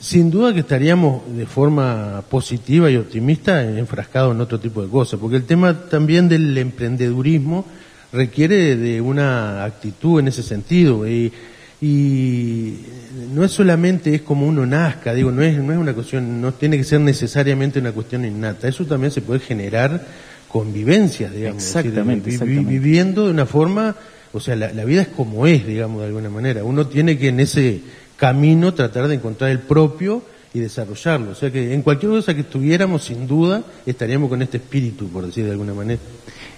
Sin 0.00 0.30
duda 0.30 0.54
que 0.54 0.60
estaríamos 0.60 1.22
de 1.36 1.44
forma 1.46 2.22
positiva 2.30 2.90
y 2.90 2.96
optimista 2.96 3.62
enfrascados 3.62 4.34
en 4.34 4.40
otro 4.40 4.58
tipo 4.58 4.82
de 4.82 4.88
cosas, 4.88 5.20
porque 5.20 5.36
el 5.36 5.44
tema 5.44 5.78
también 5.88 6.28
del 6.28 6.56
emprendedurismo 6.56 7.66
requiere 8.12 8.76
de 8.76 9.00
una 9.00 9.62
actitud 9.64 10.18
en 10.18 10.28
ese 10.28 10.42
sentido 10.42 11.06
y, 11.06 11.30
y 11.82 12.76
no 13.34 13.44
es 13.44 13.50
solamente 13.52 14.14
es 14.14 14.22
como 14.22 14.46
uno 14.46 14.64
nazca, 14.66 15.12
digo, 15.14 15.30
no 15.30 15.42
es, 15.42 15.58
no 15.58 15.72
es 15.72 15.78
una 15.78 15.92
cuestión, 15.92 16.40
no 16.40 16.52
tiene 16.54 16.76
que 16.78 16.84
ser 16.84 17.00
necesariamente 17.00 17.78
una 17.78 17.92
cuestión 17.92 18.24
innata, 18.24 18.68
eso 18.68 18.84
también 18.86 19.10
se 19.12 19.20
puede 19.20 19.40
generar 19.40 20.04
convivencias, 20.48 21.32
digamos, 21.32 21.62
decir, 21.62 21.76
Exactamente, 21.78 22.30
vi- 22.30 22.34
exactamente. 22.36 22.70
viviendo 22.70 23.26
de 23.26 23.30
una 23.32 23.46
forma, 23.46 23.94
o 24.32 24.40
sea, 24.40 24.56
la, 24.56 24.72
la 24.72 24.84
vida 24.84 25.02
es 25.02 25.08
como 25.08 25.46
es, 25.46 25.66
digamos, 25.66 26.00
de 26.00 26.06
alguna 26.08 26.30
manera, 26.30 26.64
uno 26.64 26.86
tiene 26.86 27.16
que 27.18 27.28
en 27.28 27.40
ese 27.40 27.80
camino 28.20 28.74
tratar 28.74 29.08
de 29.08 29.14
encontrar 29.16 29.50
el 29.50 29.60
propio 29.60 30.22
y 30.52 30.58
desarrollarlo, 30.60 31.30
o 31.30 31.34
sea 31.34 31.50
que 31.50 31.72
en 31.74 31.80
cualquier 31.82 32.10
cosa 32.12 32.34
que 32.34 32.42
estuviéramos, 32.42 33.04
sin 33.04 33.26
duda, 33.26 33.62
estaríamos 33.86 34.28
con 34.28 34.42
este 34.42 34.58
espíritu, 34.58 35.08
por 35.08 35.24
decir 35.24 35.44
de 35.46 35.52
alguna 35.52 35.72
manera. 35.72 36.00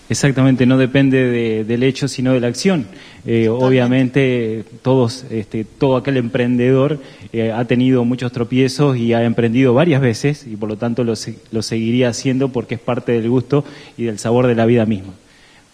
Exactamente, 0.08 0.66
no 0.66 0.76
depende 0.76 1.22
de- 1.30 1.64
del 1.64 1.82
hecho, 1.84 2.08
sino 2.08 2.32
de 2.32 2.40
la 2.40 2.48
acción. 2.48 2.86
Eh, 3.24 3.48
obviamente, 3.48 4.64
todos, 4.82 5.24
este, 5.30 5.64
todo 5.64 5.96
aquel 5.96 6.16
emprendedor 6.16 6.98
eh, 7.32 7.52
ha 7.52 7.64
tenido 7.66 8.04
muchos 8.04 8.32
tropiezos 8.32 8.96
y 8.96 9.12
ha 9.14 9.22
emprendido 9.24 9.72
varias 9.72 10.00
veces 10.02 10.46
y 10.46 10.56
por 10.56 10.68
lo 10.68 10.76
tanto 10.76 11.04
lo, 11.04 11.14
se- 11.14 11.38
lo 11.52 11.62
seguiría 11.62 12.08
haciendo 12.08 12.48
porque 12.48 12.74
es 12.74 12.80
parte 12.80 13.12
del 13.12 13.28
gusto 13.30 13.64
y 13.96 14.04
del 14.04 14.18
sabor 14.18 14.46
de 14.48 14.54
la 14.54 14.66
vida 14.66 14.84
misma. 14.86 15.12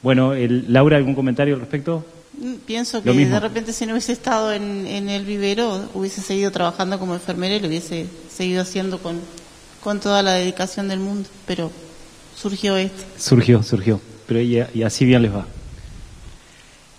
Bueno, 0.03 0.35
el- 0.35 0.73
Laura, 0.73 0.97
¿algún 0.99 1.15
comentario 1.15 1.55
al 1.55 1.61
respecto? 1.61 2.05
Pienso 2.67 3.03
que 3.03 3.13
de 3.13 3.41
repente 3.41 3.73
si 3.73 3.87
no 3.87 3.93
hubiese 3.93 4.13
estado 4.13 4.53
en, 4.53 4.87
en 4.87 5.09
el 5.09 5.25
vivero, 5.25 5.89
hubiese 5.95 6.21
seguido 6.21 6.51
trabajando 6.51 6.99
como 6.99 7.15
enfermera 7.15 7.57
y 7.57 7.61
lo 7.61 7.69
hubiese 7.69 8.07
seguido 8.31 8.63
haciendo 8.63 8.99
con, 8.99 9.21
con 9.83 10.01
toda 10.01 10.23
la 10.23 10.35
dedicación 10.35 10.89
del 10.89 11.01
mundo, 11.01 11.29
pero 11.47 11.71
surgió 12.37 12.77
esto. 12.77 13.03
Surgió, 13.19 13.63
surgió, 13.63 14.01
pero 14.27 14.41
y, 14.41 14.65
y 14.75 14.83
así 14.83 15.05
bien 15.05 15.23
les 15.23 15.35
va. 15.35 15.47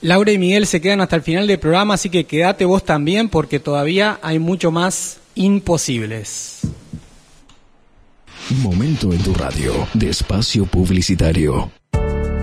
Laura 0.01 0.31
y 0.31 0.37
Miguel 0.37 0.65
se 0.65 0.79
quedan 0.81 1.01
hasta 1.01 1.17
el 1.17 1.21
final 1.21 1.47
del 1.47 1.59
programa, 1.59 1.93
así 1.93 2.09
que 2.09 2.25
quédate 2.25 2.65
vos 2.65 2.83
también 2.83 3.29
porque 3.29 3.59
todavía 3.59 4.19
hay 4.21 4.39
mucho 4.39 4.71
más 4.71 5.17
imposibles. 5.35 6.59
Momento 8.49 9.13
en 9.13 9.21
tu 9.21 9.33
radio 9.33 9.87
de 9.93 10.09
espacio 10.09 10.65
publicitario. 10.65 11.71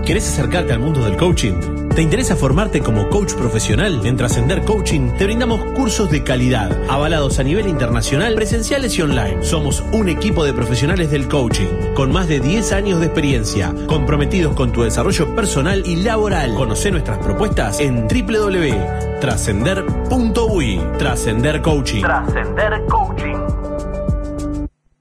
¿Querés 0.07 0.27
acercarte 0.29 0.71
al 0.71 0.79
mundo 0.79 1.03
del 1.03 1.17
coaching? 1.17 1.89
¿Te 1.93 2.01
interesa 2.01 2.37
formarte 2.37 2.79
como 2.79 3.09
coach 3.09 3.33
profesional? 3.33 4.05
En 4.05 4.15
Trascender 4.15 4.63
Coaching 4.63 5.09
te 5.17 5.25
brindamos 5.25 5.61
cursos 5.73 6.09
de 6.09 6.23
calidad, 6.23 6.71
avalados 6.87 7.39
a 7.39 7.43
nivel 7.43 7.67
internacional, 7.67 8.33
presenciales 8.35 8.97
y 8.97 9.01
online. 9.01 9.43
Somos 9.43 9.83
un 9.91 10.07
equipo 10.07 10.45
de 10.45 10.53
profesionales 10.53 11.11
del 11.11 11.27
coaching, 11.27 11.67
con 11.93 12.13
más 12.13 12.29
de 12.29 12.39
10 12.39 12.71
años 12.71 13.01
de 13.01 13.07
experiencia, 13.07 13.75
comprometidos 13.87 14.53
con 14.53 14.71
tu 14.71 14.83
desarrollo 14.83 15.35
personal 15.35 15.85
y 15.85 15.97
laboral. 15.97 16.53
Conoce 16.53 16.89
nuestras 16.89 17.17
propuestas 17.17 17.81
en 17.81 18.07
www.trascender.ui. 18.07 20.81
Trascender 20.99 21.61
Coaching. 21.61 22.01
Trascender 22.01 22.85
Coaching. 22.85 23.56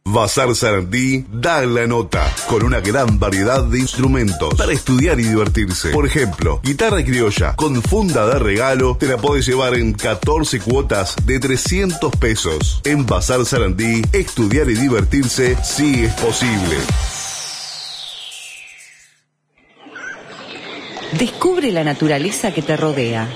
Bazar 0.08 0.54
Sarandí 0.54 1.24
da 1.32 1.66
la 1.66 1.84
nota 1.88 2.32
con 2.48 2.62
una 2.62 2.78
gran 2.78 3.18
variedad 3.18 3.64
de 3.64 3.80
instrumentos 3.80 4.54
para 4.54 4.70
estudiar 4.72 5.18
y 5.18 5.24
divertirse. 5.24 5.90
Por 5.90 6.06
ejemplo, 6.06 6.60
guitarra 6.62 7.04
criolla 7.04 7.56
con 7.56 7.82
funda 7.82 8.24
de 8.24 8.38
regalo 8.38 8.96
te 8.96 9.08
la 9.08 9.16
podés 9.16 9.48
llevar 9.48 9.74
en 9.74 9.94
14 9.94 10.60
cuotas 10.60 11.16
de 11.24 11.40
300 11.40 12.14
pesos. 12.20 12.80
En 12.84 13.04
Bazar 13.04 13.44
Sarandí, 13.44 14.00
estudiar 14.12 14.70
y 14.70 14.74
divertirse 14.74 15.56
sí 15.64 16.04
es 16.04 16.14
posible. 16.14 16.76
Descubre 21.18 21.72
la 21.72 21.82
naturaleza 21.82 22.54
que 22.54 22.62
te 22.62 22.76
rodea. 22.76 23.28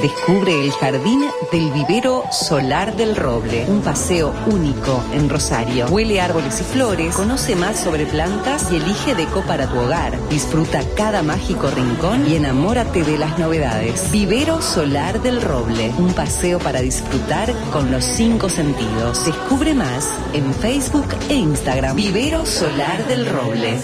Descubre 0.00 0.62
el 0.62 0.72
jardín 0.72 1.24
del 1.50 1.70
vivero 1.70 2.24
solar 2.30 2.94
del 2.96 3.16
roble, 3.16 3.64
un 3.66 3.80
paseo 3.80 4.34
único 4.46 5.02
en 5.12 5.30
Rosario. 5.30 5.86
Huele 5.86 6.20
árboles 6.20 6.60
y 6.60 6.64
flores, 6.64 7.14
conoce 7.14 7.56
más 7.56 7.80
sobre 7.80 8.04
plantas 8.04 8.70
y 8.70 8.76
elige 8.76 9.14
deco 9.14 9.40
para 9.42 9.66
tu 9.66 9.78
hogar. 9.78 10.12
Disfruta 10.28 10.82
cada 10.96 11.22
mágico 11.22 11.70
rincón 11.70 12.28
y 12.28 12.36
enamórate 12.36 13.04
de 13.04 13.16
las 13.16 13.38
novedades. 13.38 14.10
Vivero 14.12 14.60
solar 14.60 15.22
del 15.22 15.40
roble, 15.40 15.90
un 15.96 16.12
paseo 16.12 16.58
para 16.58 16.82
disfrutar 16.82 17.54
con 17.72 17.90
los 17.90 18.04
cinco 18.04 18.50
sentidos. 18.50 19.24
Descubre 19.24 19.72
más 19.72 20.10
en 20.34 20.52
Facebook 20.54 21.08
e 21.30 21.34
Instagram. 21.34 21.96
Vivero 21.96 22.44
solar 22.44 23.06
del 23.06 23.26
roble. 23.26 23.78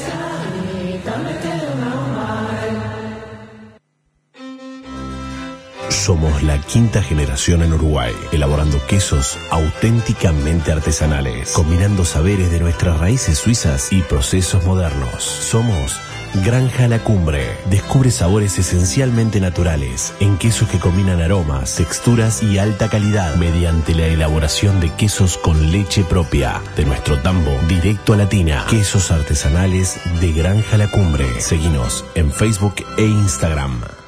Somos 6.02 6.42
la 6.42 6.60
quinta 6.60 7.00
generación 7.00 7.62
en 7.62 7.74
Uruguay, 7.74 8.12
elaborando 8.32 8.84
quesos 8.88 9.38
auténticamente 9.52 10.72
artesanales, 10.72 11.52
combinando 11.52 12.04
saberes 12.04 12.50
de 12.50 12.58
nuestras 12.58 12.98
raíces 12.98 13.38
suizas 13.38 13.92
y 13.92 14.00
procesos 14.02 14.64
modernos. 14.64 15.22
Somos 15.22 15.96
Granja 16.44 16.88
La 16.88 16.98
Cumbre. 17.04 17.56
Descubre 17.70 18.10
sabores 18.10 18.58
esencialmente 18.58 19.38
naturales 19.38 20.12
en 20.18 20.38
quesos 20.38 20.68
que 20.68 20.80
combinan 20.80 21.22
aromas, 21.22 21.76
texturas 21.76 22.42
y 22.42 22.58
alta 22.58 22.88
calidad 22.88 23.36
mediante 23.36 23.94
la 23.94 24.08
elaboración 24.08 24.80
de 24.80 24.90
quesos 24.90 25.38
con 25.38 25.70
leche 25.70 26.02
propia 26.02 26.60
de 26.74 26.84
nuestro 26.84 27.20
tambo 27.20 27.56
directo 27.68 28.14
a 28.14 28.16
la 28.16 28.28
tina. 28.28 28.66
Quesos 28.68 29.12
artesanales 29.12 30.00
de 30.20 30.32
Granja 30.32 30.78
La 30.78 30.90
Cumbre. 30.90 31.40
Seguinos 31.40 32.04
en 32.16 32.32
Facebook 32.32 32.74
e 32.98 33.04
Instagram. 33.04 34.01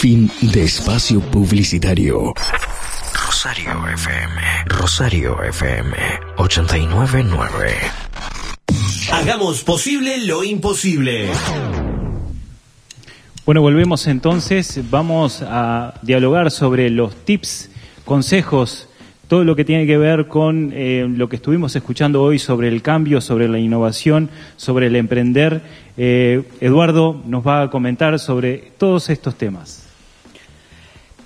Fin 0.00 0.30
de 0.40 0.62
espacio 0.62 1.20
publicitario. 1.20 2.32
Rosario 3.26 3.88
FM. 3.88 4.40
Rosario 4.66 5.42
FM 5.42 5.96
899. 6.36 7.74
Hagamos 9.10 9.64
posible 9.64 10.24
lo 10.24 10.44
imposible. 10.44 11.28
Bueno, 13.44 13.60
volvemos 13.60 14.06
entonces. 14.06 14.80
Vamos 14.88 15.42
a 15.42 15.94
dialogar 16.02 16.52
sobre 16.52 16.90
los 16.90 17.16
tips, 17.24 17.68
consejos, 18.04 18.88
todo 19.26 19.42
lo 19.42 19.56
que 19.56 19.64
tiene 19.64 19.84
que 19.84 19.98
ver 19.98 20.28
con 20.28 20.70
eh, 20.74 21.06
lo 21.08 21.28
que 21.28 21.36
estuvimos 21.36 21.74
escuchando 21.74 22.22
hoy 22.22 22.38
sobre 22.38 22.68
el 22.68 22.82
cambio, 22.82 23.20
sobre 23.20 23.48
la 23.48 23.58
innovación, 23.58 24.30
sobre 24.56 24.86
el 24.86 24.94
emprender. 24.94 25.60
Eh, 25.96 26.44
Eduardo 26.60 27.20
nos 27.26 27.44
va 27.44 27.62
a 27.62 27.70
comentar 27.70 28.16
sobre 28.20 28.70
todos 28.78 29.10
estos 29.10 29.34
temas. 29.34 29.77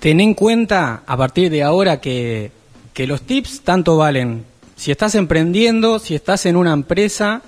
Ten 0.03 0.19
en 0.19 0.33
cuenta 0.33 1.03
a 1.07 1.15
partir 1.15 1.49
de 1.49 1.63
ahora 1.63 2.01
que, 2.01 2.51
los 2.93 3.21
tips 3.21 3.61
tanto 3.61 3.95
valen 3.95 4.43
si 4.75 4.91
estás 4.91 5.15
emprendiendo, 5.15 5.97
si 5.97 6.13
estás 6.13 6.45
en 6.45 6.57
una 6.57 6.73
empresa 6.73 7.41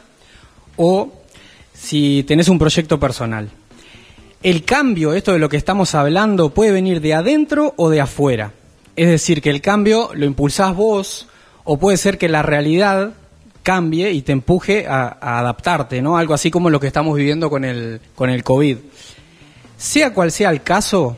o 0.77 1.11
si 1.73 2.23
tenés 2.23 2.47
un 2.47 2.57
proyecto 2.57 2.97
personal. 2.97 3.49
El 4.41 4.63
cambio, 4.63 5.11
esto 5.11 5.33
de 5.33 5.39
lo 5.39 5.49
que 5.49 5.57
estamos 5.57 5.95
hablando, 5.95 6.51
puede 6.51 6.71
venir 6.71 7.01
de 7.01 7.13
adentro 7.13 7.73
o 7.75 7.89
de 7.89 7.99
afuera. 7.99 8.53
Es 8.95 9.09
decir, 9.09 9.41
que 9.41 9.49
el 9.49 9.59
cambio 9.59 10.11
lo 10.13 10.25
impulsás 10.25 10.73
vos 10.73 11.27
o 11.65 11.77
puede 11.77 11.97
ser 11.97 12.17
que 12.17 12.29
la 12.29 12.41
realidad 12.41 13.15
cambie 13.63 14.13
y 14.13 14.21
te 14.21 14.31
empuje 14.31 14.87
a, 14.87 15.17
a 15.19 15.39
adaptarte, 15.39 16.01
¿no? 16.01 16.17
Algo 16.17 16.33
así 16.33 16.51
como 16.51 16.69
lo 16.69 16.79
que 16.79 16.87
estamos 16.87 17.17
viviendo 17.17 17.49
con 17.49 17.65
el, 17.65 17.99
con 18.15 18.29
el 18.29 18.45
COVID. 18.45 18.77
Sea 19.75 20.13
cual 20.13 20.31
sea 20.31 20.51
el 20.51 20.61
caso, 20.61 21.17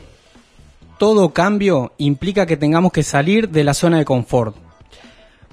todo 0.98 1.30
cambio 1.30 1.92
implica 1.98 2.46
que 2.46 2.56
tengamos 2.56 2.92
que 2.92 3.02
salir 3.02 3.48
de 3.48 3.64
la 3.64 3.74
zona 3.74 3.98
de 3.98 4.04
confort. 4.04 4.56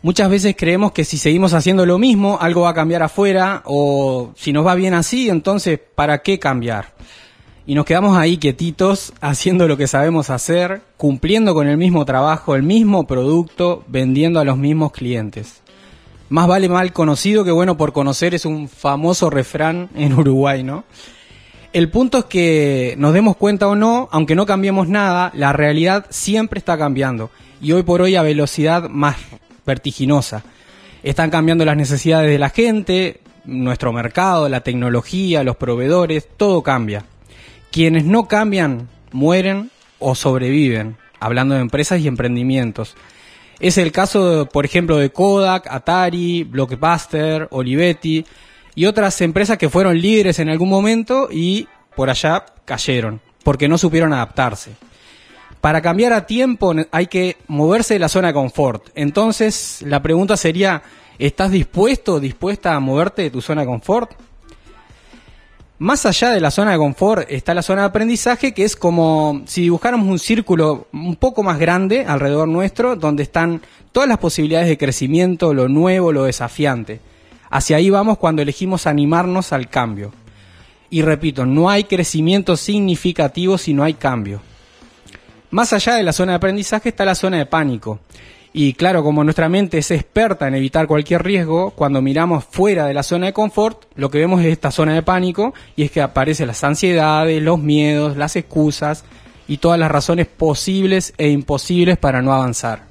Muchas 0.02 0.30
veces 0.30 0.56
creemos 0.58 0.92
que 0.92 1.06
si 1.06 1.18
seguimos 1.18 1.54
haciendo 1.54 1.86
lo 1.86 1.98
mismo, 1.98 2.38
algo 2.40 2.62
va 2.62 2.70
a 2.70 2.74
cambiar 2.76 3.02
afuera, 3.02 3.64
o 3.66 4.32
si 4.36 4.54
nos 4.54 4.66
va 4.66 4.76
bien 4.76 4.94
así, 4.94 5.30
entonces, 5.30 5.80
¿para 5.96 6.22
qué 6.22 6.38
cambiar? 6.38 6.94
Y 7.66 7.74
nos 7.74 7.86
quedamos 7.86 8.16
ahí 8.16 8.38
quietitos, 8.38 9.14
haciendo 9.22 9.68
lo 9.68 9.78
que 9.78 9.88
sabemos 9.88 10.30
hacer, 10.30 10.82
cumpliendo 10.98 11.54
con 11.54 11.68
el 11.68 11.78
mismo 11.78 12.06
trabajo, 12.06 12.56
el 12.56 12.62
mismo 12.62 13.08
producto, 13.08 13.84
vendiendo 13.88 14.40
a 14.40 14.44
los 14.44 14.58
mismos 14.58 14.92
clientes. 14.92 15.62
Más 16.30 16.48
vale 16.48 16.70
mal 16.70 16.94
conocido 16.94 17.44
que 17.44 17.52
bueno 17.52 17.78
por 17.78 17.94
conocer 17.94 18.36
es 18.36 18.46
un 18.46 18.68
famoso 18.68 19.30
refrán 19.30 19.90
en 19.96 20.14
Uruguay, 20.14 20.64
¿no? 20.64 20.84
El 21.76 21.90
punto 21.90 22.20
es 22.20 22.26
que 22.26 22.96
nos 22.98 23.14
demos 23.14 23.36
cuenta 23.36 23.68
o 23.68 23.76
no, 23.76 24.08
aunque 24.14 24.34
no 24.34 24.46
cambiemos 24.46 24.88
nada, 24.88 25.34
la 25.36 25.52
realidad 25.52 26.06
siempre 26.10 26.58
está 26.58 26.78
cambiando. 26.78 27.32
Y 27.60 27.74
hoy 27.74 27.84
por 27.84 28.02
hoy 28.02 28.16
a 28.16 28.22
velocidad 28.22 28.88
más 28.88 29.18
vertiginosa. 29.66 30.46
Están 31.04 31.32
cambiando 31.32 31.66
las 31.66 31.76
necesidades 31.76 32.32
de 32.32 32.40
la 32.40 32.50
gente, 32.50 33.20
nuestro 33.44 33.92
mercado, 33.92 34.48
la 34.48 34.62
tecnología, 34.62 35.44
los 35.44 35.58
proveedores, 35.58 36.30
todo 36.38 36.64
cambia. 36.64 37.04
Quienes 37.74 38.06
no 38.06 38.30
cambian 38.30 38.88
mueren 39.12 39.70
o 40.00 40.16
sobreviven, 40.16 40.96
hablando 41.20 41.56
de 41.56 41.62
empresas 41.62 42.00
y 42.00 42.08
emprendimientos. 42.08 42.96
Es 43.60 43.78
el 43.78 43.92
caso, 43.92 44.48
por 44.50 44.64
ejemplo, 44.64 44.96
de 44.96 45.10
Kodak, 45.10 45.68
Atari, 45.70 46.46
Blockbuster, 46.46 47.50
Olivetti 47.52 48.26
y 48.76 48.86
otras 48.86 49.20
empresas 49.22 49.58
que 49.58 49.70
fueron 49.70 50.00
líderes 50.00 50.40
en 50.40 50.50
algún 50.50 50.70
momento 50.70 51.30
y 51.32 51.68
por 51.96 52.10
allá 52.10 52.46
cayeron, 52.66 53.22
porque 53.44 53.68
no 53.68 53.78
supieron 53.78 54.14
adaptarse. 54.14 54.72
Para 55.62 55.82
cambiar 55.82 56.14
a 56.14 56.28
tiempo 56.28 56.76
hay 56.92 57.08
que 57.08 57.38
moverse 57.48 57.96
de 57.96 58.00
la 58.00 58.10
zona 58.10 58.28
de 58.28 58.34
confort. 58.36 58.90
Entonces, 58.94 59.82
la 59.82 60.04
pregunta 60.04 60.38
sería, 60.38 60.84
¿estás 61.18 61.50
dispuesto 61.50 62.20
dispuesta 62.20 62.76
a 62.76 62.80
moverte 62.80 63.24
de 63.24 63.32
tu 63.32 63.42
zona 63.42 63.62
de 63.62 63.68
confort? 63.68 64.12
Más 65.78 66.06
allá 66.06 66.32
de 66.32 66.40
la 66.40 66.52
zona 66.52 66.72
de 66.72 66.78
confort 66.78 67.30
está 67.30 67.54
la 67.54 67.62
zona 67.62 67.82
de 67.82 67.88
aprendizaje, 67.88 68.54
que 68.54 68.64
es 68.64 68.76
como 68.76 69.42
si 69.46 69.62
dibujáramos 69.62 70.08
un 70.08 70.20
círculo 70.20 70.88
un 70.94 71.16
poco 71.16 71.44
más 71.44 71.60
grande 71.60 72.06
alrededor 72.06 72.48
nuestro, 72.48 72.96
donde 72.96 73.24
están 73.24 73.62
todas 73.92 74.08
las 74.08 74.20
posibilidades 74.20 74.70
de 74.70 74.78
crecimiento, 74.78 75.54
lo 75.54 75.68
nuevo, 75.68 76.12
lo 76.12 76.26
desafiante. 76.26 77.02
Hacia 77.50 77.78
ahí 77.78 77.90
vamos 77.90 78.18
cuando 78.18 78.42
elegimos 78.42 78.88
animarnos 78.88 79.54
al 79.54 79.70
cambio. 79.70 80.12
Y 80.90 81.02
repito, 81.02 81.46
no 81.46 81.70
hay 81.70 81.86
crecimiento 81.86 82.58
significativo 82.58 83.58
si 83.58 83.74
no 83.74 83.84
hay 83.84 83.96
cambio. 83.96 84.42
Más 85.52 85.74
allá 85.74 85.96
de 85.96 86.04
la 86.04 86.14
zona 86.14 86.34
de 86.34 86.38
aprendizaje 86.38 86.90
está 86.90 87.06
la 87.06 87.16
zona 87.16 87.38
de 87.38 87.46
pánico. 87.46 88.00
Y 88.58 88.74
claro, 88.74 89.04
como 89.04 89.24
nuestra 89.24 89.50
mente 89.50 89.80
es 89.80 89.92
experta 89.92 90.48
en 90.48 90.56
evitar 90.56 90.88
cualquier 90.88 91.24
riesgo, 91.24 91.72
cuando 91.72 92.02
miramos 92.02 92.46
fuera 92.46 92.86
de 92.86 92.94
la 92.94 93.04
zona 93.04 93.26
de 93.26 93.34
confort, 93.34 93.84
lo 93.96 94.10
que 94.10 94.20
vemos 94.20 94.40
es 94.40 94.48
esta 94.48 94.72
zona 94.72 94.94
de 94.94 95.02
pánico 95.02 95.54
y 95.76 95.84
es 95.84 95.92
que 95.92 96.02
aparecen 96.02 96.48
las 96.48 96.64
ansiedades, 96.64 97.44
los 97.44 97.60
miedos, 97.60 98.16
las 98.16 98.38
excusas 98.38 99.04
y 99.46 99.58
todas 99.58 99.78
las 99.78 99.92
razones 99.92 100.28
posibles 100.28 101.14
e 101.18 101.30
imposibles 101.30 101.98
para 101.98 102.22
no 102.22 102.32
avanzar. 102.32 102.84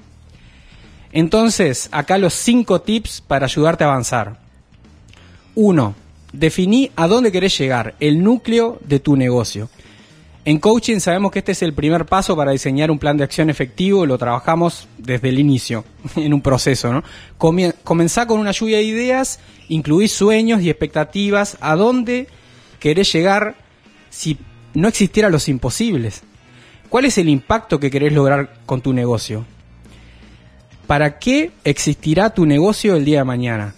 Entonces, 1.12 1.88
acá 1.92 2.18
los 2.18 2.34
cinco 2.34 2.82
tips 2.82 3.22
para 3.22 3.46
ayudarte 3.46 3.84
a 3.84 3.86
avanzar. 3.86 4.43
1. 5.55 5.94
Definí 6.32 6.90
a 6.96 7.07
dónde 7.07 7.30
querés 7.30 7.57
llegar, 7.57 7.94
el 8.00 8.22
núcleo 8.22 8.78
de 8.84 9.00
tu 9.00 9.16
negocio. 9.16 9.68
En 10.46 10.59
coaching 10.59 10.98
sabemos 10.98 11.32
que 11.32 11.38
este 11.38 11.52
es 11.52 11.62
el 11.62 11.72
primer 11.72 12.05
paso 12.05 12.36
para 12.36 12.50
diseñar 12.50 12.90
un 12.90 12.98
plan 12.98 13.16
de 13.16 13.24
acción 13.24 13.48
efectivo, 13.48 14.05
lo 14.05 14.18
trabajamos 14.18 14.88
desde 14.98 15.30
el 15.30 15.38
inicio, 15.38 15.84
en 16.16 16.34
un 16.34 16.42
proceso, 16.42 16.92
¿no? 16.92 17.02
Comenzá 17.38 18.26
con 18.26 18.40
una 18.40 18.50
lluvia 18.50 18.76
de 18.76 18.82
ideas, 18.82 19.40
incluí 19.68 20.09
sueños 20.09 20.61
y 20.61 20.68
expectativas, 20.68 21.57
a 21.61 21.76
dónde 21.76 22.28
querés 22.78 23.11
llegar 23.12 23.55
si 24.11 24.36
no 24.74 24.88
existieran 24.88 25.32
los 25.32 25.48
imposibles. 25.48 26.22
¿Cuál 26.90 27.07
es 27.07 27.16
el 27.16 27.30
impacto 27.30 27.80
que 27.80 27.90
querés 27.90 28.12
lograr 28.12 28.59
con 28.66 28.82
tu 28.82 28.92
negocio? 28.92 29.46
¿Para 30.86 31.18
qué 31.18 31.52
existirá 31.64 32.34
tu 32.34 32.44
negocio 32.44 32.96
el 32.96 33.07
día 33.07 33.20
de 33.20 33.24
mañana? 33.24 33.74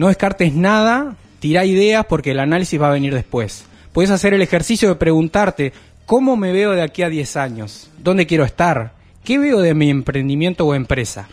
No 0.00 0.08
descartes 0.08 0.54
nada, 0.54 1.14
tira 1.40 1.66
ideas 1.66 2.06
porque 2.06 2.30
el 2.30 2.40
análisis 2.40 2.80
va 2.80 2.88
a 2.88 2.92
venir 2.92 3.12
después. 3.12 3.66
Puedes 3.92 4.10
hacer 4.10 4.32
el 4.32 4.40
ejercicio 4.40 4.88
de 4.88 4.94
preguntarte 4.94 5.74
¿Cómo 6.06 6.38
me 6.38 6.52
veo 6.52 6.70
de 6.70 6.80
aquí 6.80 7.02
a 7.02 7.10
10 7.10 7.36
años? 7.36 7.90
¿Dónde 7.98 8.26
quiero 8.26 8.44
estar? 8.44 8.92
¿Qué 9.24 9.38
veo 9.38 9.60
de 9.60 9.74
mi 9.74 9.90
emprendimiento 9.90 10.64
o 10.64 10.74
empresa? 10.74 11.28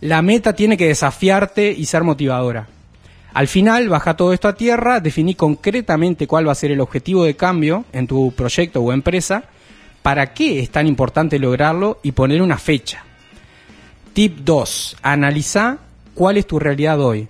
La 0.00 0.22
meta 0.22 0.54
tiene 0.54 0.78
que 0.78 0.86
desafiarte 0.86 1.70
y 1.70 1.84
ser 1.84 2.02
motivadora. 2.02 2.66
Al 3.34 3.46
final, 3.46 3.90
baja 3.90 4.16
todo 4.16 4.32
esto 4.32 4.48
a 4.48 4.54
tierra, 4.54 5.00
definí 5.00 5.34
concretamente 5.34 6.26
cuál 6.26 6.48
va 6.48 6.52
a 6.52 6.54
ser 6.54 6.70
el 6.70 6.80
objetivo 6.80 7.24
de 7.24 7.36
cambio 7.36 7.84
en 7.92 8.06
tu 8.06 8.32
proyecto 8.32 8.80
o 8.80 8.90
empresa, 8.90 9.44
para 10.00 10.32
qué 10.32 10.60
es 10.60 10.70
tan 10.70 10.86
importante 10.86 11.38
lograrlo 11.38 12.00
y 12.02 12.12
poner 12.12 12.40
una 12.40 12.56
fecha. 12.56 13.04
Tip 14.14 14.38
2. 14.38 14.96
Analiza 15.02 15.76
cuál 16.14 16.38
es 16.38 16.46
tu 16.46 16.58
realidad 16.58 16.98
hoy. 17.02 17.28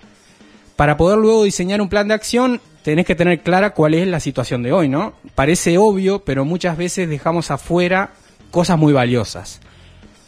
Para 0.79 0.95
poder 0.95 1.17
luego 1.17 1.43
diseñar 1.43 1.81
un 1.81 1.89
plan 1.89 2.07
de 2.07 2.13
acción, 2.13 2.61
tenés 2.83 3.05
que 3.05 3.13
tener 3.13 3.41
clara 3.41 3.71
cuál 3.71 3.95
es 3.95 4.07
la 4.07 4.21
situación 4.21 4.63
de 4.63 4.71
hoy, 4.71 4.87
¿no? 4.87 5.11
Parece 5.35 5.77
obvio, 5.77 6.23
pero 6.23 6.45
muchas 6.45 6.77
veces 6.77 7.09
dejamos 7.09 7.51
afuera 7.51 8.11
cosas 8.49 8.79
muy 8.79 8.93
valiosas. 8.93 9.59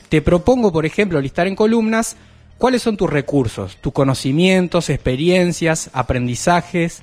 Te 0.09 0.21
propongo, 0.21 0.73
por 0.73 0.85
ejemplo, 0.85 1.21
listar 1.21 1.47
en 1.47 1.55
columnas 1.55 2.17
cuáles 2.57 2.81
son 2.81 2.97
tus 2.97 3.09
recursos, 3.09 3.77
tus 3.79 3.93
conocimientos, 3.93 4.89
experiencias, 4.89 5.89
aprendizajes, 5.93 7.01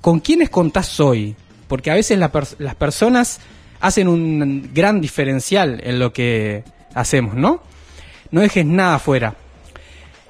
con 0.00 0.18
quiénes 0.18 0.50
contás 0.50 0.98
hoy, 0.98 1.36
porque 1.68 1.92
a 1.92 1.94
veces 1.94 2.18
las 2.18 2.74
personas 2.74 3.38
hacen 3.80 4.08
un 4.08 4.70
gran 4.74 5.00
diferencial 5.00 5.80
en 5.84 6.00
lo 6.00 6.12
que 6.12 6.64
hacemos, 6.92 7.36
¿no? 7.36 7.62
No 8.32 8.40
dejes 8.40 8.66
nada 8.66 8.96
afuera. 8.96 9.36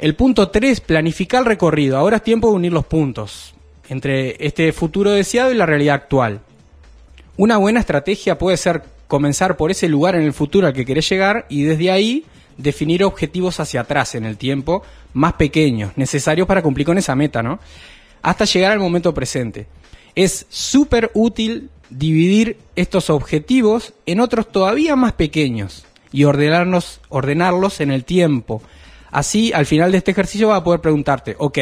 El 0.01 0.15
punto 0.15 0.49
3, 0.49 0.81
planificar 0.81 1.41
el 1.41 1.47
recorrido. 1.47 1.99
Ahora 1.99 2.17
es 2.17 2.23
tiempo 2.23 2.49
de 2.49 2.55
unir 2.55 2.73
los 2.73 2.87
puntos 2.87 3.53
entre 3.91 4.35
este 4.47 4.73
futuro 4.73 5.11
deseado 5.11 5.53
y 5.53 5.57
la 5.57 5.67
realidad 5.67 5.97
actual. 5.97 6.41
Una 7.37 7.59
buena 7.59 7.81
estrategia 7.81 8.39
puede 8.39 8.57
ser 8.57 8.83
comenzar 9.09 9.59
por 9.59 9.71
ese 9.71 9.91
lugar 9.91 10.15
en 10.15 10.23
el 10.23 10.33
futuro 10.33 10.67
al 10.67 10.73
que 10.73 10.87
querés 10.87 11.07
llegar 11.07 11.45
y 11.51 11.65
desde 11.65 11.91
ahí 11.91 12.25
definir 12.57 13.05
objetivos 13.05 13.61
hacia 13.61 13.83
atrás 13.83 14.15
en 14.15 14.25
el 14.25 14.39
tiempo 14.39 14.83
más 15.13 15.35
pequeños, 15.35 15.93
necesarios 15.97 16.49
para 16.49 16.63
cumplir 16.63 16.87
con 16.87 16.97
esa 16.97 17.15
meta, 17.15 17.43
¿no? 17.43 17.61
Hasta 18.23 18.47
llegar 18.47 18.73
al 18.73 18.79
momento 18.79 19.13
presente. 19.13 19.67
Es 20.15 20.47
súper 20.49 21.11
útil 21.13 21.69
dividir 21.91 22.57
estos 22.75 23.11
objetivos 23.11 23.93
en 24.07 24.21
otros 24.21 24.51
todavía 24.51 24.97
más 24.97 25.13
pequeños 25.13 25.85
y 26.11 26.25
ordenarlos, 26.25 27.03
ordenarlos 27.11 27.83
en 27.83 27.91
el 27.91 28.05
tiempo. 28.05 28.63
Así, 29.11 29.53
al 29.53 29.67
final 29.67 29.93
de 29.93 29.99
este 29.99 30.13
ejercicio 30.13 30.49
vas 30.49 30.61
a 30.61 30.65
poder 30.65 30.81
preguntarte, 30.81 31.35
ok, 31.39 31.59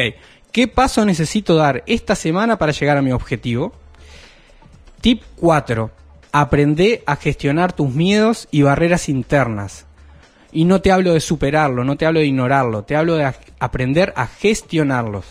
¿Qué 0.51 0.67
paso 0.67 1.05
necesito 1.05 1.55
dar 1.55 1.83
esta 1.85 2.15
semana 2.15 2.57
para 2.57 2.71
llegar 2.71 2.97
a 2.97 3.03
mi 3.03 3.11
objetivo? 3.11 3.71
Tip 4.99 5.21
4. 5.35 5.91
Aprende 6.31 7.03
a 7.05 7.15
gestionar 7.17 7.73
tus 7.73 7.93
miedos 7.93 8.47
y 8.49 8.63
barreras 8.63 9.09
internas. 9.09 9.85
Y 10.51 10.65
no 10.65 10.81
te 10.81 10.91
hablo 10.91 11.13
de 11.13 11.19
superarlo, 11.19 11.83
no 11.83 11.97
te 11.97 12.07
hablo 12.07 12.19
de 12.19 12.25
ignorarlo, 12.25 12.83
te 12.83 12.95
hablo 12.95 13.15
de 13.15 13.31
aprender 13.59 14.11
a 14.15 14.25
gestionarlos. 14.25 15.25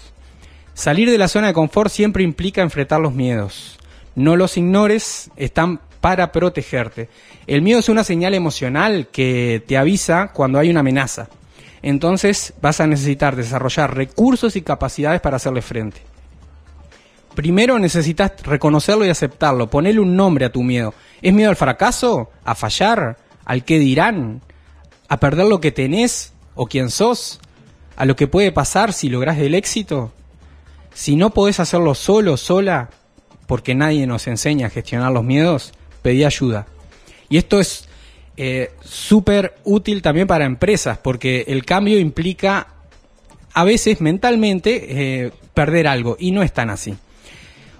Salir 0.74 1.10
de 1.10 1.18
la 1.18 1.26
zona 1.26 1.48
de 1.48 1.54
confort 1.54 1.90
siempre 1.90 2.22
implica 2.22 2.62
enfrentar 2.62 3.00
los 3.00 3.12
miedos. 3.12 3.76
No 4.14 4.36
los 4.36 4.56
ignores, 4.56 5.32
están 5.36 5.80
para 6.00 6.30
protegerte. 6.30 7.08
El 7.48 7.62
miedo 7.62 7.80
es 7.80 7.88
una 7.88 8.04
señal 8.04 8.34
emocional 8.34 9.08
que 9.10 9.64
te 9.66 9.76
avisa 9.76 10.30
cuando 10.32 10.60
hay 10.60 10.70
una 10.70 10.80
amenaza 10.80 11.28
entonces 11.82 12.54
vas 12.60 12.80
a 12.80 12.86
necesitar 12.86 13.36
desarrollar 13.36 13.94
recursos 13.94 14.56
y 14.56 14.62
capacidades 14.62 15.20
para 15.20 15.36
hacerle 15.36 15.62
frente. 15.62 16.02
Primero 17.34 17.78
necesitas 17.78 18.32
reconocerlo 18.42 19.04
y 19.06 19.10
aceptarlo, 19.10 19.70
ponerle 19.70 20.00
un 20.00 20.16
nombre 20.16 20.44
a 20.44 20.52
tu 20.52 20.62
miedo. 20.62 20.92
¿Es 21.22 21.32
miedo 21.32 21.50
al 21.50 21.56
fracaso? 21.56 22.30
¿A 22.44 22.54
fallar? 22.54 23.16
¿Al 23.44 23.64
qué 23.64 23.78
dirán? 23.78 24.42
¿A 25.08 25.20
perder 25.20 25.46
lo 25.46 25.60
que 25.60 25.70
tenés 25.70 26.32
o 26.54 26.66
quién 26.66 26.90
sos? 26.90 27.40
¿A 27.96 28.04
lo 28.04 28.16
que 28.16 28.26
puede 28.26 28.52
pasar 28.52 28.92
si 28.92 29.08
logras 29.08 29.38
el 29.38 29.54
éxito? 29.54 30.12
Si 30.94 31.14
no 31.14 31.30
podés 31.30 31.60
hacerlo 31.60 31.94
solo, 31.94 32.36
sola, 32.36 32.90
porque 33.46 33.74
nadie 33.74 34.06
nos 34.06 34.26
enseña 34.26 34.66
a 34.66 34.70
gestionar 34.70 35.12
los 35.12 35.24
miedos, 35.24 35.72
pedí 36.02 36.24
ayuda. 36.24 36.66
Y 37.28 37.38
esto 37.38 37.60
es 37.60 37.87
eh, 38.40 38.70
súper 38.80 39.56
útil 39.64 40.00
también 40.00 40.28
para 40.28 40.44
empresas, 40.44 40.96
porque 40.98 41.44
el 41.48 41.64
cambio 41.64 41.98
implica 41.98 42.68
a 43.52 43.64
veces 43.64 44.00
mentalmente 44.00 45.24
eh, 45.24 45.32
perder 45.54 45.88
algo, 45.88 46.16
y 46.20 46.30
no 46.30 46.44
es 46.44 46.52
tan 46.52 46.70
así. 46.70 46.94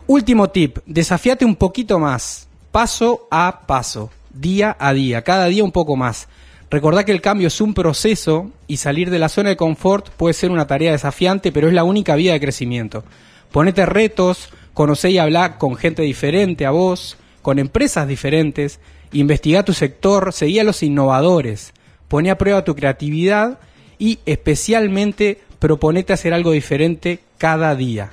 Último 0.09 0.50
tip, 0.50 0.78
desafíate 0.84 1.44
un 1.44 1.54
poquito 1.54 2.00
más, 2.00 2.48
paso 2.72 3.28
a 3.30 3.61
paso, 3.68 4.11
día 4.34 4.76
a 4.80 4.92
día, 4.92 5.22
cada 5.22 5.46
día 5.46 5.62
un 5.62 5.70
poco 5.70 5.94
más. 5.94 6.26
Recordá 6.70 7.04
que 7.04 7.12
el 7.12 7.20
cambio 7.20 7.46
es 7.46 7.61
un 7.61 7.72
proceso 7.72 8.50
y 8.66 8.78
salir 8.78 9.11
de 9.11 9.20
la 9.20 9.28
zona 9.28 9.50
de 9.50 9.56
confort 9.56 10.11
puede 10.11 10.34
ser 10.34 10.50
una 10.50 10.66
tarea 10.66 10.90
desafiante, 10.90 11.52
pero 11.52 11.68
es 11.68 11.72
la 11.72 11.84
única 11.84 12.16
vía 12.16 12.32
de 12.32 12.40
crecimiento. 12.40 13.04
Ponete 13.52 13.86
retos, 13.86 14.48
conocé 14.74 15.11
y 15.11 15.18
hablar 15.18 15.56
con 15.56 15.76
gente 15.76 16.02
diferente 16.02 16.66
a 16.66 16.72
vos, 16.72 17.16
con 17.42 17.61
empresas 17.61 18.09
diferentes, 18.09 18.80
Investiga 19.12 19.64
tu 19.64 19.72
sector, 19.72 20.32
seguí 20.32 20.59
a 20.59 20.64
los 20.64 20.82
innovadores, 20.82 21.72
pone 22.09 22.30
a 22.30 22.38
prueba 22.38 22.64
tu 22.64 22.74
creatividad 22.74 23.59
y 23.98 24.18
especialmente 24.26 25.38
proponete 25.59 26.12
hacer 26.12 26.34
algo 26.34 26.52
diferente 26.52 27.20
cada 27.38 27.74
día. 27.74 28.11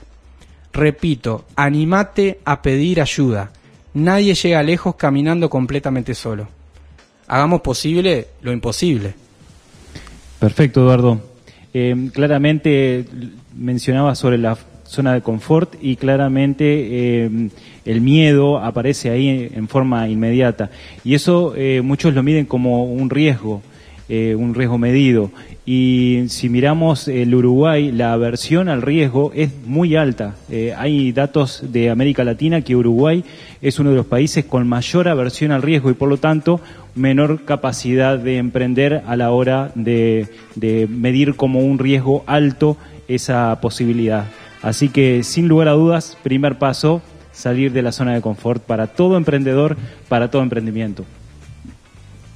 Repito, 0.74 1.46
animate 1.56 2.40
a 2.44 2.62
pedir 2.62 3.02
ayuda. 3.02 3.52
Nadie 3.94 4.34
llega 4.36 4.62
lejos 4.64 4.96
caminando 4.96 5.50
completamente 5.50 6.14
solo. 6.16 6.48
Hagamos 7.28 7.62
posible 7.62 8.28
lo 8.42 8.52
imposible. 8.52 9.14
Perfecto, 10.40 10.82
Eduardo. 10.82 11.22
Eh, 11.74 12.10
claramente 12.14 13.06
mencionaba 13.56 14.16
sobre 14.16 14.38
la 14.38 14.58
zona 14.86 15.14
de 15.14 15.22
confort 15.22 15.76
y 15.82 15.96
claramente 15.96 16.66
eh, 17.26 17.50
el 17.86 18.02
miedo 18.02 18.58
aparece 18.58 19.12
ahí 19.12 19.50
en 19.54 19.68
forma 19.68 20.10
inmediata. 20.10 20.72
Y 21.04 21.14
eso 21.14 21.54
eh, 21.56 21.82
muchos 21.82 22.14
lo 22.14 22.24
miden 22.24 22.46
como 22.46 22.84
un 22.84 23.10
riesgo, 23.10 23.62
eh, 24.10 24.36
un 24.36 24.54
riesgo 24.56 24.78
medido. 24.78 25.32
Y 25.68 26.26
si 26.28 26.50
miramos 26.50 27.08
el 27.08 27.34
Uruguay, 27.34 27.92
la 27.92 28.14
aversión 28.14 28.70
al 28.70 28.82
riesgo 28.82 29.32
es 29.34 29.52
muy 29.66 29.96
alta. 29.96 30.36
Eh, 30.50 30.74
hay 30.78 31.12
datos 31.12 31.64
de 31.72 31.90
América 31.90 32.24
Latina 32.24 32.62
que 32.62 32.76
Uruguay 32.76 33.24
es 33.62 33.80
uno 33.80 33.92
de 33.92 33.96
los 33.96 34.06
países 34.06 34.46
con 34.46 34.68
mayor 34.68 35.08
aversión 35.08 35.52
al 35.52 35.64
riesgo 35.64 35.90
y 35.90 35.96
por 35.96 36.10
lo 36.10 36.18
tanto 36.18 36.62
menor 36.94 37.46
capacidad 37.46 38.18
de 38.20 38.38
emprender 38.38 39.02
a 39.08 39.16
la 39.16 39.32
hora 39.32 39.72
de, 39.76 40.28
de 40.56 40.88
medir 40.88 41.36
como 41.36 41.60
un 41.60 41.80
riesgo 41.80 42.24
alto 42.28 42.78
esa 43.08 43.60
posibilidad. 43.60 44.26
Así 44.62 44.90
que 44.90 45.24
sin 45.24 45.48
lugar 45.48 45.68
a 45.68 45.74
dudas, 45.74 46.18
primer 46.24 46.58
paso, 46.58 47.02
salir 47.36 47.72
de 47.72 47.82
la 47.82 47.92
zona 47.92 48.14
de 48.14 48.22
confort 48.22 48.64
para 48.64 48.88
todo 48.88 49.18
emprendedor, 49.18 49.78
para 50.08 50.32
todo 50.32 50.42
emprendimiento. 50.42 51.06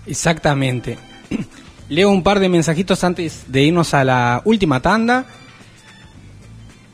Exactamente. 0.06 0.97
Leo 1.89 2.12
un 2.12 2.22
par 2.22 2.39
de 2.39 2.50
mensajitos 2.50 3.04
antes 3.04 3.45
de 3.47 3.64
irnos 3.64 3.93
a 3.93 4.04
la 4.04 4.41
última 4.45 4.82
tanda. 4.82 5.26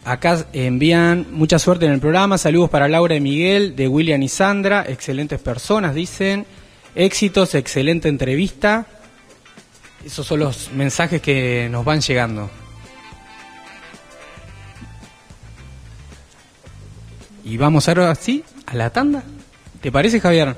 Acá 0.06 0.46
envían 0.54 1.26
mucha 1.32 1.58
suerte 1.58 1.86
en 1.86 1.92
el 1.92 2.00
programa. 2.00 2.38
Saludos 2.38 2.70
para 2.70 2.88
Laura 2.88 3.16
y 3.16 3.20
Miguel, 3.20 3.76
de 3.76 3.88
William 3.88 4.22
y 4.22 4.30
Sandra. 4.30 4.86
Excelentes 4.88 5.42
personas, 5.42 5.96
dicen. 5.96 6.46
Éxitos, 6.94 7.56
excelente 7.56 8.08
entrevista. 8.08 8.86
Esos 10.06 10.26
son 10.28 10.42
los 10.42 10.72
mensajes 10.72 11.22
que 11.22 11.68
nos 11.72 11.84
van 11.84 12.02
llegando. 12.02 12.50
Y 17.46 17.56
vamos 17.58 17.88
ahora 17.88 18.14
sí 18.16 18.44
a 18.66 18.76
la 18.76 18.90
tanda. 18.90 19.24
¿Te 19.80 19.92
parece, 19.92 20.20
Javier? 20.20 20.56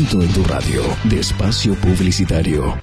Momento 0.00 0.22
en 0.22 0.32
tu 0.32 0.42
radio 0.44 0.80
de 1.04 1.20
espacio 1.20 1.74
publicitario. 1.74 2.82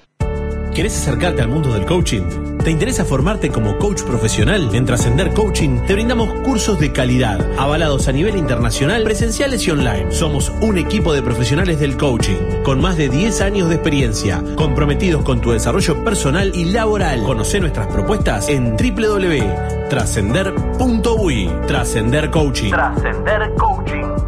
¿Querés 0.75 0.95
acercarte 0.97 1.41
al 1.41 1.47
mundo 1.47 1.73
del 1.73 1.87
coaching? 1.87 2.21
¿Te 2.63 2.69
interesa 2.69 3.05
formarte 3.05 3.49
como 3.49 3.79
coach 3.79 4.03
profesional? 4.03 4.69
En 4.75 4.85
Trascender 4.85 5.33
Coaching 5.33 5.79
te 5.87 5.93
brindamos 5.93 6.31
cursos 6.41 6.79
de 6.79 6.91
calidad, 6.91 7.39
avalados 7.57 8.07
a 8.07 8.11
nivel 8.11 8.37
internacional, 8.37 9.03
presenciales 9.03 9.67
y 9.67 9.71
online. 9.71 10.11
Somos 10.11 10.51
un 10.61 10.77
equipo 10.77 11.11
de 11.11 11.23
profesionales 11.23 11.79
del 11.79 11.97
coaching, 11.97 12.61
con 12.63 12.79
más 12.79 12.97
de 12.97 13.09
10 13.09 13.41
años 13.41 13.69
de 13.69 13.75
experiencia, 13.75 14.43
comprometidos 14.55 15.23
con 15.23 15.41
tu 15.41 15.53
desarrollo 15.53 16.03
personal 16.03 16.51
y 16.53 16.65
laboral. 16.65 17.23
Conoce 17.23 17.59
nuestras 17.59 17.87
propuestas 17.87 18.47
en 18.49 18.77
www.trascender.uy. 18.77 21.49
Trascender 21.65 22.29
Coaching. 22.29 22.69
Trascender 22.69 23.55
Coaching. 23.55 24.26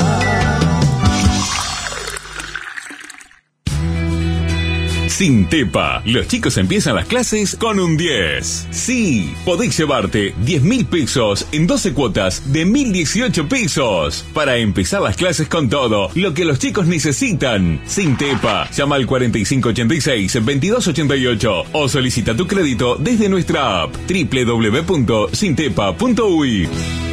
Sin 5.19 5.47
Tepa, 5.49 6.01
los 6.05 6.29
chicos 6.29 6.55
empiezan 6.55 6.95
las 6.95 7.05
clases 7.05 7.57
con 7.57 7.77
un 7.81 7.97
10. 7.97 8.69
Sí, 8.71 9.33
podéis 9.43 9.77
llevarte 9.77 10.33
10 10.45 10.61
mil 10.61 10.85
pesos 10.85 11.45
en 11.51 11.67
12 11.67 11.91
cuotas 11.91 12.53
de 12.53 12.63
1018 12.63 13.49
pesos 13.49 14.25
para 14.33 14.55
empezar 14.55 15.01
las 15.01 15.17
clases 15.17 15.49
con 15.49 15.67
todo 15.67 16.09
lo 16.15 16.33
que 16.33 16.45
los 16.45 16.57
chicos 16.57 16.87
necesitan. 16.87 17.81
Sin 17.85 18.15
Tepa, 18.15 18.71
llama 18.71 18.95
al 18.95 19.07
4586-2288 19.07 21.65
o 21.73 21.89
solicita 21.89 22.33
tu 22.33 22.47
crédito 22.47 22.95
desde 22.95 23.27
nuestra 23.27 23.81
app 23.81 23.93
www.sintepa.uy. 24.09 27.08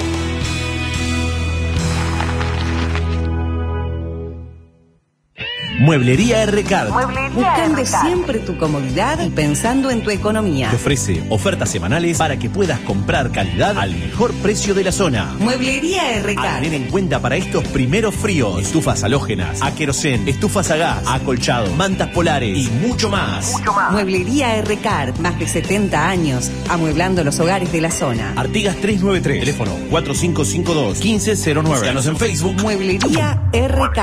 Mueblería 5.86 6.44
RCAR 6.46 6.88
Buscando 7.32 7.86
siempre 7.86 8.40
tu 8.40 8.58
comodidad 8.58 9.20
y 9.24 9.30
pensando 9.30 9.88
en 9.88 10.02
tu 10.02 10.10
economía. 10.10 10.68
te 10.70 10.74
ofrece 10.74 11.22
ofertas 11.30 11.70
semanales 11.70 12.18
para 12.18 12.36
que 12.36 12.50
puedas 12.50 12.80
comprar 12.80 13.30
calidad 13.30 13.78
al 13.78 13.94
mejor 13.94 14.32
precio 14.42 14.74
de 14.74 14.82
la 14.82 14.90
zona. 14.90 15.36
Mueblería 15.38 16.02
A 16.16 16.22
RK. 16.22 16.42
tener 16.60 16.74
en 16.74 16.90
cuenta 16.90 17.20
para 17.20 17.36
estos 17.36 17.62
primeros 17.68 18.16
fríos, 18.16 18.60
estufas 18.60 19.04
halógenas, 19.04 19.62
a 19.62 19.76
querosén, 19.76 20.26
estufas 20.26 20.72
a 20.72 20.76
gas, 20.76 21.02
acolchado, 21.06 21.72
mantas 21.76 22.08
polares 22.08 22.58
y 22.58 22.68
mucho 22.68 23.08
más. 23.08 23.52
Mueblería 23.92 24.60
RK. 24.62 25.20
Más 25.20 25.38
de 25.38 25.46
70 25.46 26.08
años 26.08 26.50
amueblando 26.68 27.22
los 27.22 27.38
hogares 27.38 27.70
de 27.70 27.80
la 27.80 27.92
zona. 27.92 28.32
Artigas 28.34 28.74
393, 28.78 29.38
teléfono 29.38 29.70
4552-1509. 29.92 31.78
Síganos 31.78 32.06
en 32.06 32.16
Facebook. 32.16 32.56
Mueblería 32.60 33.40
RK. 33.52 34.00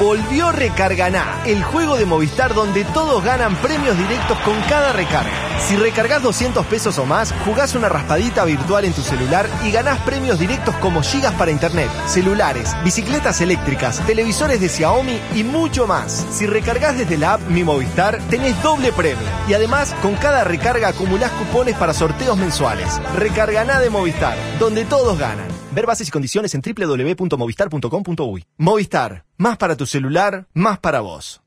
Volvió 0.00 0.37
Recarganá, 0.38 1.42
el 1.46 1.64
juego 1.64 1.96
de 1.96 2.06
Movistar 2.06 2.54
donde 2.54 2.84
todos 2.84 3.24
ganan 3.24 3.56
premios 3.56 3.98
directos 3.98 4.38
con 4.40 4.54
cada 4.68 4.92
recarga. 4.92 5.32
Si 5.66 5.76
recargas 5.76 6.22
200 6.22 6.64
pesos 6.66 6.96
o 6.98 7.04
más, 7.04 7.34
jugás 7.44 7.74
una 7.74 7.88
raspadita 7.88 8.44
virtual 8.44 8.84
en 8.84 8.92
tu 8.92 9.02
celular 9.02 9.48
y 9.64 9.72
ganás 9.72 9.98
premios 10.02 10.38
directos 10.38 10.76
como 10.76 11.02
gigas 11.02 11.34
para 11.34 11.50
internet, 11.50 11.90
celulares, 12.06 12.74
bicicletas 12.84 13.40
eléctricas, 13.40 13.98
televisores 14.06 14.60
de 14.60 14.68
Xiaomi 14.68 15.20
y 15.34 15.42
mucho 15.42 15.88
más. 15.88 16.24
Si 16.30 16.46
recargas 16.46 16.96
desde 16.96 17.18
la 17.18 17.34
app 17.34 17.42
Mi 17.48 17.64
Movistar, 17.64 18.18
tenés 18.30 18.62
doble 18.62 18.92
premio. 18.92 19.26
Y 19.48 19.54
además, 19.54 19.92
con 20.02 20.14
cada 20.14 20.44
recarga 20.44 20.88
acumulás 20.88 21.32
cupones 21.32 21.74
para 21.74 21.92
sorteos 21.92 22.38
mensuales. 22.38 23.00
Recarganá 23.16 23.80
de 23.80 23.90
Movistar, 23.90 24.38
donde 24.60 24.84
todos 24.84 25.18
ganan. 25.18 25.57
Ver 25.74 25.86
bases 25.86 26.08
y 26.08 26.10
condiciones 26.10 26.54
en 26.54 26.62
www.movistar.com.uy. 26.62 28.44
Movistar, 28.58 29.24
más 29.36 29.56
para 29.56 29.76
tu 29.76 29.86
celular, 29.86 30.48
más 30.54 30.78
para 30.78 31.00
vos. 31.00 31.40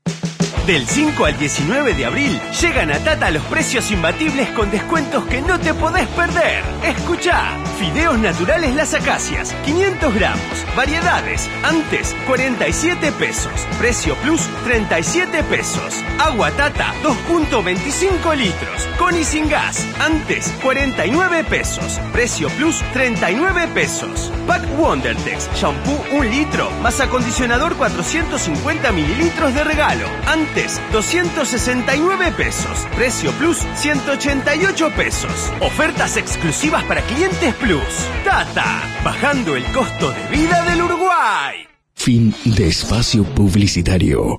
Del 0.66 0.86
5 0.86 1.24
al 1.24 1.36
19 1.36 1.94
de 1.94 2.06
abril 2.06 2.40
llegan 2.60 2.92
a 2.92 2.98
Tata 3.00 3.32
los 3.32 3.42
precios 3.46 3.90
imbatibles 3.90 4.48
con 4.50 4.70
descuentos 4.70 5.24
que 5.24 5.42
no 5.42 5.58
te 5.58 5.74
podés 5.74 6.06
perder. 6.06 6.62
Escucha, 6.84 7.58
fideos 7.80 8.16
naturales 8.20 8.72
las 8.76 8.94
acacias, 8.94 9.52
500 9.64 10.14
gramos, 10.14 10.66
variedades, 10.76 11.48
antes 11.64 12.14
47 12.28 13.10
pesos, 13.10 13.52
precio 13.80 14.14
plus 14.22 14.40
37 14.62 15.42
pesos. 15.42 16.04
Agua 16.20 16.52
Tata 16.52 16.94
2.25 17.02 18.36
litros, 18.36 18.88
con 19.00 19.18
y 19.18 19.24
sin 19.24 19.48
gas, 19.48 19.84
antes 19.98 20.48
49 20.62 21.42
pesos, 21.42 21.98
precio 22.12 22.48
plus 22.50 22.80
39 22.92 23.66
pesos. 23.74 24.30
Pack 24.46 24.62
Wondertex, 24.78 25.50
shampoo 25.56 26.04
1 26.12 26.22
litro, 26.22 26.70
más 26.82 27.00
acondicionador 27.00 27.74
450 27.74 28.92
mililitros 28.92 29.54
de 29.54 29.64
regalo, 29.64 30.06
antes 30.28 30.51
Antes, 30.52 30.78
269 30.92 32.30
pesos. 32.32 32.86
Precio 32.94 33.32
Plus, 33.32 33.56
188 33.74 34.90
pesos. 34.94 35.50
Ofertas 35.60 36.18
exclusivas 36.18 36.84
para 36.84 37.00
clientes 37.00 37.54
Plus. 37.54 37.80
Tata, 38.22 38.82
bajando 39.02 39.56
el 39.56 39.64
costo 39.72 40.10
de 40.10 40.28
vida 40.28 40.62
del 40.64 40.82
Uruguay. 40.82 41.66
Fin 41.94 42.34
de 42.44 42.68
espacio 42.68 43.24
publicitario. 43.24 44.36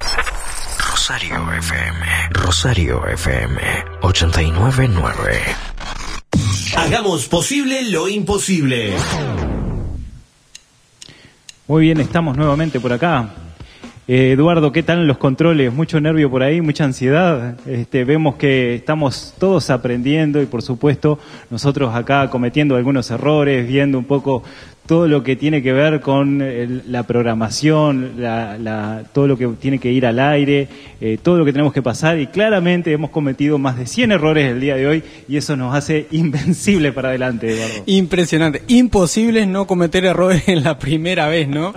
Rosario 0.88 1.52
FM. 1.52 2.06
Rosario 2.30 3.08
FM 3.08 3.62
899. 4.04 5.42
Hagamos 6.78 7.26
posible 7.26 7.90
lo 7.90 8.08
imposible. 8.08 8.94
Muy 11.68 11.82
bien, 11.82 12.00
estamos 12.00 12.38
nuevamente 12.38 12.80
por 12.80 12.94
acá. 12.94 13.34
Eh, 14.06 14.34
Eduardo, 14.34 14.74
¿qué 14.74 14.84
tal 14.84 15.08
los 15.08 15.18
controles? 15.18 15.72
Mucho 15.72 16.02
nervio 16.02 16.30
por 16.30 16.44
ahí, 16.44 16.60
mucha 16.60 16.84
ansiedad. 16.84 17.56
Este, 17.66 18.04
vemos 18.04 18.36
que 18.36 18.76
estamos 18.76 19.34
todos 19.40 19.70
aprendiendo 19.70 20.42
y 20.42 20.46
por 20.46 20.62
supuesto 20.62 21.20
nosotros 21.50 21.96
acá 21.96 22.30
cometiendo 22.30 22.76
algunos 22.76 23.10
errores, 23.12 23.66
viendo 23.66 23.98
un 23.98 24.04
poco 24.04 24.44
todo 24.86 25.08
lo 25.08 25.24
que 25.24 25.38
tiene 25.38 25.62
que 25.64 25.72
ver 25.72 26.02
con 26.02 26.42
el- 26.42 26.84
la 26.92 27.04
programación, 27.04 28.16
la- 28.18 28.58
la- 28.58 29.04
todo 29.14 29.28
lo 29.28 29.38
que 29.38 29.48
tiene 29.60 29.80
que 29.80 29.92
ir 29.92 30.06
al 30.06 30.20
aire, 30.20 30.68
eh, 31.00 31.18
todo 31.22 31.38
lo 31.38 31.46
que 31.46 31.54
tenemos 31.54 31.72
que 31.74 31.82
pasar 31.82 32.20
y 32.20 32.28
claramente 32.28 32.92
hemos 32.92 33.10
cometido 33.10 33.58
más 33.58 33.78
de 33.78 33.86
100 33.86 34.12
errores 34.12 34.52
el 34.52 34.60
día 34.60 34.76
de 34.76 34.86
hoy 34.88 35.04
y 35.30 35.38
eso 35.38 35.56
nos 35.56 35.74
hace 35.74 36.08
invencible 36.12 36.92
para 36.92 37.10
adelante, 37.10 37.50
Eduardo. 37.54 37.84
Impresionante. 37.86 38.62
Imposible 38.68 39.46
no 39.46 39.68
cometer 39.68 40.04
errores 40.06 40.44
en 40.50 40.64
la 40.64 40.78
primera 40.78 41.28
vez, 41.28 41.48
¿no? 41.48 41.74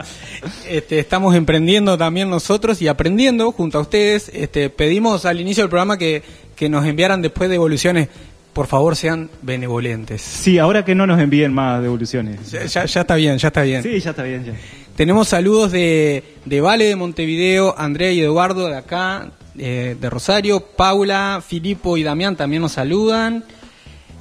Este, 0.68 0.98
estamos 0.98 1.34
emprendiendo 1.36 1.96
también 1.96 2.28
nosotros 2.28 2.82
y 2.82 2.88
aprendiendo 2.88 3.52
junto 3.52 3.78
a 3.78 3.82
ustedes. 3.82 4.30
Este, 4.34 4.68
pedimos 4.68 5.24
al 5.26 5.40
inicio 5.40 5.62
del 5.62 5.70
programa 5.70 5.96
que, 5.96 6.22
que 6.56 6.68
nos 6.68 6.84
enviaran 6.84 7.22
después 7.22 7.48
devoluciones. 7.50 8.08
Por 8.56 8.66
favor, 8.68 8.96
sean 8.96 9.28
benevolentes. 9.42 10.22
Sí, 10.22 10.58
ahora 10.58 10.82
que 10.82 10.94
no 10.94 11.06
nos 11.06 11.20
envíen 11.20 11.52
más 11.52 11.82
devoluciones. 11.82 12.50
Ya, 12.50 12.64
ya- 12.64 12.86
ya 12.86 13.00
está 13.02 13.14
bien, 13.14 13.36
ya 13.36 13.48
está 13.48 13.60
bien. 13.60 13.82
Sí, 13.82 14.00
ya 14.00 14.10
está 14.10 14.22
bien. 14.22 14.46
Ya. 14.46 14.54
Tenemos 14.96 15.28
saludos 15.28 15.72
de, 15.72 16.24
de 16.46 16.60
Vale 16.62 16.86
de 16.86 16.96
Montevideo, 16.96 17.74
Andrea 17.76 18.10
y 18.12 18.20
Eduardo 18.22 18.66
de 18.66 18.76
acá, 18.78 19.30
eh, 19.58 19.94
de 20.00 20.08
Rosario, 20.08 20.60
Paula, 20.60 21.42
Filipo 21.46 21.98
y 21.98 22.02
Damián 22.02 22.34
también 22.34 22.62
nos 22.62 22.72
saludan. 22.72 23.44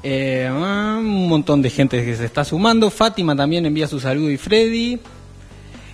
Eh, 0.03 0.49
un 0.51 1.29
montón 1.29 1.61
de 1.61 1.69
gente 1.69 2.03
que 2.03 2.13
se 2.17 2.25
está 2.25 2.43
sumando. 2.43 2.89
Fátima 2.89 3.37
también 3.37 3.65
envía 3.65 3.87
su 3.87 4.01
saludo 4.01 4.29
y 4.29 4.35
Freddy. 4.37 4.99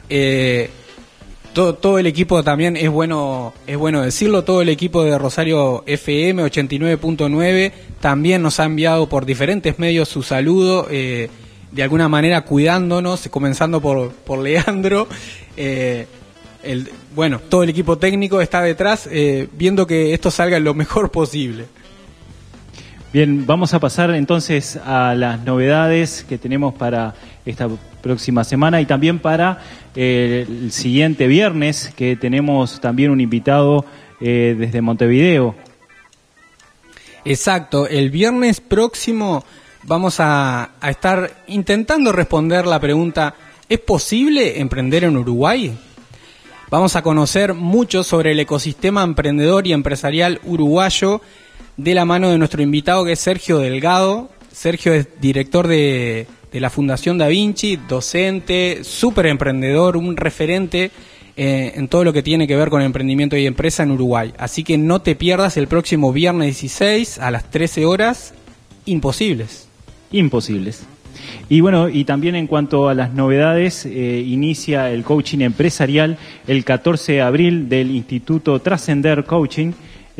Eh, 0.09 0.69
todo, 1.53 1.75
todo 1.75 1.99
el 1.99 2.07
equipo 2.07 2.43
también 2.43 2.77
es 2.77 2.89
bueno, 2.89 3.53
es 3.67 3.77
bueno 3.77 4.01
decirlo, 4.01 4.43
todo 4.43 4.61
el 4.61 4.69
equipo 4.69 5.03
de 5.03 5.17
Rosario 5.17 5.83
FM 5.85 6.43
89.9 6.43 7.71
también 7.99 8.41
nos 8.41 8.59
ha 8.59 8.65
enviado 8.65 9.07
por 9.07 9.25
diferentes 9.25 9.79
medios 9.79 10.09
su 10.09 10.23
saludo, 10.23 10.87
eh, 10.89 11.29
de 11.71 11.83
alguna 11.83 12.09
manera 12.09 12.41
cuidándonos, 12.41 13.27
comenzando 13.29 13.81
por, 13.81 14.11
por 14.11 14.39
Leandro. 14.39 15.07
Eh, 15.57 16.07
el, 16.63 16.89
bueno, 17.15 17.39
todo 17.49 17.63
el 17.63 17.69
equipo 17.69 17.97
técnico 17.97 18.41
está 18.41 18.61
detrás 18.61 19.07
eh, 19.11 19.47
viendo 19.53 19.87
que 19.87 20.13
esto 20.13 20.31
salga 20.31 20.59
lo 20.59 20.73
mejor 20.73 21.11
posible. 21.11 21.65
Bien, 23.13 23.45
vamos 23.45 23.73
a 23.73 23.79
pasar 23.81 24.11
entonces 24.11 24.77
a 24.77 25.13
las 25.15 25.43
novedades 25.43 26.25
que 26.29 26.37
tenemos 26.37 26.73
para 26.73 27.13
esta 27.45 27.67
próxima 28.01 28.45
semana 28.45 28.79
y 28.79 28.85
también 28.85 29.19
para 29.19 29.59
eh, 29.97 30.45
el 30.47 30.71
siguiente 30.71 31.27
viernes 31.27 31.91
que 31.97 32.15
tenemos 32.15 32.79
también 32.79 33.11
un 33.11 33.19
invitado 33.19 33.83
eh, 34.21 34.55
desde 34.57 34.79
Montevideo. 34.79 35.55
Exacto, 37.25 37.85
el 37.85 38.11
viernes 38.11 38.61
próximo 38.61 39.43
vamos 39.83 40.21
a, 40.21 40.71
a 40.79 40.89
estar 40.89 41.43
intentando 41.47 42.13
responder 42.13 42.65
la 42.65 42.79
pregunta, 42.79 43.35
¿es 43.67 43.79
posible 43.79 44.61
emprender 44.61 45.03
en 45.03 45.17
Uruguay? 45.17 45.77
Vamos 46.69 46.95
a 46.95 47.01
conocer 47.01 47.55
mucho 47.55 48.05
sobre 48.05 48.31
el 48.31 48.39
ecosistema 48.39 49.03
emprendedor 49.03 49.67
y 49.67 49.73
empresarial 49.73 50.39
uruguayo 50.45 51.19
de 51.77 51.93
la 51.93 52.05
mano 52.05 52.29
de 52.29 52.37
nuestro 52.37 52.61
invitado 52.61 53.05
que 53.05 53.13
es 53.13 53.19
Sergio 53.19 53.59
Delgado. 53.59 54.29
Sergio 54.51 54.93
es 54.93 55.07
director 55.21 55.67
de, 55.67 56.27
de 56.51 56.59
la 56.59 56.69
Fundación 56.69 57.17
Da 57.17 57.27
Vinci, 57.27 57.77
docente, 57.87 58.83
súper 58.83 59.27
emprendedor, 59.27 59.97
un 59.97 60.17
referente 60.17 60.91
eh, 61.37 61.73
en 61.75 61.87
todo 61.87 62.03
lo 62.03 62.11
que 62.11 62.23
tiene 62.23 62.45
que 62.45 62.57
ver 62.57 62.69
con 62.69 62.81
emprendimiento 62.81 63.37
y 63.37 63.45
empresa 63.45 63.83
en 63.83 63.91
Uruguay. 63.91 64.33
Así 64.37 64.63
que 64.63 64.77
no 64.77 65.01
te 65.01 65.15
pierdas 65.15 65.55
el 65.55 65.67
próximo 65.67 66.11
viernes 66.11 66.59
16 66.59 67.19
a 67.19 67.31
las 67.31 67.49
13 67.49 67.85
horas, 67.85 68.33
imposibles. 68.85 69.67
Imposibles. 70.11 70.83
Y 71.47 71.61
bueno, 71.61 71.87
y 71.87 72.03
también 72.03 72.35
en 72.35 72.47
cuanto 72.47 72.89
a 72.89 72.93
las 72.93 73.13
novedades, 73.13 73.85
eh, 73.85 74.23
inicia 74.25 74.91
el 74.91 75.03
coaching 75.03 75.39
empresarial 75.39 76.17
el 76.47 76.65
14 76.65 77.13
de 77.13 77.21
abril 77.21 77.69
del 77.69 77.91
Instituto 77.91 78.59
Trascender 78.59 79.23
Coaching. 79.23 79.71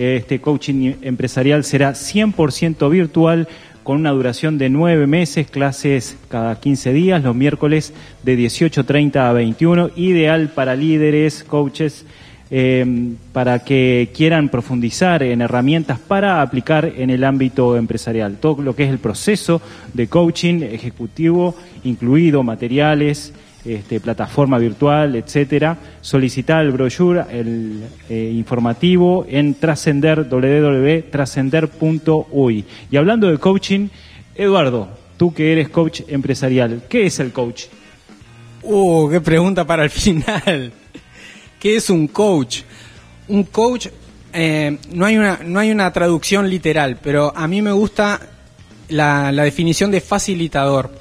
Este 0.02 0.42
coaching 0.42 0.94
empresarial 1.04 1.64
será 1.64 1.92
100% 1.92 2.90
virtual 2.90 3.48
con 3.84 3.98
una 3.98 4.10
duración 4.10 4.58
de 4.58 4.68
nueve 4.68 5.06
meses, 5.06 5.48
clases 5.48 6.18
cada 6.28 6.60
15 6.60 6.92
días, 6.92 7.24
los 7.24 7.36
miércoles 7.36 7.94
de 8.24 8.36
18.30 8.36 9.18
a 9.18 9.32
21, 9.32 9.92
ideal 9.96 10.50
para 10.56 10.76
líderes, 10.76 11.44
coaches, 11.44 12.04
eh, 12.50 13.14
para 13.32 13.60
que 13.60 14.10
quieran 14.12 14.50
profundizar 14.50 15.22
en 15.22 15.42
herramientas 15.42 16.00
para 16.00 16.42
aplicar 16.42 16.94
en 16.98 17.12
el 17.12 17.24
ámbito 17.24 17.78
empresarial. 17.78 18.38
Todo 18.38 18.64
lo 18.64 18.76
que 18.76 18.86
es 18.86 18.90
el 18.90 18.98
proceso 18.98 19.62
de 19.94 20.08
coaching 20.08 20.64
ejecutivo, 20.64 21.54
incluido 21.84 22.42
materiales, 22.42 23.34
este, 23.64 24.00
plataforma 24.00 24.58
virtual, 24.58 25.16
etcétera. 25.16 25.78
Solicitar 26.02 26.66
el 26.66 26.72
brochure, 26.72 27.26
el 27.30 27.84
eh, 28.10 28.32
informativo 28.34 29.24
en 29.30 29.54
trascender, 29.56 30.28
www.trascender.uy. 30.28 32.66
Y 32.90 32.98
hablando 32.98 33.30
de 33.30 33.38
coaching, 33.38 33.90
Eduardo, 34.36 34.90
tú 35.18 35.34
que 35.34 35.52
eres 35.52 35.68
coach 35.70 36.02
empresarial, 36.08 36.84
¿qué 36.90 37.06
es 37.06 37.20
el 37.20 37.32
coach? 37.32 37.66
Uh, 38.64 39.10
qué 39.10 39.22
pregunta 39.22 39.66
para 39.66 39.84
el 39.84 39.90
final. 39.92 40.72
¿Qué 41.60 41.76
es 41.76 41.92
un 41.92 42.08
coach? 42.08 42.62
Un 43.28 43.44
coach, 43.44 43.90
eh, 44.34 44.80
no, 44.92 45.06
hay 45.06 45.18
una, 45.18 45.40
no 45.46 45.60
hay 45.60 45.70
una 45.72 45.94
traducción 45.94 46.50
literal, 46.50 46.98
pero 47.02 47.32
a 47.36 47.48
mí 47.48 47.62
me 47.62 47.72
gusta 47.72 48.20
la, 48.90 49.32
la 49.32 49.44
definición 49.44 49.92
de 49.92 50.02
facilitador. 50.02 50.92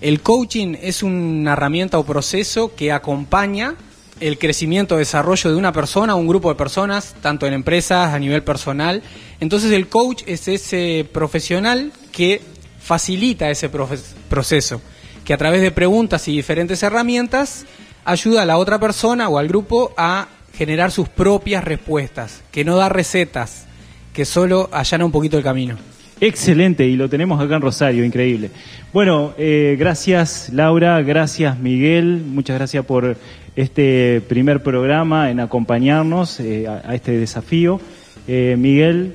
El 0.00 0.20
coaching 0.20 0.76
es 0.80 1.02
una 1.02 1.54
herramienta 1.54 1.98
o 1.98 2.04
proceso 2.04 2.74
que 2.74 2.92
acompaña 2.92 3.76
el 4.20 4.38
crecimiento 4.38 4.94
o 4.94 4.98
desarrollo 4.98 5.50
de 5.50 5.56
una 5.56 5.72
persona 5.72 6.14
o 6.14 6.18
un 6.18 6.26
grupo 6.26 6.48
de 6.50 6.54
personas, 6.54 7.14
tanto 7.22 7.46
en 7.46 7.54
empresas, 7.54 8.12
a 8.12 8.18
nivel 8.18 8.42
personal. 8.42 9.02
Entonces 9.40 9.72
el 9.72 9.88
coach 9.88 10.22
es 10.26 10.48
ese 10.48 11.08
profesional 11.10 11.92
que 12.12 12.42
facilita 12.78 13.50
ese 13.50 13.70
proceso, 13.70 14.80
que 15.24 15.34
a 15.34 15.38
través 15.38 15.60
de 15.62 15.70
preguntas 15.70 16.28
y 16.28 16.36
diferentes 16.36 16.82
herramientas 16.82 17.64
ayuda 18.04 18.42
a 18.42 18.46
la 18.46 18.58
otra 18.58 18.78
persona 18.78 19.28
o 19.28 19.38
al 19.38 19.48
grupo 19.48 19.92
a 19.96 20.28
generar 20.56 20.92
sus 20.92 21.08
propias 21.08 21.64
respuestas, 21.64 22.42
que 22.52 22.64
no 22.64 22.76
da 22.76 22.88
recetas, 22.88 23.64
que 24.12 24.24
solo 24.24 24.68
allana 24.72 25.04
un 25.04 25.12
poquito 25.12 25.36
el 25.36 25.42
camino. 25.42 25.76
Excelente, 26.20 26.86
y 26.86 26.96
lo 26.96 27.08
tenemos 27.08 27.40
acá 27.40 27.56
en 27.56 27.62
Rosario, 27.62 28.04
increíble. 28.04 28.50
Bueno, 28.92 29.34
eh, 29.36 29.76
gracias 29.78 30.50
Laura, 30.52 31.02
gracias 31.02 31.58
Miguel, 31.58 32.22
muchas 32.26 32.56
gracias 32.56 32.84
por 32.86 33.16
este 33.54 34.22
primer 34.26 34.62
programa 34.62 35.30
en 35.30 35.40
acompañarnos 35.40 36.40
eh, 36.40 36.66
a, 36.66 36.82
a 36.90 36.94
este 36.94 37.12
desafío. 37.12 37.80
Eh, 38.28 38.56
Miguel, 38.58 39.14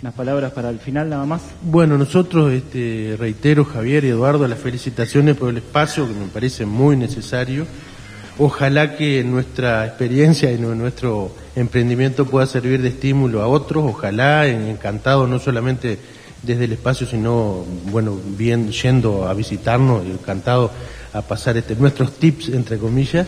unas 0.00 0.14
palabras 0.14 0.52
para 0.52 0.70
el 0.70 0.78
final 0.78 1.08
nada 1.08 1.24
más. 1.24 1.42
Bueno, 1.62 1.96
nosotros, 1.96 2.52
este, 2.52 3.16
reitero, 3.18 3.64
Javier 3.64 4.04
y 4.04 4.08
Eduardo, 4.08 4.46
las 4.46 4.58
felicitaciones 4.58 5.36
por 5.36 5.50
el 5.50 5.58
espacio 5.58 6.06
que 6.06 6.12
me 6.12 6.26
parece 6.26 6.66
muy 6.66 6.96
necesario. 6.96 7.66
Ojalá 8.38 8.96
que 8.96 9.22
nuestra 9.22 9.86
experiencia 9.86 10.50
y 10.52 10.58
nu- 10.58 10.74
nuestro 10.74 11.30
emprendimiento 11.54 12.26
pueda 12.26 12.46
servir 12.46 12.82
de 12.82 12.88
estímulo 12.88 13.42
a 13.42 13.46
otros. 13.46 13.84
Ojalá, 13.86 14.46
en- 14.48 14.66
encantado 14.68 15.26
no 15.26 15.38
solamente 15.38 15.98
desde 16.42 16.64
el 16.64 16.72
espacio, 16.72 17.06
sino, 17.06 17.64
bueno, 17.92 18.18
bien 18.36 18.70
yendo 18.70 19.26
a 19.28 19.34
visitarnos, 19.34 20.04
encantado 20.04 20.70
a 21.12 21.22
pasar 21.22 21.56
este, 21.56 21.76
nuestros 21.76 22.12
tips, 22.18 22.48
entre 22.48 22.76
comillas, 22.78 23.26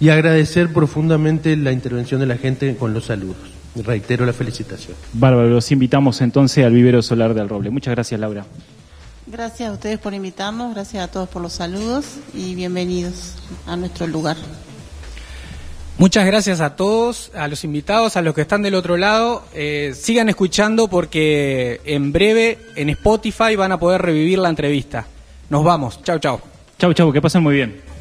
y 0.00 0.08
agradecer 0.08 0.72
profundamente 0.72 1.56
la 1.56 1.72
intervención 1.72 2.20
de 2.20 2.26
la 2.26 2.36
gente 2.36 2.74
con 2.76 2.92
los 2.92 3.04
saludos. 3.06 3.36
Reitero 3.76 4.26
la 4.26 4.32
felicitación. 4.32 4.96
Bárbaro, 5.12 5.48
los 5.48 5.70
invitamos 5.70 6.20
entonces 6.22 6.64
al 6.64 6.72
vivero 6.72 7.02
solar 7.02 7.34
del 7.34 7.48
Roble. 7.48 7.70
Muchas 7.70 7.94
gracias 7.94 8.18
Laura. 8.20 8.44
Gracias 9.30 9.68
a 9.68 9.72
ustedes 9.72 9.98
por 10.00 10.12
invitarnos, 10.12 10.74
gracias 10.74 11.04
a 11.04 11.08
todos 11.08 11.28
por 11.28 11.40
los 11.40 11.52
saludos 11.52 12.16
y 12.34 12.56
bienvenidos 12.56 13.36
a 13.64 13.76
nuestro 13.76 14.08
lugar. 14.08 14.36
Muchas 15.98 16.26
gracias 16.26 16.60
a 16.60 16.74
todos, 16.74 17.30
a 17.36 17.46
los 17.46 17.62
invitados, 17.62 18.16
a 18.16 18.22
los 18.22 18.34
que 18.34 18.40
están 18.40 18.62
del 18.62 18.74
otro 18.74 18.96
lado. 18.96 19.44
Eh, 19.54 19.92
sigan 19.94 20.28
escuchando 20.28 20.88
porque 20.88 21.80
en 21.84 22.10
breve 22.10 22.58
en 22.74 22.88
Spotify 22.90 23.54
van 23.54 23.70
a 23.70 23.78
poder 23.78 24.02
revivir 24.02 24.40
la 24.40 24.48
entrevista. 24.48 25.06
Nos 25.48 25.62
vamos. 25.62 26.02
Chau, 26.02 26.18
chau. 26.18 26.40
Chau, 26.78 26.92
chau, 26.92 27.12
que 27.12 27.22
pasen 27.22 27.44
muy 27.44 27.54
bien. 27.54 27.89